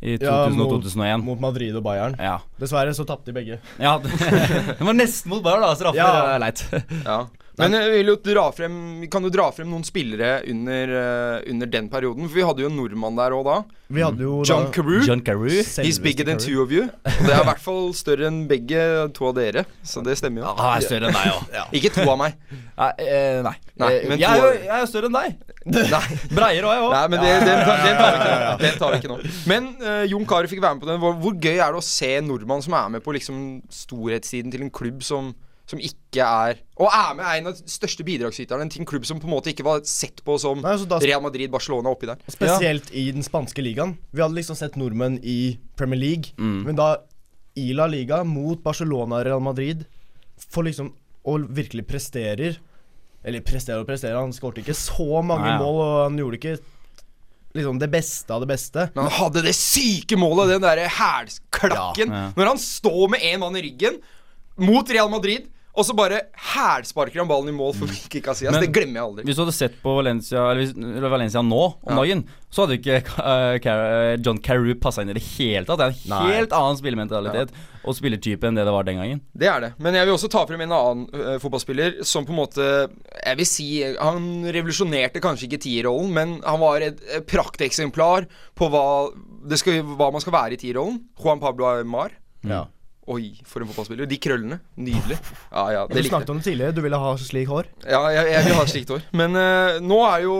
i 0.00 0.14
2000 0.16 0.24
Ja, 0.24 0.38
og 0.46 0.56
mot- 0.56 0.72
2001. 0.86 1.20
Mot 1.26 1.42
Madrid 1.44 1.76
og 1.76 1.84
Bayern. 1.84 2.16
Ja. 2.16 2.38
Dessverre 2.56 2.94
så 2.96 3.04
tapte 3.04 3.28
de 3.28 3.34
begge. 3.36 3.58
ja 3.76 3.98
det, 4.00 4.08
det 4.78 4.88
var 4.88 4.96
nesten 4.96 5.34
mot 5.34 5.44
Bayern, 5.44 5.66
da. 5.66 5.74
Straffer. 5.76 6.00
Ja. 6.00 6.32
Er 6.32 6.40
leit. 6.46 6.64
Ja. 7.04 7.18
Men 7.56 7.72
jeg 7.72 7.92
vil 7.94 8.10
jo 8.12 8.16
dra 8.20 8.44
frem, 8.52 8.74
vi 9.00 9.08
kan 9.12 9.24
jo 9.24 9.30
dra 9.32 9.46
frem 9.54 9.70
noen 9.72 9.84
spillere 9.86 10.42
under, 10.52 10.92
eh, 11.00 11.50
under 11.52 11.70
den 11.72 11.88
perioden. 11.88 12.28
For 12.28 12.36
vi 12.36 12.44
hadde 12.44 12.64
jo 12.64 12.68
en 12.68 12.76
nordmann 12.76 13.16
der 13.16 13.36
òg 13.36 13.44
da. 13.48 13.56
Vi 13.88 14.02
hadde 14.02 14.24
jo 14.26 14.42
John 14.44 14.66
da 14.66 14.72
Carew. 14.74 15.00
John 15.06 15.22
Carew. 15.24 15.62
He's 15.86 15.98
bigger 16.02 16.26
than 16.26 16.38
two 16.42 16.60
of 16.62 16.72
you. 16.74 16.88
Og 17.06 17.22
det 17.24 17.32
er 17.32 17.40
i 17.40 17.48
hvert 17.48 17.62
fall 17.62 17.92
større 17.96 18.28
enn 18.28 18.42
begge 18.50 18.82
to 19.16 19.30
av 19.30 19.36
dere. 19.38 19.64
Så 19.86 20.02
det 20.04 20.18
stemmer 20.20 20.42
jo. 20.42 20.52
Han 20.58 20.72
er 20.76 20.84
større 20.84 21.08
enn 21.08 21.16
deg 21.16 21.32
òg. 21.32 21.76
Ikke 21.80 21.92
to 21.94 22.04
av 22.04 22.18
meg. 22.20 22.36
Nei, 22.76 22.90
eh, 23.06 23.40
nei. 23.46 23.54
Nei, 23.76 23.92
Eh, 23.96 24.16
jeg, 24.16 24.28
er 24.28 24.40
jo, 24.40 24.52
jeg 24.56 24.72
er 24.72 24.82
jo 24.82 24.88
større 24.90 25.08
enn 25.10 25.16
deg. 25.16 25.40
Nei. 25.66 26.02
Breiere 26.36 26.68
òg, 26.68 26.76
jeg 26.76 26.84
òg. 26.84 26.94
Men 27.12 27.22
det, 27.24 27.32
den, 27.46 27.62
den, 27.64 27.96
tar 28.00 28.20
ikke. 28.20 28.36
Den 28.62 28.78
tar 28.80 28.92
vi 28.92 29.00
ikke 29.00 29.10
nå. 29.12 29.18
Men 29.50 29.68
uh, 29.80 30.04
Jon 30.08 30.28
Carew 30.28 30.50
fikk 30.50 30.62
være 30.64 30.78
med 30.78 30.84
på 30.84 30.90
den. 30.90 31.00
Hvor, 31.02 31.16
hvor 31.24 31.34
gøy 31.36 31.56
er 31.56 31.72
det 31.74 31.80
å 31.80 31.84
se 31.84 32.12
en 32.18 32.28
nordmann 32.30 32.64
som 32.64 32.76
er 32.78 32.94
med 32.96 33.04
på 33.04 33.16
liksom 33.16 33.42
storhetstiden 33.72 34.52
til 34.54 34.66
en 34.66 34.72
klubb 34.74 35.04
som, 35.06 35.32
som 35.66 35.80
ikke 35.82 36.22
er 36.22 36.60
Og 36.78 36.86
er 36.94 37.14
med 37.18 37.24
er 37.26 37.38
en 37.40 37.48
av 37.50 37.56
de 37.58 37.70
største 37.72 38.04
bidragsyterne 38.06 38.68
til 38.70 38.80
en 38.84 38.86
klubb 38.86 39.04
som 39.08 39.18
på 39.18 39.26
en 39.26 39.32
måte 39.34 39.50
ikke 39.50 39.64
var 39.66 39.80
sett 39.88 40.22
på 40.24 40.36
som 40.38 40.60
Nei, 40.62 40.72
altså 40.76 40.86
da- 40.88 41.00
Real 41.02 41.20
Madrid, 41.24 41.50
Barcelona 41.50 41.90
oppi 41.90 42.06
der. 42.06 42.20
Spesielt 42.30 42.92
i 42.94 43.10
den 43.10 43.22
spanske 43.26 43.64
ligaen. 43.64 43.96
Vi 44.14 44.22
hadde 44.22 44.36
liksom 44.38 44.54
sett 44.56 44.76
nordmenn 44.78 45.18
i 45.24 45.58
Premier 45.76 45.98
League, 45.98 46.32
Mm. 46.38 46.62
men 46.68 46.76
da 46.78 46.96
i 47.56 47.72
La 47.72 47.86
Liga 47.86 48.22
mot 48.24 48.62
Barcelona 48.62 49.16
og 49.20 49.26
Real 49.26 49.40
Madrid 49.40 49.84
får 50.52 50.64
liksom 50.70 50.92
Og 51.26 51.48
virkelig 51.50 51.86
presterer 51.88 52.58
Eller 53.24 53.40
presterer 53.40 53.80
og 53.80 53.86
presterer, 53.88 54.20
han 54.20 54.30
skårte 54.32 54.62
ikke 54.62 54.76
så 54.76 55.22
mange 55.24 55.42
Nei, 55.48 55.56
ja. 55.56 55.58
mål, 55.58 55.80
og 55.82 56.02
han 56.04 56.16
gjorde 56.20 56.38
ikke 56.38 56.58
liksom 57.56 57.78
det 57.80 57.88
beste 57.90 58.30
av 58.30 58.42
det 58.44 58.48
beste. 58.52 58.90
Men 58.94 59.08
han 59.08 59.14
hadde 59.16 59.42
det 59.42 59.54
syke 59.56 60.14
målet, 60.20 60.48
den 60.52 60.60
derre 60.62 60.86
hælklakken. 60.92 62.10
Ja, 62.12 62.20
ja. 62.26 62.32
Når 62.36 62.46
han 62.52 62.58
står 62.60 63.08
med 63.14 63.20
én 63.24 63.40
mann 63.40 63.56
i 63.56 63.62
ryggen 63.64 63.96
mot 64.58 64.88
Real 64.92 65.08
Madrid, 65.10 65.48
og 65.76 65.84
så 65.84 65.94
bare 65.96 66.22
hælsparker 66.54 67.20
han 67.20 67.28
ballen 67.28 67.52
i 67.52 67.56
mål 67.56 67.74
for 67.76 67.86
Kiki 67.92 68.22
Casillas. 68.24 68.54
Men- 68.56 68.64
Det 68.64 68.72
glemmer 68.72 69.00
jeg 69.00 69.04
aldri. 69.10 69.24
Hvis 69.28 69.36
du 69.36 69.42
hadde 69.44 69.52
sett 69.56 69.74
på 69.82 69.94
Valencia, 69.98 70.38
eller, 70.50 70.62
hvis- 70.64 70.76
eller 70.96 71.08
Valencia 71.12 71.42
nå 71.42 71.62
om 71.84 71.90
Ja. 71.92 71.96
dagen, 72.00 72.24
så 72.50 72.64
hadde 72.64 72.78
ikke 72.80 73.02
uh, 73.18 73.58
Car- 73.60 74.16
John 74.24 74.38
Carew 74.40 74.74
passa 74.80 75.02
inn 75.02 75.10
i 75.10 75.16
det 75.18 75.22
hele 75.36 75.66
tatt. 75.68 75.78
Det 75.78 75.86
er 75.86 75.92
en 75.92 76.10
Nei. 76.14 76.32
helt 76.36 76.52
annen 76.56 76.78
spillementalitet 76.80 77.50
og 77.86 77.94
spillertype 77.94 78.48
enn 78.48 78.56
det 78.56 78.64
det 78.66 78.72
var 78.72 78.82
den 78.88 78.96
gangen. 78.98 79.20
Det 79.36 79.46
er 79.52 79.60
det. 79.60 79.72
Men 79.78 79.94
jeg 79.94 80.06
vil 80.08 80.14
også 80.16 80.30
ta 80.32 80.46
frem 80.48 80.60
en 80.64 80.72
annen 80.72 81.06
uh, 81.14 81.36
fotballspiller 81.38 82.00
som 82.04 82.24
på 82.26 82.32
en 82.32 82.40
måte 82.40 82.64
Jeg 83.26 83.36
vil 83.36 83.46
si 83.46 83.68
Han 84.00 84.42
revolusjonerte 84.48 85.20
kanskje 85.20 85.46
ikke 85.50 85.60
tierrollen, 85.62 86.12
men 86.16 86.40
han 86.42 86.58
var 86.60 86.80
et, 86.80 86.98
et 87.14 87.26
prakteksemplar 87.28 88.26
på 88.56 88.70
hva, 88.72 89.10
det 89.46 89.58
skal, 89.60 89.82
hva 89.82 90.10
man 90.10 90.20
skal 90.24 90.32
være 90.32 90.56
i 90.56 90.56
tierrollen. 90.56 91.02
Juan 91.22 91.38
Pablo 91.42 91.66
Aymar. 91.68 92.10
Ja. 92.46 92.64
Oi, 93.06 93.36
for 93.46 93.62
en 93.62 93.68
fotballspiller. 93.70 94.08
De 94.10 94.16
krøllene. 94.18 94.58
Nydelig. 94.82 95.18
Ja, 95.52 95.66
ja, 95.70 95.82
Du 95.86 95.98
snakket 96.02 96.32
om 96.32 96.40
det 96.40 96.48
tidligere, 96.48 96.74
du 96.74 96.82
ville 96.82 96.98
ha 96.98 97.12
slik 97.22 97.46
hår. 97.52 97.68
Ja, 97.86 98.00
jeg, 98.10 98.32
jeg 98.32 98.48
vil 98.48 98.58
ha 98.58 98.64
slikt 98.66 98.90
hår. 98.90 99.04
Men 99.14 99.38
uh, 99.38 99.78
nå 99.78 100.00
er 100.08 100.24
jo 100.24 100.34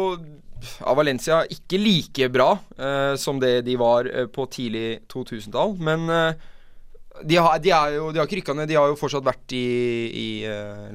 ja, 0.81 0.97
Valencia 0.99 1.45
ikke 1.53 1.79
like 1.79 2.29
bra 2.35 2.57
uh, 2.59 3.15
som 3.23 3.39
det 3.43 3.61
de 3.69 3.79
var 3.79 4.11
uh, 4.11 4.27
på 4.27 4.49
tidlig 4.51 5.07
2000-tall. 5.13 5.77
Men 5.79 6.11
de, 6.11 7.39
har, 7.39 7.63
de, 7.63 7.71
er 7.71 7.95
jo, 8.01 8.11
de 8.11 8.19
har 8.19 8.27
ikke 8.27 8.41
rykka 8.41 8.59
ned. 8.59 8.73
De 8.73 8.81
har 8.81 8.91
jo 8.91 8.99
fortsatt 8.99 9.25
vært 9.31 9.55
i, 9.55 9.67
i 10.11 10.29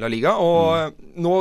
La 0.02 0.12
Liga. 0.12 0.36
Og 0.44 0.92
mm. 0.92 1.24
nå 1.24 1.38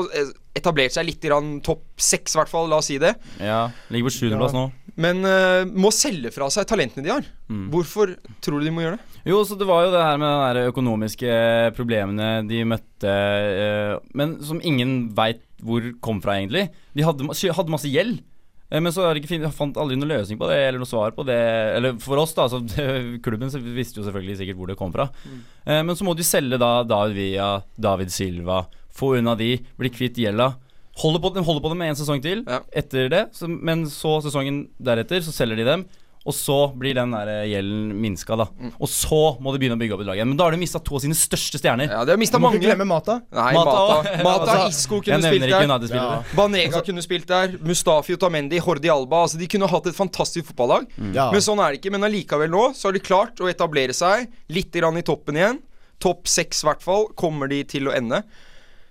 etablert 0.55 0.95
seg 0.95 1.11
litt 1.11 1.27
grann 1.27 1.57
topp 1.67 1.89
seks, 1.99 2.37
i 2.37 2.39
hvert 2.39 2.55
fall. 2.55 2.71
La 2.71 2.79
oss 2.79 2.93
si 2.93 3.03
det. 3.03 3.17
Ja, 3.43 3.65
Ligger 3.91 4.13
på 4.13 4.21
sjuendeplass 4.21 4.55
nå. 4.55 4.69
Men 5.01 5.27
må 5.75 5.91
selge 5.95 6.31
fra 6.35 6.47
seg 6.55 6.71
talentene 6.71 7.03
de 7.03 7.19
har. 7.19 7.27
Mm. 7.51 7.67
Hvorfor 7.75 8.15
tror 8.39 8.63
du 8.63 8.71
de 8.71 8.79
må 8.79 8.87
gjøre 8.87 9.01
det? 9.01 9.10
Jo, 9.27 9.43
så 9.45 9.57
det 9.61 9.67
var 9.69 9.85
jo 9.85 9.93
det 9.93 10.01
her 10.01 10.17
med 10.21 10.57
de 10.57 10.63
økonomiske 10.71 11.31
problemene 11.77 12.29
de 12.49 12.63
møtte, 12.65 13.11
eh, 13.13 13.95
men 14.17 14.39
som 14.45 14.61
ingen 14.65 15.11
veit 15.17 15.43
hvor 15.61 15.85
kom 16.01 16.23
fra, 16.25 16.39
egentlig. 16.41 16.71
De 16.97 17.05
hadde, 17.05 17.27
hadde 17.29 17.73
masse 17.75 17.91
gjeld. 17.93 18.23
eh, 18.71 18.81
Men 18.81 18.93
så 18.93 19.05
fin- 19.29 19.45
fant 19.53 19.77
aldri 19.77 19.97
noen 19.99 20.09
løsning 20.09 20.39
på 20.41 20.49
det, 20.49 20.57
eller 20.69 20.79
noe 20.81 20.89
svar 20.89 21.11
på 21.13 21.27
det. 21.27 21.37
Eller 21.77 21.99
for 22.01 22.17
oss, 22.17 22.33
da. 22.33 22.47
Så 22.49 22.63
klubben 23.25 23.51
visste 23.77 24.01
jo 24.01 24.07
selvfølgelig 24.07 24.39
sikkert 24.41 24.57
hvor 24.57 24.69
det 24.73 24.79
kom 24.79 24.93
fra. 24.93 25.11
Mm. 25.27 25.43
Men 25.87 25.95
så 25.97 26.05
må 26.09 26.17
de 26.17 26.25
selge 26.25 26.57
da 26.59 26.83
David 26.89 27.15
Villa, 27.19 27.63
David 27.79 28.09
Silva. 28.11 28.63
Få 28.91 29.19
unna 29.19 29.37
de, 29.37 29.59
bli 29.79 29.91
kvitt 29.93 30.17
gjelda. 30.17 30.55
Holder 31.01 31.21
på, 31.23 31.31
de 31.35 31.45
holder 31.45 31.63
på 31.63 31.69
dem 31.71 31.79
med 31.79 31.93
en 31.93 31.97
sesong 32.01 32.21
til 32.25 32.41
Ja. 32.49 32.59
etter 32.77 33.09
det, 33.09 33.21
så, 33.37 33.47
men 33.49 33.85
så 33.87 34.17
sesongen 34.25 34.65
deretter 34.83 35.21
så 35.25 35.33
selger 35.33 35.57
de 35.61 35.65
dem. 35.69 35.85
Og 36.29 36.35
så 36.37 36.55
blir 36.77 36.93
den 36.99 37.15
der 37.17 37.29
eh, 37.33 37.47
gjelden 37.49 37.95
minska, 37.97 38.37
da. 38.37 38.45
Og 38.77 38.89
så 38.93 39.21
må 39.41 39.55
de 39.55 39.61
begynne 39.63 39.79
å 39.79 39.81
bygge 39.81 39.95
opp 39.97 40.03
et 40.05 40.09
lag 40.11 40.19
igjen. 40.19 40.29
Men 40.29 40.37
da 40.37 40.45
har 40.45 40.53
de 40.53 40.59
mista 40.61 40.77
to 40.85 40.99
av 40.99 41.01
sine 41.01 41.17
største 41.17 41.57
stjerner. 41.57 41.89
Ja, 41.89 42.03
De 42.05 42.13
har 42.13 42.21
mista 42.21 42.37
Du 42.37 42.43
må 42.45 42.51
mange. 42.51 42.59
ikke 42.61 42.69
glemme 42.75 42.87
Mata. 42.91 43.15
Nei, 43.33 43.55
Mata 43.57 43.73
Mata. 43.73 44.13
Mata, 44.27 44.43
Altså, 44.51 44.67
Isco 44.69 44.99
kunne 45.07 45.31
spilt 45.31 45.47
der. 45.49 45.65
United-spillere. 45.65 46.19
Banega 46.37 46.83
kunne 46.91 47.05
spilt 47.07 47.27
der. 47.31 47.57
Mustafi 47.65 48.19
Otamendi, 48.19 48.61
Hordi 48.61 48.93
Alba. 48.93 49.23
Altså 49.25 49.41
De 49.41 49.49
kunne 49.49 49.71
hatt 49.73 49.89
et 49.89 49.97
fantastisk 49.97 50.51
fotballag. 50.53 50.93
Ja. 51.17 51.31
Men 51.33 51.41
sånn 51.47 51.65
er 51.65 51.73
det 51.73 51.81
ikke. 51.81 51.95
Men 51.97 52.05
allikevel 52.11 52.53
nå 52.53 52.67
så 52.77 52.91
har 52.91 52.99
de 53.01 53.05
klart 53.09 53.41
å 53.41 53.49
etablere 53.49 53.97
seg 53.97 54.29
litt 54.53 54.77
grann 54.77 55.01
i 55.01 55.07
toppen 55.09 55.41
igjen. 55.41 55.63
Topp 56.05 56.29
seks, 56.29 56.61
i 56.65 56.69
hvert 56.69 56.85
fall, 56.85 57.09
kommer 57.17 57.49
de 57.49 57.65
til 57.65 57.89
å 57.89 57.97
ende. 57.97 58.21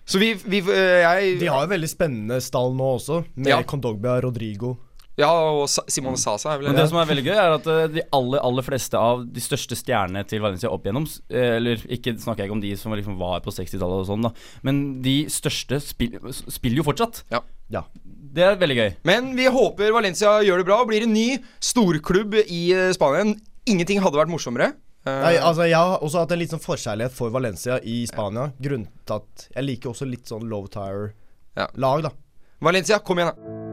Så 0.10 0.18
vi, 0.18 0.34
vi 0.50 0.64
øh, 0.66 1.00
Jeg 1.06 1.38
De 1.46 1.48
har 1.54 1.68
jo 1.68 1.70
veldig 1.78 1.88
spennende 1.94 2.42
stall 2.42 2.74
nå 2.74 2.96
også, 2.98 3.22
med 3.38 3.54
Ja. 3.54 3.62
Kondogbia, 3.62 4.18
Rodrigo. 4.26 4.80
Ja, 5.20 5.30
og 5.30 5.66
Simone 5.92 6.20
Sasa 6.20 6.54
er 6.54 6.62
vel 6.62 6.70
Men 6.70 6.78
det 6.80 6.86
som 6.92 7.00
er 7.02 7.08
veldig 7.10 7.26
gøy, 7.26 7.36
er 7.36 7.56
at 7.58 7.66
eh, 7.68 7.88
de 7.98 8.04
aller 8.16 8.44
aller 8.46 8.66
fleste 8.66 9.00
av 9.00 9.26
de 9.28 9.44
største 9.44 9.76
stjernene 9.76 10.24
til 10.30 10.42
Valencia 10.44 10.72
opp 10.72 10.86
igjennom 10.88 11.08
eh, 11.28 11.58
Eller 11.58 11.82
ikke 11.92 12.16
snakker 12.16 12.46
jeg 12.46 12.50
ikke 12.50 12.58
om 12.58 12.64
de 12.64 12.72
som 12.80 12.96
liksom 12.96 13.20
var 13.20 13.44
på 13.44 13.54
60-tallet 13.54 14.06
og 14.06 14.08
sånn, 14.08 14.28
da. 14.30 14.32
Men 14.66 14.84
de 15.06 15.18
største 15.32 15.82
spill, 15.84 16.16
spiller 16.32 16.82
jo 16.82 16.88
fortsatt. 16.88 17.24
Ja. 17.34 17.44
Ja. 17.74 17.84
Det 18.30 18.46
er 18.46 18.60
veldig 18.62 18.78
gøy. 18.78 18.90
Men 19.10 19.32
vi 19.38 19.48
håper 19.52 19.92
Valencia 19.94 20.38
gjør 20.46 20.62
det 20.62 20.68
bra 20.70 20.80
og 20.84 20.92
blir 20.92 21.06
en 21.06 21.16
ny 21.16 21.28
storklubb 21.64 22.40
i 22.46 22.62
eh, 22.76 22.92
Spania. 22.96 23.34
Ingenting 23.70 24.00
hadde 24.04 24.22
vært 24.22 24.32
morsommere. 24.32 24.74
Nei, 25.10 25.38
altså 25.40 25.64
Jeg 25.66 25.80
har 25.80 26.04
også 26.04 26.22
hatt 26.22 26.34
en 26.36 26.42
litt 26.42 26.52
sånn 26.52 26.62
forkjærlighet 26.62 27.16
for 27.16 27.32
Valencia 27.34 27.80
i 27.88 28.02
Spania. 28.10 28.50
Grunnet 28.62 29.16
at 29.16 29.48
jeg 29.56 29.66
liker 29.66 29.94
også 29.94 30.08
litt 30.10 30.30
sånn 30.30 30.46
low 30.52 30.68
tire-lag, 30.72 32.06
da. 32.06 32.14
Valencia, 32.60 33.00
kom 33.00 33.22
igjen, 33.22 33.32
da. 33.32 33.69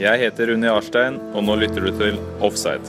Jeg 0.00 0.16
heter 0.16 0.54
Unni 0.54 0.68
Arstein, 0.72 1.18
og 1.36 1.42
nå 1.44 1.58
lytter 1.60 1.84
du 1.84 1.90
til 1.92 2.14
Offside. 2.40 2.88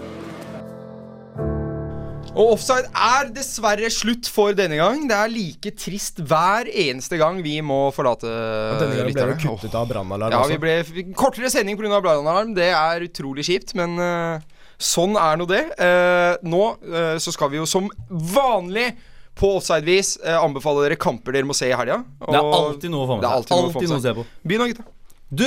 Og 2.32 2.54
offside 2.54 2.88
er 2.96 3.28
dessverre 3.36 3.90
slutt 3.92 4.30
for 4.32 4.56
denne 4.56 4.78
gang. 4.80 5.02
Det 5.10 5.18
er 5.18 5.32
like 5.34 5.74
trist 5.76 6.22
hver 6.24 6.70
eneste 6.72 7.18
gang 7.20 7.42
vi 7.44 7.58
må 7.60 7.90
forlate 7.92 8.30
Og 8.32 8.80
denne 8.80 8.96
gangen 8.96 9.18
ble 9.18 9.26
det 9.34 9.42
kuttet 9.42 9.76
av 9.76 9.90
brannalarm 9.90 10.32
Ja, 10.38 10.46
vi 10.48 10.60
ble 10.62 11.04
kortere 11.20 11.52
sending 11.52 11.76
pga. 11.76 12.00
brannalarm. 12.00 12.54
Det 12.56 12.70
er 12.72 13.04
utrolig 13.04 13.44
kjipt, 13.50 13.74
men 13.76 14.00
uh, 14.00 14.64
sånn 14.80 15.20
er 15.20 15.42
nå 15.42 15.50
det. 15.52 15.66
Uh, 15.76 16.40
nå 16.48 16.62
uh, 16.80 17.18
så 17.20 17.36
skal 17.36 17.52
vi 17.52 17.60
jo 17.60 17.68
som 17.68 17.92
vanlig 18.08 18.94
på 19.36 19.50
offside-vis 19.58 20.14
anbefale 20.38 20.86
dere 20.86 21.00
kamper 21.00 21.36
dere 21.36 21.48
må 21.48 21.56
se 21.58 21.68
i 21.68 21.76
helga. 21.76 22.00
Det 22.24 22.40
er 22.40 22.56
alltid 22.56 22.96
noe 22.96 23.04
å 23.04 23.12
få 23.12 23.20
med 23.20 23.28
Det 23.28 23.28
seg. 23.28 23.36
alltid 23.36 23.58
Alltid 23.60 23.92
noe 23.92 24.00
å 24.00 24.06
se 24.08 24.16
på. 24.16 24.26
Begynn 24.48 24.64
da, 24.64 24.72
gutta. 24.72 24.88
Du, 25.32 25.46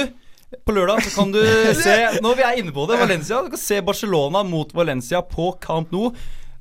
på 0.64 0.76
lørdag 0.76 1.02
så 1.06 1.12
kan 1.16 1.34
du 1.34 1.40
se 1.84 1.96
Når 2.24 2.38
vi 2.38 2.46
er 2.46 2.62
inne 2.62 2.74
på 2.74 2.86
det, 2.90 3.00
Valencia. 3.00 3.42
Du 3.44 3.52
kan 3.54 3.60
se 3.60 3.80
Barcelona 3.84 4.44
mot 4.46 4.72
Valencia 4.76 5.22
på 5.24 5.52
Camp 5.62 5.92
Nou. 5.94 6.14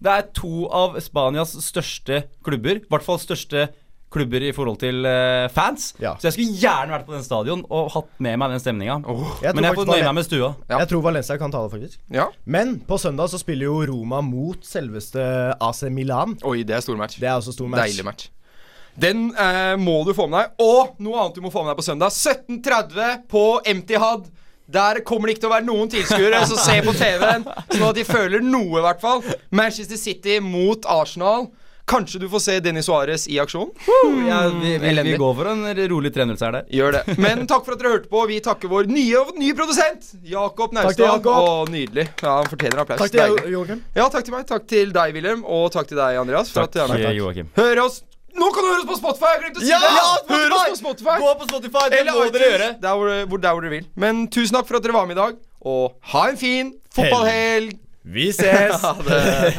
Det 0.03 0.11
er 0.11 0.27
to 0.35 0.65
av 0.67 0.97
Spanias 0.99 1.53
største 1.63 2.25
klubber. 2.43 2.81
I 2.81 2.91
hvert 2.91 3.05
fall 3.05 3.21
største 3.21 3.69
klubber 4.13 4.43
i 4.45 4.51
forhold 4.53 4.77
til 4.81 5.07
eh, 5.09 5.47
fans. 5.53 5.91
Ja. 6.01 6.13
Så 6.19 6.29
jeg 6.29 6.35
skulle 6.35 6.59
gjerne 6.61 6.93
vært 6.93 7.07
på 7.07 7.15
den 7.15 7.25
stadion 7.25 7.63
og 7.73 7.89
hatt 7.95 8.11
med 8.23 8.37
meg 8.41 8.53
den 8.53 8.61
stemninga. 8.61 8.99
Oh. 9.09 9.23
Men 9.41 9.65
jeg 9.69 9.77
får 9.79 9.89
nøye 9.89 10.03
meg 10.05 10.17
med 10.19 10.27
stua. 10.27 10.51
Ja. 10.69 10.83
Jeg 10.83 10.91
tror 10.91 11.03
Valencia 11.07 11.39
kan 11.41 11.53
ta 11.53 11.63
det, 11.65 11.73
faktisk. 11.73 12.03
Ja. 12.13 12.27
Men 12.45 12.77
på 12.87 12.99
søndag 13.01 13.31
så 13.33 13.41
spiller 13.41 13.69
jo 13.71 13.79
Roma 13.89 14.21
mot 14.25 14.61
selveste 14.67 15.23
AC 15.57 15.85
Milan. 15.93 16.37
Oi, 16.45 16.61
det 16.67 16.77
er 16.77 16.85
stor 16.85 16.99
match. 16.99 17.19
Det 17.21 17.29
er 17.29 17.39
også 17.39 17.55
stor 17.55 17.71
match. 17.73 17.87
Deilig 17.89 18.07
match. 18.11 18.29
Den 18.95 19.31
eh, 19.33 19.73
må 19.81 20.03
du 20.05 20.13
få 20.13 20.27
med 20.29 20.39
deg. 20.39 20.53
Og 20.63 20.95
noe 21.03 21.19
annet 21.23 21.37
du 21.39 21.43
må 21.45 21.51
få 21.53 21.63
med 21.65 21.73
deg 21.73 21.81
på 21.81 21.87
søndag. 21.87 22.13
17.30 22.13 23.23
på 23.31 23.45
Empty-Had. 23.65 24.29
Der 24.73 25.01
kommer 25.05 25.27
det 25.27 25.35
ikke 25.35 25.43
til 25.45 25.51
å 25.51 25.55
være 25.57 25.67
noen 25.67 25.89
tilskuere 25.91 26.45
som 26.47 26.59
ser 26.61 26.85
på 26.85 26.93
TV-en, 26.95 27.43
sånn 27.73 27.89
at 27.89 27.97
de 27.97 28.05
føler 28.07 28.45
noe, 28.45 28.79
i 28.79 28.85
hvert 28.85 29.01
fall. 29.03 29.19
Manchester 29.53 29.99
City 29.99 30.39
mot 30.41 30.87
Arsenal. 30.89 31.49
Kanskje 31.83 32.21
du 32.21 32.29
får 32.31 32.39
se 32.39 32.53
Dennis 32.63 32.87
Suárez 32.87 33.25
i 33.27 33.41
aksjon? 33.43 33.73
Ja, 34.23 34.37
vi, 34.47 34.77
vi, 34.79 34.93
vi 35.03 35.17
går 35.19 35.33
for 35.35 35.49
en 35.51 35.65
rolig 35.91 36.13
3-0-seier 36.15 36.55
der. 36.55 36.69
Gjør 36.71 36.95
det. 36.95 37.17
Men 37.19 37.43
takk 37.49 37.65
for 37.65 37.75
at 37.75 37.81
dere 37.83 37.91
hørte 37.97 38.07
på. 38.13 38.23
Vi 38.29 38.37
takker 38.45 38.71
vår 38.71 38.87
nye, 38.87 39.25
nye 39.35 39.57
produsent, 39.57 40.13
Jakob 40.31 40.71
Naustdal. 40.77 41.19
Nydelig. 41.73 42.07
Ja, 42.23 42.37
Han 42.39 42.47
fortjener 42.47 42.85
applaus. 42.85 43.03
Takk 43.03 43.11
til 43.11 43.19
deg, 43.19 43.51
Joakim. 43.51 43.83
Ja, 43.99 44.07
takk 44.15 44.29
til 44.29 44.37
meg. 44.37 44.47
Takk 44.47 44.71
til 44.71 44.95
deg, 44.95 45.19
Wilhelm. 45.19 45.43
Og 45.43 45.67
takk 45.75 45.91
til 45.91 45.99
deg, 45.99 46.23
Andreas. 46.23 46.55
For 46.55 46.63
Takk, 46.63 46.87
at 46.87 46.95
du 46.95 47.27
er 47.27 47.43
med. 47.43 47.53
Hør 47.59 47.83
oss 47.83 47.99
Nå 48.39 48.49
kan 48.53 48.65
du 48.65 48.69
høre 48.71 48.81
oss 48.81 48.89
på 48.89 48.97
Spotify! 48.97 49.31
Jeg 49.35 49.41
glemte 49.43 49.61
å 49.61 49.63
si 49.63 49.69
Ja, 49.69 49.79
det! 49.83 49.91
ja, 49.93 50.05
Hør 50.33 50.55
oss 50.57 50.69
på 50.71 50.77
Spotify! 50.81 51.15
Gå 51.21 51.33
på 51.41 51.47
Spotify, 51.51 51.83
det 51.93 51.99
Eller 52.01 52.17
må 52.17 52.25
dere 52.33 52.49
gjøre. 52.53 52.69
Der 52.81 52.97
hvor, 52.99 53.11
hvor, 53.29 53.41
der 53.45 53.53
hvor 53.57 53.65
dere 53.65 53.73
vil. 53.77 53.87
Men 54.05 54.23
tusen 54.33 54.57
takk 54.57 54.67
for 54.69 54.79
at 54.79 54.85
dere 54.87 54.95
var 54.97 55.05
med 55.09 55.17
i 55.17 55.21
dag. 55.21 55.37
Og 55.63 55.93
ha 56.15 56.23
en 56.31 56.39
fin 56.41 56.73
fotballhelg! 56.95 57.75
Vi 58.03 58.29
ses! 58.35 58.81
Ha 58.83 58.95
det. 59.05 59.53